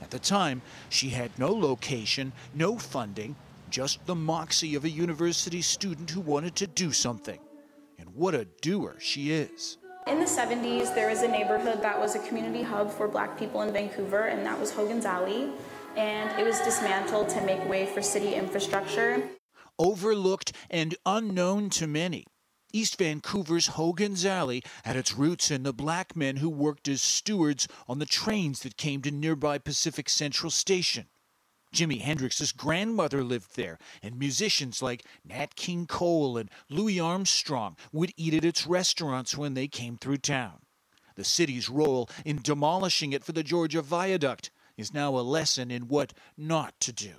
At 0.00 0.10
the 0.10 0.18
time, 0.18 0.62
she 0.88 1.10
had 1.10 1.36
no 1.38 1.52
location, 1.52 2.32
no 2.54 2.78
funding, 2.78 3.36
just 3.70 4.04
the 4.06 4.14
moxie 4.14 4.74
of 4.74 4.84
a 4.84 4.90
university 4.90 5.60
student 5.60 6.10
who 6.10 6.20
wanted 6.20 6.56
to 6.56 6.66
do 6.66 6.92
something. 6.92 7.38
And 7.98 8.08
what 8.10 8.34
a 8.34 8.44
doer 8.62 8.96
she 9.00 9.32
is. 9.32 9.76
In 10.06 10.20
the 10.20 10.24
70s, 10.24 10.94
there 10.94 11.08
was 11.10 11.22
a 11.22 11.28
neighborhood 11.28 11.82
that 11.82 11.98
was 11.98 12.14
a 12.14 12.20
community 12.20 12.62
hub 12.62 12.90
for 12.90 13.08
black 13.08 13.38
people 13.38 13.62
in 13.62 13.72
Vancouver, 13.72 14.26
and 14.26 14.46
that 14.46 14.58
was 14.58 14.70
Hogan's 14.72 15.04
Alley. 15.04 15.50
And 15.96 16.38
it 16.40 16.44
was 16.44 16.60
dismantled 16.60 17.28
to 17.30 17.40
make 17.42 17.68
way 17.68 17.86
for 17.86 18.00
city 18.00 18.34
infrastructure. 18.34 19.28
overlooked 19.80 20.52
and 20.70 20.96
unknown 21.06 21.70
to 21.70 21.86
many. 21.86 22.24
East 22.72 22.98
Vancouver's 22.98 23.68
Hogan's 23.68 24.26
Alley 24.26 24.62
had 24.84 24.96
its 24.96 25.14
roots 25.14 25.50
in 25.50 25.62
the 25.62 25.72
black 25.72 26.16
men 26.16 26.36
who 26.36 26.50
worked 26.50 26.88
as 26.88 27.00
stewards 27.00 27.68
on 27.88 27.98
the 27.98 28.06
trains 28.06 28.60
that 28.60 28.76
came 28.76 29.00
to 29.02 29.10
nearby 29.10 29.56
Pacific 29.58 30.08
Central 30.08 30.50
Station. 30.50 31.06
Jimi 31.72 32.00
Hendrix's 32.00 32.52
grandmother 32.52 33.22
lived 33.22 33.56
there, 33.56 33.78
and 34.02 34.18
musicians 34.18 34.82
like 34.82 35.04
Nat 35.24 35.54
King 35.56 35.86
Cole 35.86 36.36
and 36.36 36.50
Louis 36.68 36.98
Armstrong 36.98 37.76
would 37.92 38.12
eat 38.16 38.34
at 38.34 38.44
its 38.44 38.66
restaurants 38.66 39.36
when 39.36 39.54
they 39.54 39.68
came 39.68 39.96
through 39.96 40.18
town. 40.18 40.60
The 41.16 41.24
city's 41.24 41.68
role 41.68 42.08
in 42.24 42.40
demolishing 42.42 43.12
it 43.12 43.24
for 43.24 43.32
the 43.32 43.42
Georgia 43.42 43.82
Viaduct 43.82 44.50
is 44.76 44.94
now 44.94 45.16
a 45.16 45.20
lesson 45.20 45.70
in 45.70 45.88
what 45.88 46.14
not 46.36 46.78
to 46.80 46.92
do. 46.92 47.14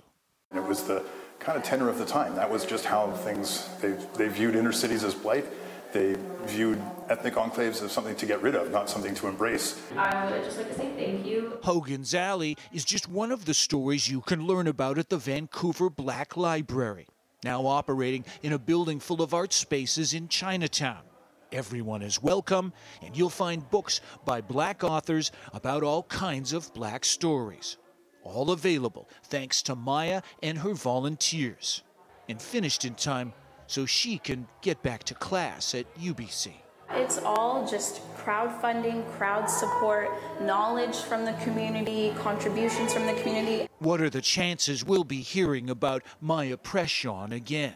It 0.54 0.64
was 0.64 0.84
the 0.84 1.04
kind 1.38 1.56
of 1.56 1.62
tenor 1.64 1.88
of 1.88 1.98
the 1.98 2.06
time. 2.06 2.34
That 2.34 2.50
was 2.50 2.64
just 2.64 2.84
how 2.84 3.10
things, 3.12 3.68
they, 3.80 3.92
they 4.16 4.28
viewed 4.28 4.56
inner 4.56 4.72
cities 4.72 5.04
as 5.04 5.14
blight. 5.14 5.46
They 5.92 6.16
viewed 6.44 6.80
ethnic 7.08 7.34
enclaves 7.34 7.82
as 7.82 7.90
something 7.90 8.14
to 8.16 8.26
get 8.26 8.40
rid 8.42 8.54
of, 8.54 8.70
not 8.70 8.88
something 8.88 9.14
to 9.16 9.26
embrace. 9.26 9.80
I 9.96 10.30
would 10.30 10.44
just 10.44 10.56
like 10.56 10.68
to 10.68 10.74
say 10.74 10.90
thank 10.96 11.26
you. 11.26 11.58
Hogan's 11.62 12.14
Alley 12.14 12.56
is 12.72 12.84
just 12.84 13.08
one 13.08 13.32
of 13.32 13.44
the 13.44 13.54
stories 13.54 14.08
you 14.08 14.20
can 14.20 14.46
learn 14.46 14.68
about 14.68 14.98
at 14.98 15.08
the 15.08 15.16
Vancouver 15.18 15.90
Black 15.90 16.36
Library, 16.36 17.08
now 17.44 17.66
operating 17.66 18.24
in 18.42 18.52
a 18.52 18.58
building 18.58 19.00
full 19.00 19.20
of 19.20 19.34
art 19.34 19.52
spaces 19.52 20.14
in 20.14 20.28
Chinatown. 20.28 21.02
Everyone 21.50 22.02
is 22.02 22.22
welcome, 22.22 22.72
and 23.02 23.16
you'll 23.16 23.28
find 23.28 23.68
books 23.68 24.00
by 24.24 24.40
black 24.40 24.84
authors 24.84 25.32
about 25.52 25.82
all 25.82 26.04
kinds 26.04 26.52
of 26.52 26.72
black 26.72 27.04
stories. 27.04 27.76
All 28.22 28.52
available 28.52 29.08
thanks 29.24 29.60
to 29.62 29.74
Maya 29.74 30.22
and 30.40 30.58
her 30.58 30.74
volunteers, 30.74 31.82
and 32.28 32.40
finished 32.40 32.84
in 32.84 32.94
time 32.94 33.32
so 33.70 33.86
she 33.86 34.18
can 34.18 34.48
get 34.62 34.82
back 34.82 35.04
to 35.04 35.14
class 35.14 35.74
at 35.76 35.86
UBC. 35.94 36.52
It's 36.90 37.18
all 37.18 37.64
just 37.66 38.00
crowdfunding, 38.16 39.08
crowd 39.12 39.48
support, 39.48 40.10
knowledge 40.42 40.96
from 40.96 41.24
the 41.24 41.34
community, 41.34 42.12
contributions 42.18 42.92
from 42.92 43.06
the 43.06 43.14
community. 43.14 43.68
What 43.78 44.00
are 44.00 44.10
the 44.10 44.20
chances 44.20 44.84
we'll 44.84 45.04
be 45.04 45.20
hearing 45.20 45.70
about 45.70 46.02
Maya 46.20 46.56
Preshon 46.56 47.30
again? 47.32 47.74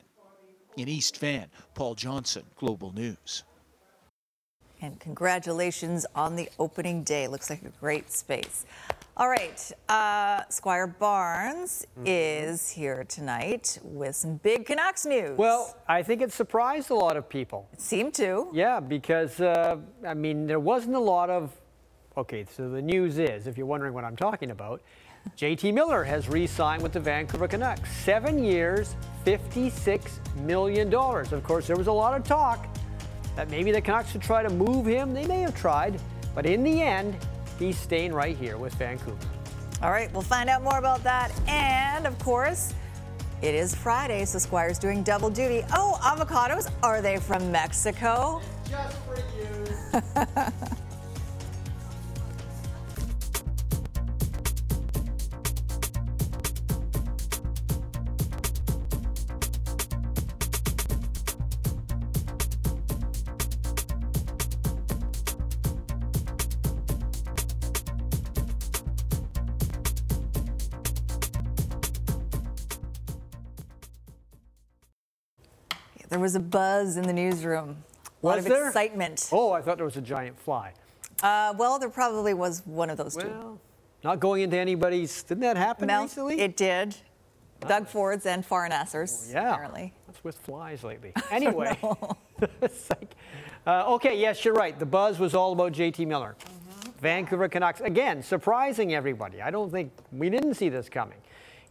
In 0.77 0.89
East 0.89 1.19
Van, 1.19 1.47
Paul 1.75 1.95
Johnson, 1.95 2.43
Global 2.57 2.93
News. 2.93 3.45
And 4.81 4.99
congratulations 4.99 6.05
on 6.17 6.35
the 6.35 6.49
opening 6.59 7.05
day. 7.05 7.29
Looks 7.29 7.49
like 7.49 7.63
a 7.63 7.73
great 7.81 8.11
space. 8.11 8.67
All 9.17 9.29
right, 9.29 9.71
uh, 9.89 10.43
Squire 10.49 10.89
Barnes 10.89 11.87
is 12.05 12.69
here 12.69 13.05
tonight 13.05 13.79
with 13.85 14.17
some 14.17 14.39
big 14.39 14.67
Canucks 14.67 15.07
news. 15.07 15.39
Well, 15.39 15.77
I 15.87 16.03
think 16.03 16.21
it 16.21 16.33
surprised 16.33 16.91
a 16.91 16.97
lot 16.97 17.17
of 17.17 17.29
people. 17.29 17.69
It 17.73 17.81
seemed 17.81 18.13
to. 18.15 18.49
Yeah, 18.53 18.81
because, 18.81 19.41
uh, 19.41 19.77
I 20.05 20.15
mean, 20.15 20.49
there 20.49 20.59
wasn't 20.59 20.97
a 20.97 21.01
lot 21.01 21.31
of. 21.31 21.53
Okay, 22.17 22.45
so 22.57 22.69
the 22.69 22.83
news 22.83 23.19
is, 23.19 23.47
if 23.47 23.57
you're 23.57 23.69
wondering 23.69 23.95
what 23.95 24.03
I'm 24.03 24.17
talking 24.17 24.51
about, 24.51 24.83
JT 25.37 25.73
Miller 25.73 26.03
has 26.03 26.29
re 26.29 26.45
signed 26.45 26.83
with 26.83 26.93
the 26.93 27.01
Vancouver 27.01 27.47
Canucks. 27.47 27.89
Seven 27.99 28.43
years, 28.43 28.97
$56 29.25 30.11
million. 30.39 30.93
Of 30.93 31.45
course, 31.45 31.69
there 31.69 31.77
was 31.77 31.87
a 31.87 31.93
lot 31.93 32.19
of 32.19 32.27
talk 32.27 32.67
that 33.37 33.49
maybe 33.49 33.71
the 33.71 33.81
Canucks 33.81 34.11
should 34.11 34.23
try 34.23 34.43
to 34.43 34.51
move 34.51 34.87
him. 34.87 35.15
They 35.15 35.25
may 35.25 35.43
have 35.43 35.55
tried, 35.55 36.01
but 36.35 36.47
in 36.47 36.65
the 36.65 36.83
end, 36.83 37.17
he's 37.59 37.79
staying 37.79 38.13
right 38.13 38.37
here 38.37 38.57
with 38.59 38.75
Vancouver. 38.75 39.17
All 39.83 39.91
right, 39.91 40.13
we'll 40.13 40.23
find 40.23 40.49
out 40.49 40.63
more 40.63 40.79
about 40.79 41.03
that. 41.05 41.31
And 41.47 42.07
of 42.07 42.19
course, 42.19 42.73
it 43.43 43.55
is 43.55 43.75
Friday, 43.75 44.25
so 44.25 44.39
Squire's 44.39 44.79
doing 44.79 45.03
double 45.03 45.31
duty. 45.31 45.63
Oh, 45.73 45.99
avocados, 46.01 46.71
are 46.83 47.03
they 47.03 47.19
from 47.19 47.51
Mexico? 47.53 48.41
Just 48.69 48.97
for 49.05 49.17
you. 49.17 50.75
There 76.15 76.21
was 76.21 76.37
a 76.37 76.41
buzz 76.41 76.97
in 76.97 77.09
the 77.09 77.13
newsroom. 77.13 77.83
A 78.23 78.27
lot 78.27 78.37
Was 78.37 78.47
of 78.47 78.53
there? 78.53 78.69
excitement. 78.69 79.29
Oh, 79.33 79.51
I 79.51 79.61
thought 79.61 79.79
there 79.79 79.85
was 79.85 79.97
a 79.97 80.01
giant 80.01 80.39
fly. 80.39 80.73
Uh, 81.21 81.53
well, 81.59 81.77
there 81.81 81.89
probably 81.89 82.35
was 82.35 82.63
one 82.67 82.89
of 82.89 82.99
those 82.99 83.17
two. 83.17 83.27
Well, 83.27 83.61
Not 84.05 84.21
going 84.21 84.43
into 84.43 84.57
anybody's. 84.57 85.25
Didn't 85.25 85.41
that 85.41 85.57
happen 85.57 85.89
Mel, 85.89 86.03
recently? 86.03 86.41
It 86.41 86.57
did. 86.57 86.95
Doug 87.67 87.89
Ford's 87.89 88.27
and 88.27 88.49
Farnassers, 88.49 89.33
yeah. 89.33 89.55
apparently. 89.55 89.93
What's 90.07 90.23
with 90.23 90.39
flies 90.39 90.85
lately? 90.85 91.13
Anyway, 91.33 91.77
it's 92.63 92.89
like, 92.91 93.17
uh, 93.67 93.93
okay, 93.95 94.17
yes, 94.17 94.45
you're 94.45 94.55
right. 94.55 94.79
The 94.79 94.87
buzz 94.87 95.19
was 95.19 95.35
all 95.35 95.53
about 95.53 95.73
JT 95.73 96.07
Miller. 96.07 96.37
Vancouver 97.01 97.49
Canucks, 97.49 97.81
again, 97.81 98.23
surprising 98.23 98.95
everybody. 98.95 99.43
I 99.43 99.51
don't 99.51 99.73
think 99.73 99.91
we 100.13 100.31
didn't 100.31 100.55
see 100.55 100.69
this 100.69 100.89
coming. 100.89 101.19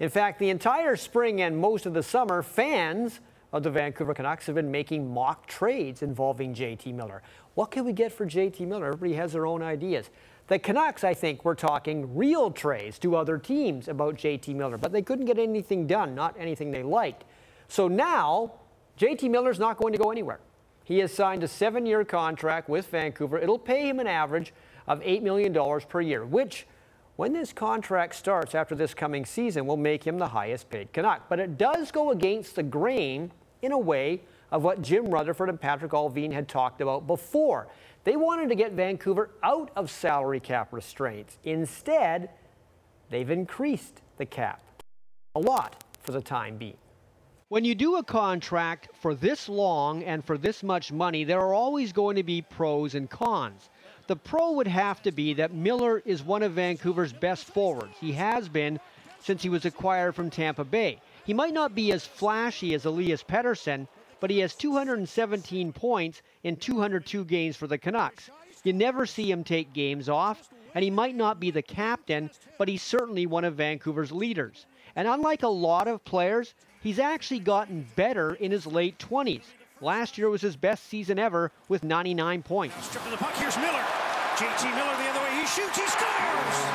In 0.01 0.09
fact, 0.09 0.37
the 0.37 0.49
entire 0.49 0.97
spring 0.97 1.41
and 1.43 1.57
most 1.57 1.85
of 1.85 1.93
the 1.93 2.03
summer, 2.03 2.43
fans 2.43 3.21
of 3.53 3.63
the 3.63 3.69
Vancouver 3.69 4.13
Canucks 4.13 4.47
have 4.47 4.55
been 4.55 4.71
making 4.71 5.13
mock 5.13 5.45
trades 5.45 6.01
involving 6.01 6.53
JT 6.53 6.93
Miller. 6.93 7.21
What 7.53 7.71
can 7.71 7.85
we 7.85 7.93
get 7.93 8.11
for 8.11 8.25
JT 8.25 8.67
Miller? 8.67 8.87
Everybody 8.87 9.13
has 9.13 9.33
their 9.33 9.45
own 9.45 9.61
ideas. 9.61 10.09
The 10.47 10.59
Canucks, 10.59 11.03
I 11.03 11.13
think, 11.13 11.45
were 11.45 11.55
talking 11.55 12.15
real 12.17 12.51
trades 12.51 12.99
to 12.99 13.15
other 13.15 13.37
teams 13.37 13.87
about 13.87 14.15
JT 14.15 14.53
Miller, 14.55 14.77
but 14.77 14.91
they 14.91 15.03
couldn't 15.03 15.25
get 15.25 15.39
anything 15.39 15.87
done, 15.87 16.15
not 16.15 16.35
anything 16.37 16.71
they 16.71 16.83
liked. 16.83 17.23
So 17.69 17.87
now, 17.87 18.53
JT 18.99 19.29
Miller's 19.29 19.59
not 19.59 19.77
going 19.77 19.93
to 19.93 19.99
go 19.99 20.11
anywhere. 20.11 20.39
He 20.83 20.99
has 20.99 21.13
signed 21.13 21.43
a 21.43 21.47
seven 21.47 21.85
year 21.85 22.03
contract 22.03 22.67
with 22.67 22.87
Vancouver. 22.87 23.37
It'll 23.37 23.59
pay 23.59 23.87
him 23.87 23.99
an 23.99 24.07
average 24.07 24.53
of 24.87 24.99
$8 24.99 25.21
million 25.21 25.53
per 25.87 26.01
year, 26.01 26.25
which, 26.25 26.67
when 27.15 27.31
this 27.31 27.53
contract 27.53 28.15
starts 28.15 28.53
after 28.53 28.75
this 28.75 28.93
coming 28.93 29.25
season, 29.25 29.65
will 29.65 29.77
make 29.77 30.03
him 30.03 30.17
the 30.17 30.27
highest 30.27 30.69
paid 30.69 30.91
Canuck. 30.91 31.29
But 31.29 31.39
it 31.39 31.57
does 31.57 31.91
go 31.91 32.11
against 32.11 32.55
the 32.55 32.63
grain, 32.63 33.31
in 33.63 33.71
a 33.71 33.77
way, 33.77 34.21
of 34.51 34.63
what 34.63 34.83
Jim 34.83 35.05
Rutherford 35.05 35.49
and 35.49 35.59
Patrick 35.59 35.93
Allvin 35.93 36.31
had 36.31 36.47
talked 36.47 36.79
about 36.79 37.07
before. 37.07 37.67
They 38.03 38.15
wanted 38.15 38.49
to 38.49 38.55
get 38.55 38.73
Vancouver 38.73 39.31
out 39.41 39.71
of 39.75 39.89
salary 39.89 40.39
cap 40.39 40.71
restraints. 40.71 41.39
Instead, 41.43 42.29
they've 43.09 43.31
increased 43.31 44.01
the 44.17 44.25
cap 44.25 44.61
a 45.35 45.39
lot 45.39 45.83
for 46.03 46.11
the 46.11 46.21
time 46.21 46.57
being. 46.57 46.77
When 47.49 47.65
you 47.65 47.73
do 47.73 47.95
a 47.95 48.03
contract 48.03 48.89
for 48.93 49.15
this 49.15 49.47
long 49.47 50.03
and 50.03 50.23
for 50.23 50.37
this 50.37 50.61
much 50.61 50.91
money, 50.91 51.23
there 51.23 51.39
are 51.39 51.53
always 51.53 51.91
going 51.91 52.15
to 52.17 52.23
be 52.23 52.41
pros 52.41 52.95
and 52.95 53.09
cons. 53.09 53.69
The 54.07 54.15
pro 54.15 54.51
would 54.51 54.67
have 54.67 55.01
to 55.03 55.11
be 55.11 55.33
that 55.35 55.53
Miller 55.53 56.01
is 56.05 56.21
one 56.21 56.43
of 56.43 56.53
Vancouver's 56.53 57.13
best 57.13 57.45
forwards. 57.45 57.95
He 57.99 58.11
has 58.13 58.49
been 58.49 58.79
since 59.19 59.41
he 59.41 59.49
was 59.49 59.65
acquired 59.65 60.13
from 60.13 60.29
Tampa 60.29 60.65
Bay. 60.65 60.99
He 61.25 61.33
might 61.33 61.53
not 61.53 61.73
be 61.73 61.91
as 61.91 62.05
flashy 62.05 62.73
as 62.73 62.85
Elias 62.85 63.23
Pettersson, 63.23 63.87
but 64.19 64.29
he 64.29 64.39
has 64.39 64.55
217 64.55 65.71
points 65.73 66.21
in 66.43 66.55
202 66.55 67.25
games 67.25 67.55
for 67.55 67.67
the 67.67 67.77
Canucks. 67.77 68.29
You 68.63 68.73
never 68.73 69.05
see 69.05 69.29
him 69.29 69.43
take 69.43 69.73
games 69.73 70.09
off, 70.09 70.49
and 70.73 70.83
he 70.83 70.89
might 70.89 71.15
not 71.15 71.39
be 71.39 71.51
the 71.51 71.61
captain, 71.61 72.29
but 72.57 72.67
he's 72.67 72.81
certainly 72.81 73.25
one 73.25 73.43
of 73.43 73.55
Vancouver's 73.55 74.11
leaders. 74.11 74.65
And 74.95 75.07
unlike 75.07 75.43
a 75.43 75.47
lot 75.47 75.87
of 75.87 76.03
players, 76.05 76.53
he's 76.81 76.99
actually 76.99 77.39
gotten 77.39 77.87
better 77.95 78.35
in 78.35 78.51
his 78.51 78.67
late 78.67 78.97
20s. 78.99 79.43
Last 79.81 80.17
year 80.17 80.29
was 80.29 80.41
his 80.41 80.55
best 80.55 80.87
season 80.87 81.19
ever 81.19 81.51
with 81.67 81.83
99 81.83 82.43
points. 82.43 82.85
Strip 82.85 83.03
to 83.03 83.09
the 83.11 83.17
puck. 83.17 83.33
Here's 83.35 83.57
Miller. 83.57 83.83
JT 84.35 84.75
Miller 84.75 84.95
the 84.95 85.09
other 85.09 85.19
way. 85.19 85.41
He 85.41 85.45
shoots. 85.45 85.77
He 85.77 85.87
scores. 85.87 86.72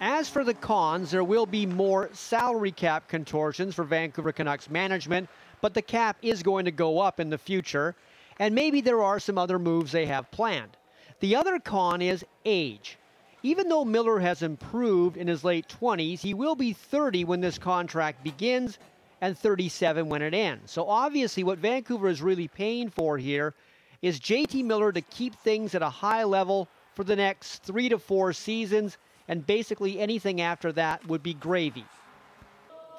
As 0.00 0.30
for 0.30 0.44
the 0.44 0.54
cons, 0.54 1.10
there 1.10 1.22
will 1.22 1.44
be 1.44 1.66
more 1.66 2.08
salary 2.14 2.72
cap 2.72 3.06
contortions 3.06 3.74
for 3.74 3.84
Vancouver 3.84 4.32
Canucks 4.32 4.70
management, 4.70 5.28
but 5.60 5.74
the 5.74 5.82
cap 5.82 6.16
is 6.22 6.42
going 6.42 6.64
to 6.64 6.70
go 6.70 7.00
up 7.00 7.20
in 7.20 7.28
the 7.28 7.36
future, 7.36 7.94
and 8.38 8.54
maybe 8.54 8.80
there 8.80 9.02
are 9.02 9.20
some 9.20 9.36
other 9.36 9.58
moves 9.58 9.92
they 9.92 10.06
have 10.06 10.30
planned. 10.30 10.78
The 11.20 11.36
other 11.36 11.58
con 11.58 12.00
is 12.00 12.24
age. 12.46 12.96
Even 13.42 13.68
though 13.68 13.84
Miller 13.84 14.18
has 14.20 14.42
improved 14.42 15.18
in 15.18 15.28
his 15.28 15.44
late 15.44 15.68
20s, 15.68 16.20
he 16.20 16.32
will 16.32 16.54
be 16.54 16.72
30 16.72 17.24
when 17.24 17.42
this 17.42 17.58
contract 17.58 18.24
begins, 18.24 18.78
and 19.20 19.36
37 19.36 20.08
when 20.08 20.22
it 20.22 20.32
ends. 20.32 20.72
So 20.72 20.88
obviously, 20.88 21.44
what 21.44 21.58
Vancouver 21.58 22.08
is 22.08 22.22
really 22.22 22.48
paying 22.48 22.88
for 22.88 23.18
here 23.18 23.52
is 24.00 24.18
JT 24.18 24.64
Miller 24.64 24.92
to 24.92 25.02
keep 25.02 25.34
things 25.34 25.74
at 25.74 25.82
a 25.82 25.90
high 25.90 26.24
level 26.24 26.68
for 26.94 27.04
the 27.04 27.16
next 27.16 27.62
three 27.62 27.90
to 27.90 27.98
four 27.98 28.32
seasons, 28.32 28.96
and 29.30 29.46
basically 29.46 30.00
anything 30.00 30.40
after 30.40 30.72
that 30.72 31.06
would 31.06 31.22
be 31.22 31.34
gravy. 31.34 31.84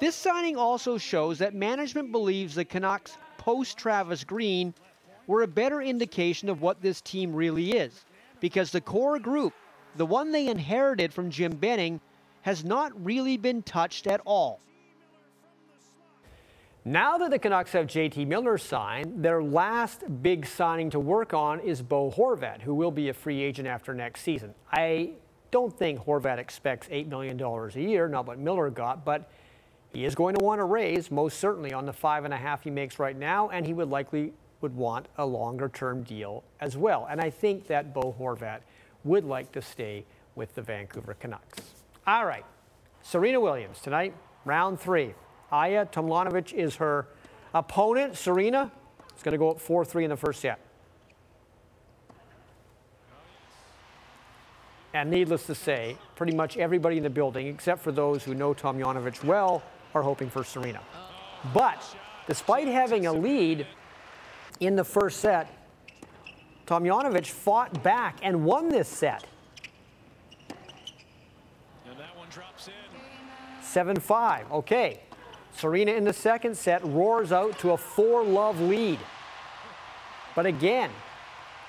This 0.00 0.16
signing 0.16 0.56
also 0.56 0.96
shows 0.96 1.38
that 1.38 1.54
management 1.54 2.10
believes 2.10 2.54
the 2.54 2.64
Canucks 2.64 3.18
post 3.36 3.76
Travis 3.76 4.24
Green 4.24 4.72
were 5.26 5.42
a 5.42 5.46
better 5.46 5.82
indication 5.82 6.48
of 6.48 6.62
what 6.62 6.80
this 6.80 7.02
team 7.02 7.34
really 7.34 7.72
is, 7.72 8.06
because 8.40 8.72
the 8.72 8.80
core 8.80 9.18
group, 9.18 9.52
the 9.96 10.06
one 10.06 10.32
they 10.32 10.48
inherited 10.48 11.12
from 11.12 11.30
Jim 11.30 11.52
Benning, 11.52 12.00
has 12.40 12.64
not 12.64 12.92
really 13.04 13.36
been 13.36 13.62
touched 13.62 14.06
at 14.06 14.22
all. 14.24 14.58
Now 16.84 17.18
that 17.18 17.30
the 17.30 17.38
Canucks 17.38 17.72
have 17.72 17.86
JT 17.86 18.26
Miller 18.26 18.56
signed, 18.56 19.22
their 19.22 19.42
last 19.42 20.02
big 20.22 20.46
signing 20.46 20.88
to 20.90 20.98
work 20.98 21.34
on 21.34 21.60
is 21.60 21.82
Bo 21.82 22.10
Horvat, 22.10 22.62
who 22.62 22.74
will 22.74 22.90
be 22.90 23.10
a 23.10 23.14
free 23.14 23.42
agent 23.42 23.68
after 23.68 23.92
next 23.94 24.22
season. 24.22 24.54
I 24.72 25.12
don't 25.52 25.72
think 25.78 26.00
Horvat 26.04 26.38
expects 26.38 26.88
$8 26.88 27.06
million 27.06 27.40
a 27.40 27.68
year, 27.78 28.08
not 28.08 28.26
what 28.26 28.38
Miller 28.38 28.70
got, 28.70 29.04
but 29.04 29.30
he 29.92 30.04
is 30.04 30.14
going 30.14 30.34
to 30.34 30.44
want 30.44 30.58
to 30.58 30.64
raise, 30.64 31.10
most 31.10 31.38
certainly, 31.38 31.72
on 31.72 31.86
the 31.86 31.92
five 31.92 32.24
and 32.24 32.34
a 32.34 32.36
half 32.36 32.64
he 32.64 32.70
makes 32.70 32.98
right 32.98 33.16
now, 33.16 33.50
and 33.50 33.64
he 33.64 33.74
would 33.74 33.88
likely 33.88 34.32
would 34.62 34.74
want 34.74 35.08
a 35.18 35.26
longer 35.26 35.68
term 35.68 36.02
deal 36.04 36.42
as 36.60 36.76
well. 36.76 37.06
And 37.10 37.20
I 37.20 37.30
think 37.30 37.66
that 37.66 37.92
Bo 37.92 38.14
Horvat 38.18 38.60
would 39.04 39.24
like 39.24 39.52
to 39.52 39.60
stay 39.60 40.04
with 40.34 40.54
the 40.54 40.62
Vancouver 40.62 41.14
Canucks. 41.14 41.58
All 42.06 42.24
right, 42.24 42.44
Serena 43.02 43.40
Williams 43.40 43.80
tonight, 43.80 44.14
round 44.44 44.80
three. 44.80 45.14
Ajla 45.52 45.92
Tomljanovic 45.92 46.54
is 46.54 46.76
her 46.76 47.06
opponent. 47.52 48.16
Serena 48.16 48.72
is 49.14 49.22
going 49.22 49.32
to 49.32 49.38
go 49.38 49.50
up 49.50 49.60
4 49.60 49.84
3 49.84 50.04
in 50.04 50.10
the 50.10 50.16
first 50.16 50.40
set. 50.40 50.58
And 54.94 55.10
needless 55.10 55.46
to 55.46 55.54
say, 55.54 55.96
pretty 56.16 56.34
much 56.34 56.56
everybody 56.58 56.98
in 56.98 57.02
the 57.02 57.10
building, 57.10 57.46
except 57.46 57.80
for 57.82 57.92
those 57.92 58.22
who 58.22 58.34
know 58.34 58.52
Tomljanovic 58.52 59.24
well, 59.24 59.62
are 59.94 60.02
hoping 60.02 60.28
for 60.28 60.44
Serena. 60.44 60.80
But 61.54 61.82
despite 62.26 62.68
having 62.68 63.06
a 63.06 63.12
lead 63.12 63.66
in 64.60 64.76
the 64.76 64.84
first 64.84 65.20
set, 65.20 65.48
Tomljanovic 66.66 67.26
fought 67.26 67.82
back 67.82 68.18
and 68.22 68.44
won 68.44 68.68
this 68.68 68.88
set. 68.88 69.24
7 73.60 73.98
5. 73.98 74.52
Okay. 74.52 75.00
Serena 75.54 75.92
in 75.92 76.04
the 76.04 76.12
second 76.12 76.56
set 76.56 76.84
roars 76.84 77.32
out 77.32 77.58
to 77.58 77.70
a 77.70 77.76
four 77.76 78.22
love 78.22 78.60
lead. 78.60 78.98
But 80.34 80.46
again, 80.46 80.90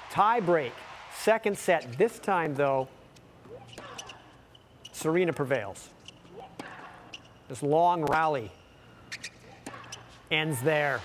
tie 0.10 0.40
break, 0.40 0.74
second 1.14 1.58
set. 1.58 1.98
This 1.98 2.20
time, 2.20 2.56
though, 2.56 2.88
Serena 4.92 5.34
prevails. 5.34 5.90
This 7.50 7.62
long 7.62 8.04
rally 8.06 8.52
ends 10.32 10.62
there. 10.62 11.02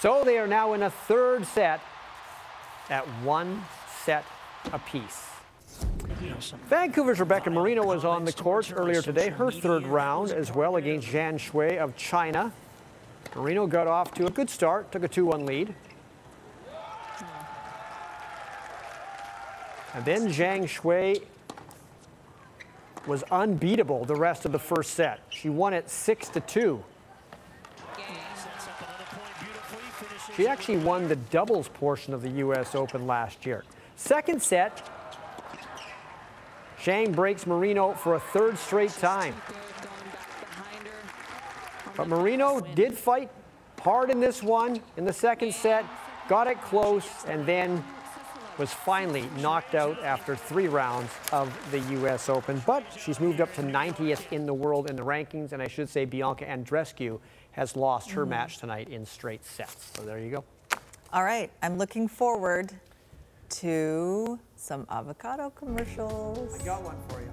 So 0.00 0.22
they 0.24 0.38
are 0.38 0.46
now 0.46 0.74
in 0.74 0.82
a 0.82 0.90
third 0.90 1.46
set 1.46 1.80
at 2.90 3.04
one 3.22 3.64
set 4.04 4.24
apiece. 4.72 5.30
Vancouver's 6.68 7.20
Rebecca 7.20 7.50
Marino 7.50 7.84
was 7.84 8.04
on 8.04 8.24
the 8.24 8.32
court 8.32 8.72
earlier 8.74 9.02
today, 9.02 9.30
her 9.30 9.50
third 9.50 9.86
round 9.86 10.30
as 10.30 10.52
well 10.52 10.76
against 10.76 11.08
Zhang 11.08 11.34
Shuai 11.34 11.78
of 11.78 11.96
China. 11.96 12.52
Marino 13.34 13.66
got 13.66 13.86
off 13.86 14.14
to 14.14 14.26
a 14.26 14.30
good 14.30 14.48
start, 14.48 14.92
took 14.92 15.02
a 15.02 15.08
2 15.08 15.26
1 15.26 15.46
lead. 15.46 15.74
And 19.94 20.04
then 20.04 20.28
Zhang 20.28 20.64
Shuai 20.64 21.22
was 23.06 23.22
unbeatable 23.30 24.04
the 24.04 24.16
rest 24.16 24.44
of 24.44 24.52
the 24.52 24.58
first 24.58 24.94
set. 24.94 25.20
She 25.28 25.48
won 25.48 25.72
it 25.72 25.88
6 25.88 26.28
to 26.30 26.40
2. 26.40 26.84
She 30.36 30.48
actually 30.48 30.78
won 30.78 31.06
the 31.06 31.16
doubles 31.16 31.68
portion 31.68 32.12
of 32.12 32.22
the 32.22 32.30
U.S. 32.30 32.74
Open 32.74 33.06
last 33.06 33.46
year. 33.46 33.64
Second 33.94 34.42
set, 34.42 34.88
Zhang 36.80 37.14
breaks 37.14 37.46
Marino 37.46 37.92
for 37.92 38.14
a 38.14 38.20
third 38.20 38.58
straight 38.58 38.90
time. 38.90 39.34
But 41.96 42.08
Marino 42.08 42.60
did 42.60 42.98
fight 42.98 43.30
hard 43.80 44.10
in 44.10 44.18
this 44.18 44.42
one 44.42 44.80
in 44.96 45.04
the 45.04 45.12
second 45.12 45.54
set, 45.54 45.84
got 46.28 46.48
it 46.48 46.60
close, 46.62 47.06
and 47.28 47.46
then 47.46 47.84
was 48.58 48.72
finally 48.72 49.28
knocked 49.38 49.74
out 49.74 50.02
after 50.02 50.36
three 50.36 50.68
rounds 50.68 51.10
of 51.32 51.52
the 51.70 51.80
U.S. 51.94 52.28
Open. 52.28 52.62
But 52.66 52.84
she's 52.96 53.20
moved 53.20 53.40
up 53.40 53.52
to 53.54 53.62
90th 53.62 54.32
in 54.32 54.46
the 54.46 54.54
world 54.54 54.90
in 54.90 54.96
the 54.96 55.02
rankings, 55.02 55.52
and 55.52 55.62
I 55.62 55.68
should 55.68 55.88
say 55.88 56.04
Bianca 56.04 56.44
Andreescu 56.44 57.18
has 57.52 57.76
lost 57.76 58.10
her 58.10 58.26
mm. 58.26 58.30
match 58.30 58.58
tonight 58.58 58.88
in 58.88 59.06
straight 59.06 59.44
sets. 59.44 59.92
So 59.96 60.02
there 60.04 60.18
you 60.18 60.30
go. 60.30 60.44
All 61.12 61.22
right, 61.22 61.50
I'm 61.62 61.78
looking 61.78 62.08
forward 62.08 62.72
to 63.50 64.38
some 64.56 64.86
avocado 64.90 65.50
commercials. 65.50 66.60
I 66.60 66.64
got 66.64 66.82
one 66.82 66.96
for 67.08 67.20
you. 67.20 67.30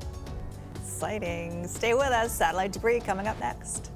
Exciting. 0.75 1.67
Stay 1.67 1.93
with 1.93 2.11
us. 2.11 2.31
Satellite 2.31 2.71
debris 2.73 2.99
coming 2.99 3.27
up 3.27 3.39
next. 3.39 3.91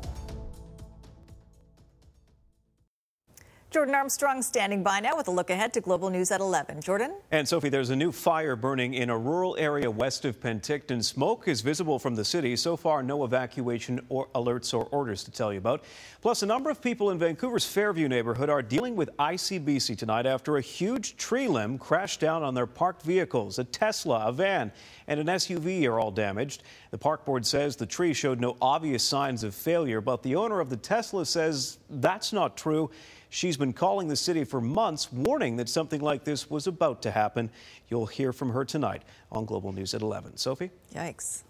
Jordan 3.76 3.94
Armstrong 3.94 4.42
standing 4.42 4.84
by 4.84 5.02
now 5.02 5.18
with 5.18 5.28
a 5.28 5.32
look 5.32 5.50
ahead 5.50 5.74
to 5.74 5.82
Global 5.82 6.10
News 6.10 6.32
at 6.32 6.40
11. 6.40 6.80
Jordan? 6.80 7.14
And 7.32 7.46
Sophie, 7.46 7.68
there's 7.68 7.90
a 7.90 7.96
new 7.98 8.14
fire 8.14 8.56
burning 8.56 8.94
in 8.94 9.10
a 9.10 9.18
rural 9.18 9.58
area 9.60 9.92
west 9.92 10.24
of 10.24 10.40
Penticton. 10.40 11.04
Smoke 11.04 11.50
is 11.50 11.60
visible 11.60 12.00
from 12.00 12.16
the 12.16 12.24
city. 12.24 12.56
So 12.56 12.78
far, 12.78 13.04
no 13.04 13.26
evacuation 13.26 14.00
or 14.08 14.30
alerts 14.34 14.74
or 14.74 14.86
orders 14.92 15.26
to 15.26 15.32
tell 15.32 15.52
you 15.52 15.58
about. 15.58 15.84
Plus, 16.22 16.42
a 16.42 16.46
number 16.46 16.70
of 16.70 16.82
people 16.82 17.12
in 17.12 17.20
Vancouver's 17.20 17.66
Fairview 17.66 18.08
neighborhood 18.08 18.50
are 18.50 18.62
dealing 18.62 18.96
with 18.96 19.10
ICBC 19.18 19.98
tonight 19.98 20.26
after 20.26 20.56
a 20.56 20.62
huge 20.62 21.18
tree 21.18 21.50
limb 21.50 21.78
crashed 21.78 22.22
down 22.22 22.44
on 22.44 22.54
their 22.54 22.68
parked 22.68 23.02
vehicles. 23.02 23.60
A 23.60 23.66
Tesla, 23.66 24.28
a 24.28 24.32
van, 24.32 24.72
and 25.10 25.20
an 25.20 25.28
SUV 25.28 25.86
are 25.90 26.00
all 26.00 26.12
damaged. 26.12 26.64
The 26.92 26.98
park 26.98 27.26
board 27.26 27.46
says 27.46 27.76
the 27.76 27.86
tree 27.86 28.14
showed 28.14 28.40
no 28.40 28.56
obvious 28.62 29.04
signs 29.04 29.44
of 29.44 29.54
failure, 29.54 30.00
but 30.00 30.24
the 30.24 30.38
owner 30.38 30.62
of 30.62 30.70
the 30.70 30.78
Tesla 30.78 31.26
says 31.26 31.78
that's 31.90 32.32
not 32.32 32.56
true. 32.56 32.90
She's 33.30 33.58
been 33.58 33.74
calling 33.74 34.08
the 34.08 34.16
city 34.16 34.44
for 34.44 34.62
months, 34.62 35.12
warning 35.12 35.58
that 35.58 35.68
something 35.70 36.02
like 36.02 36.24
this 36.24 36.50
was 36.50 36.68
about 36.68 37.02
to 37.04 37.12
happen. 37.12 37.50
You'll 37.90 38.06
hear 38.06 38.32
from 38.32 38.52
her 38.52 38.64
tonight 38.64 39.04
on 39.32 39.46
Global 39.46 39.72
News 39.72 39.94
at 39.94 40.02
11. 40.02 40.38
Sophie? 40.38 40.72
Yikes. 40.94 41.44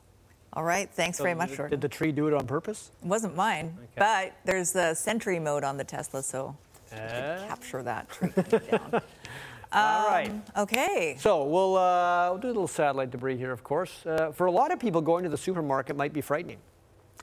All 0.53 0.63
right. 0.63 0.89
Thanks 0.89 1.17
So 1.17 1.23
very 1.23 1.35
much, 1.35 1.49
did- 1.49 1.57
Jordan. 1.57 1.71
Did 1.71 1.81
the 1.81 1.89
tree 1.95 2.11
do 2.11 2.27
it 2.27 2.33
on 2.33 2.47
purpose? 2.47 2.91
It 3.03 3.07
wasn't 3.07 3.35
mine, 3.35 3.77
but 3.97 4.33
there's 4.45 4.71
the 4.71 4.93
Sentry 4.93 5.37
mode 5.39 5.63
on 5.63 5.77
the 5.77 5.83
Tesla, 5.83 6.23
so 6.23 6.55
you 6.91 6.97
Eh? 6.97 7.47
capture 7.47 7.83
that 7.83 8.09
tree 8.09 8.29
coming 8.29 8.67
down. 8.69 8.91
All 9.73 10.07
right. 10.07 10.29
Um, 10.29 10.43
Okay. 10.57 11.17
So 11.19 11.43
we'll, 11.43 11.75
uh, 11.75 12.29
we'll 12.29 12.39
do 12.39 12.47
a 12.47 12.49
little 12.49 12.67
satellite 12.67 13.11
debris 13.11 13.35
here, 13.37 13.51
of 13.51 13.63
course. 13.63 14.05
Uh, 14.05 14.31
for 14.31 14.45
a 14.45 14.51
lot 14.51 14.71
of 14.71 14.79
people, 14.79 15.01
going 15.01 15.23
to 15.23 15.29
the 15.29 15.37
supermarket 15.37 15.97
might 15.97 16.13
be 16.13 16.21
frightening. 16.21 16.59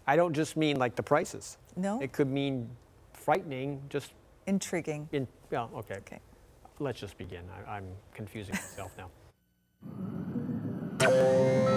I 0.06 0.16
don't 0.16 0.34
just 0.34 0.56
mean 0.56 0.76
like 0.78 0.94
the 0.94 1.02
prices. 1.02 1.56
No. 1.76 2.00
It 2.02 2.12
could 2.12 2.28
mean 2.28 2.68
frightening, 3.14 3.80
just 3.88 4.12
intriguing. 4.46 5.08
In, 5.12 5.26
yeah, 5.50 5.66
okay. 5.74 5.96
Okay. 5.96 6.20
Let's 6.78 7.00
just 7.00 7.16
begin. 7.18 7.44
I, 7.66 7.76
I'm 7.76 7.86
confusing 8.14 8.54
myself 8.54 8.92
now. 8.98 9.10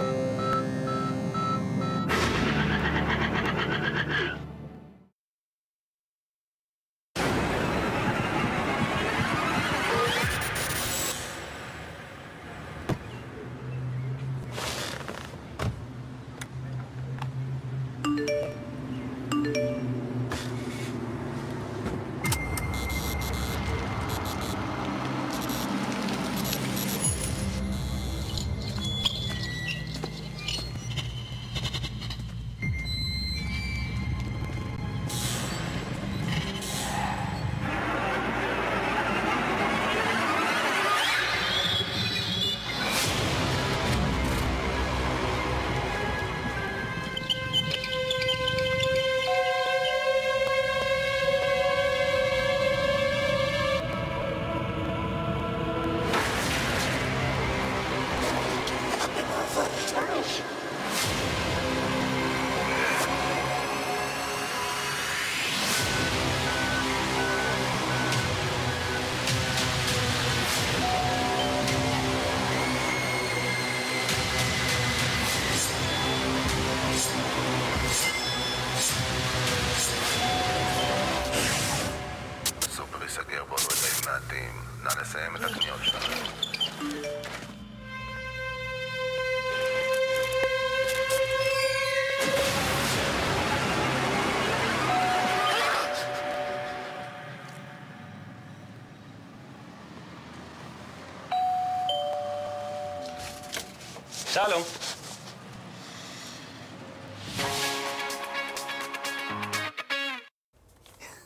Shalom. 104.36 104.64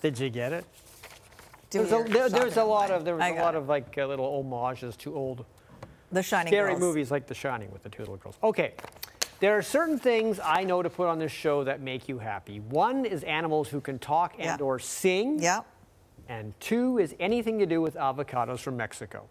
Did 0.04 0.20
you 0.20 0.30
get 0.30 0.54
it? 0.54 0.64
There's 1.72 1.92
a, 1.92 2.04
there, 2.08 2.30
there's 2.30 2.58
a, 2.58 2.64
lot 2.64 2.92
of 2.92 3.06
there 3.06 3.16
was 3.16 3.26
a 3.26 3.34
lot 3.34 3.56
it. 3.56 3.58
of 3.58 3.68
like 3.68 3.98
uh, 3.98 4.06
little 4.06 4.44
homages 4.44 4.96
to 4.98 5.16
old 5.16 5.44
the 6.12 6.22
Shining 6.22 6.54
scary 6.54 6.74
girls. 6.74 6.80
movies 6.80 7.10
like 7.10 7.26
The 7.26 7.34
Shining 7.34 7.72
with 7.72 7.82
the 7.82 7.90
two 7.90 8.04
little 8.04 8.18
girls. 8.18 8.38
Okay, 8.44 8.74
there 9.40 9.58
are 9.58 9.64
certain 9.64 9.98
things 9.98 10.40
I 10.46 10.64
know 10.64 10.84
to 10.84 10.90
put 10.92 11.08
on 11.08 11.18
this 11.18 11.32
show 11.32 11.64
that 11.64 11.82
make 11.82 12.08
you 12.08 12.20
happy. 12.20 12.60
One 12.60 13.06
is 13.06 13.24
animals 13.24 13.70
who 13.70 13.82
can 13.82 13.98
talk 13.98 14.36
and 14.38 14.60
yeah. 14.60 14.64
or 14.64 14.78
sing. 14.78 15.42
Yeah. 15.42 15.62
And 16.28 16.54
two 16.60 17.00
is 17.00 17.16
anything 17.20 17.58
to 17.58 17.66
do 17.66 17.82
with 17.82 17.96
avocados 17.96 18.60
from 18.60 18.78
Mexico. 18.78 19.28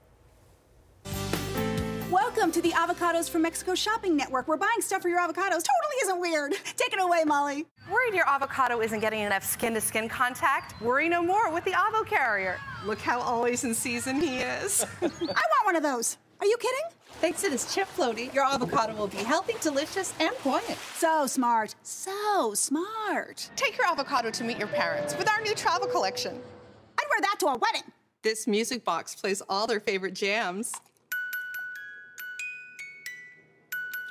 Welcome 2.49 2.63
to 2.63 2.69
the 2.71 2.75
Avocados 2.75 3.29
from 3.29 3.43
Mexico 3.43 3.75
Shopping 3.75 4.17
Network, 4.17 4.49
where 4.49 4.57
buying 4.57 4.81
stuff 4.81 5.03
for 5.03 5.11
your 5.11 5.21
avocados 5.21 5.35
totally 5.37 5.97
isn't 6.01 6.19
weird. 6.19 6.55
Take 6.79 6.95
it 6.95 6.99
away, 6.99 7.23
Molly. 7.27 7.67
Worried 7.93 8.15
your 8.15 8.27
avocado 8.27 8.81
isn't 8.81 9.01
getting 9.01 9.21
enough 9.21 9.45
skin 9.45 9.75
to 9.75 9.83
skin 9.83 10.09
contact? 10.09 10.81
Worry 10.81 11.11
no 11.11 11.23
more 11.23 11.53
with 11.53 11.65
the 11.65 11.73
Avo 11.73 12.07
Carrier. 12.07 12.59
Look 12.87 13.01
how 13.01 13.21
always 13.21 13.65
in 13.65 13.75
season 13.75 14.19
he 14.19 14.39
is. 14.39 14.83
I 15.03 15.07
want 15.07 15.67
one 15.67 15.77
of 15.77 15.83
those. 15.83 16.17
Are 16.41 16.47
you 16.47 16.57
kidding? 16.57 16.85
Thanks 17.21 17.43
to 17.43 17.51
this 17.51 17.75
chip 17.75 17.87
floaty, 17.95 18.33
your 18.33 18.47
avocado 18.47 18.95
will 18.95 19.09
be 19.09 19.19
healthy, 19.19 19.53
delicious, 19.61 20.15
and 20.19 20.35
quiet. 20.37 20.79
So 20.95 21.27
smart. 21.27 21.75
So 21.83 22.55
smart. 22.55 23.51
Take 23.57 23.77
your 23.77 23.89
avocado 23.89 24.31
to 24.31 24.43
meet 24.43 24.57
your 24.57 24.69
parents 24.69 25.15
with 25.19 25.29
our 25.29 25.43
new 25.43 25.55
travel 25.55 25.87
collection. 25.87 26.33
I'd 26.33 27.07
wear 27.11 27.21
that 27.21 27.37
to 27.41 27.47
a 27.49 27.59
wedding. 27.59 27.93
This 28.23 28.47
music 28.47 28.85
box 28.85 29.15
plays 29.15 29.43
all 29.51 29.67
their 29.67 29.81
favorite 29.81 30.15
jams. 30.15 30.73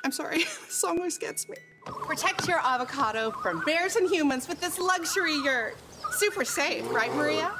I'm 0.04 0.12
sorry, 0.12 0.38
this 0.38 0.74
song 0.74 0.98
always 0.98 1.18
gets 1.18 1.48
me. 1.48 1.56
Protect 1.84 2.46
your 2.46 2.58
avocado 2.58 3.30
from 3.30 3.62
bears 3.64 3.96
and 3.96 4.08
humans 4.08 4.48
with 4.48 4.60
this 4.60 4.78
luxury 4.78 5.34
yurt. 5.42 5.76
Super 6.12 6.44
safe, 6.44 6.84
right, 6.90 7.14
Maria? 7.14 7.52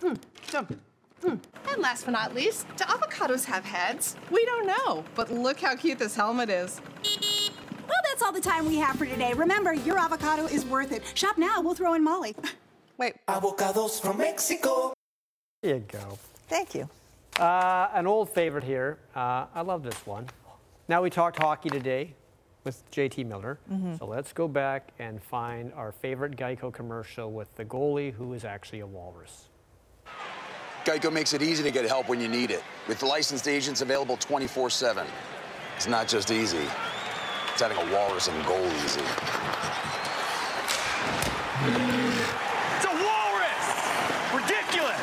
Hmm, 0.00 0.14
jump. 0.48 0.78
Hmm. 1.22 1.36
And 1.70 1.80
last 1.80 2.04
but 2.04 2.12
not 2.12 2.34
least, 2.34 2.66
do 2.76 2.84
avocados 2.84 3.44
have 3.44 3.64
heads? 3.64 4.16
We 4.30 4.44
don't 4.44 4.66
know, 4.66 5.04
but 5.14 5.32
look 5.32 5.60
how 5.60 5.74
cute 5.74 5.98
this 5.98 6.14
helmet 6.14 6.50
is. 6.50 6.80
Well, 7.02 8.00
that's 8.04 8.22
all 8.22 8.32
the 8.32 8.40
time 8.40 8.66
we 8.66 8.76
have 8.76 8.96
for 8.96 9.06
today. 9.06 9.32
Remember, 9.32 9.72
your 9.72 9.98
avocado 9.98 10.46
is 10.46 10.64
worth 10.64 10.92
it. 10.92 11.02
Shop 11.14 11.38
now. 11.38 11.60
We'll 11.60 11.74
throw 11.74 11.94
in 11.94 12.04
Molly. 12.04 12.34
Wait. 12.98 13.14
Avocados 13.28 14.00
from 14.00 14.18
Mexico. 14.18 14.92
There 15.62 15.76
you 15.76 15.84
go. 15.88 16.18
Thank 16.48 16.74
you. 16.74 16.88
Uh, 17.38 17.88
an 17.94 18.06
old 18.06 18.30
favorite 18.30 18.64
here. 18.64 18.98
Uh, 19.14 19.46
I 19.54 19.62
love 19.62 19.82
this 19.82 20.06
one. 20.06 20.26
Now 20.88 21.02
we 21.02 21.10
talked 21.10 21.38
hockey 21.38 21.68
today 21.70 22.14
with 22.62 22.88
JT 22.90 23.24
Miller. 23.26 23.58
Mhm. 23.70 23.98
So 23.98 24.06
let's 24.06 24.32
go 24.32 24.46
back 24.48 24.92
and 24.98 25.22
find 25.22 25.72
our 25.74 25.92
favorite 25.92 26.36
Geico 26.36 26.72
commercial 26.72 27.32
with 27.32 27.54
the 27.56 27.64
goalie 27.64 28.12
who 28.12 28.32
is 28.34 28.44
actually 28.44 28.80
a 28.80 28.86
walrus. 28.86 29.48
Geico 30.84 31.10
makes 31.12 31.32
it 31.32 31.42
easy 31.42 31.62
to 31.62 31.70
get 31.70 31.84
help 31.86 32.08
when 32.08 32.20
you 32.20 32.28
need 32.28 32.50
it, 32.50 32.62
with 32.88 33.02
licensed 33.02 33.48
agents 33.48 33.80
available 33.80 34.16
24 34.18 34.68
7. 34.70 35.06
It's 35.76 35.86
not 35.88 36.06
just 36.06 36.30
easy, 36.30 36.66
it's 37.52 37.60
having 37.62 37.78
a 37.78 37.92
walrus 37.92 38.28
and 38.28 38.46
goal 38.46 38.64
easy. 38.84 39.00
It's 42.76 42.84
a 42.84 42.94
walrus! 43.02 43.66
Ridiculous! 44.34 45.00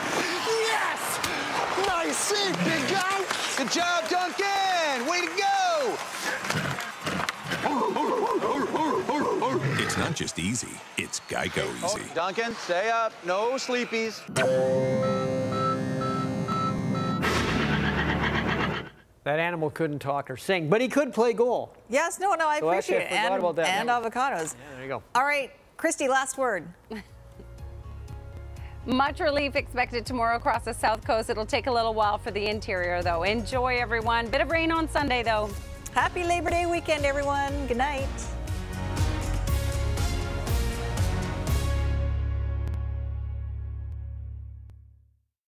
Yes! 0.69 1.19
Nice 2.41 2.55
save, 2.55 2.65
big 2.65 2.89
guy! 2.89 3.25
Good 3.57 3.71
job, 3.71 4.09
Duncan! 4.09 5.07
Way 5.07 5.21
to 5.21 5.27
go! 5.37 5.97
It's 9.73 9.83
It's 9.83 9.97
not 9.97 10.15
just 10.15 10.39
easy, 10.39 10.69
it's 10.97 11.19
Geico 11.29 11.67
oh, 11.83 11.97
easy. 11.97 12.09
Duncan, 12.15 12.55
stay 12.55 12.89
up. 12.89 13.13
No 13.25 13.51
sleepies. 13.53 14.21
That 19.23 19.37
animal 19.37 19.69
couldn't 19.69 19.99
talk 19.99 20.31
or 20.31 20.37
sing, 20.37 20.67
but 20.67 20.81
he 20.81 20.87
could 20.87 21.13
play 21.13 21.33
goal. 21.33 21.75
Yes, 21.89 22.19
no, 22.19 22.33
no, 22.33 22.47
I 22.47 22.59
So 22.59 22.69
appreciate 22.69 23.01
I 23.01 23.03
it. 23.03 23.11
And, 23.11 23.55
that. 23.57 23.67
and 23.67 23.89
avocados. 23.89 24.55
Yeah, 24.55 24.75
there 24.75 24.83
you 24.83 24.87
go. 24.87 25.03
All 25.13 25.23
right, 25.23 25.51
Kristi, 25.77 26.09
last 26.09 26.37
word. 26.39 26.67
Much 28.87 29.19
relief 29.19 29.55
expected 29.55 30.07
tomorrow 30.07 30.37
across 30.37 30.65
the 30.65 30.73
south 30.73 31.05
coast. 31.05 31.29
It'll 31.29 31.45
take 31.45 31.67
a 31.67 31.71
little 31.71 31.93
while 31.93 32.17
for 32.17 32.31
the 32.31 32.47
interior, 32.47 33.03
though. 33.03 33.21
Enjoy, 33.21 33.77
everyone. 33.77 34.27
Bit 34.27 34.41
of 34.41 34.49
rain 34.49 34.71
on 34.71 34.89
Sunday, 34.89 35.21
though. 35.21 35.51
Happy 35.93 36.23
Labor 36.23 36.49
Day 36.49 36.65
weekend, 36.65 37.05
everyone. 37.05 37.67
Good 37.67 37.77
night. 37.77 38.07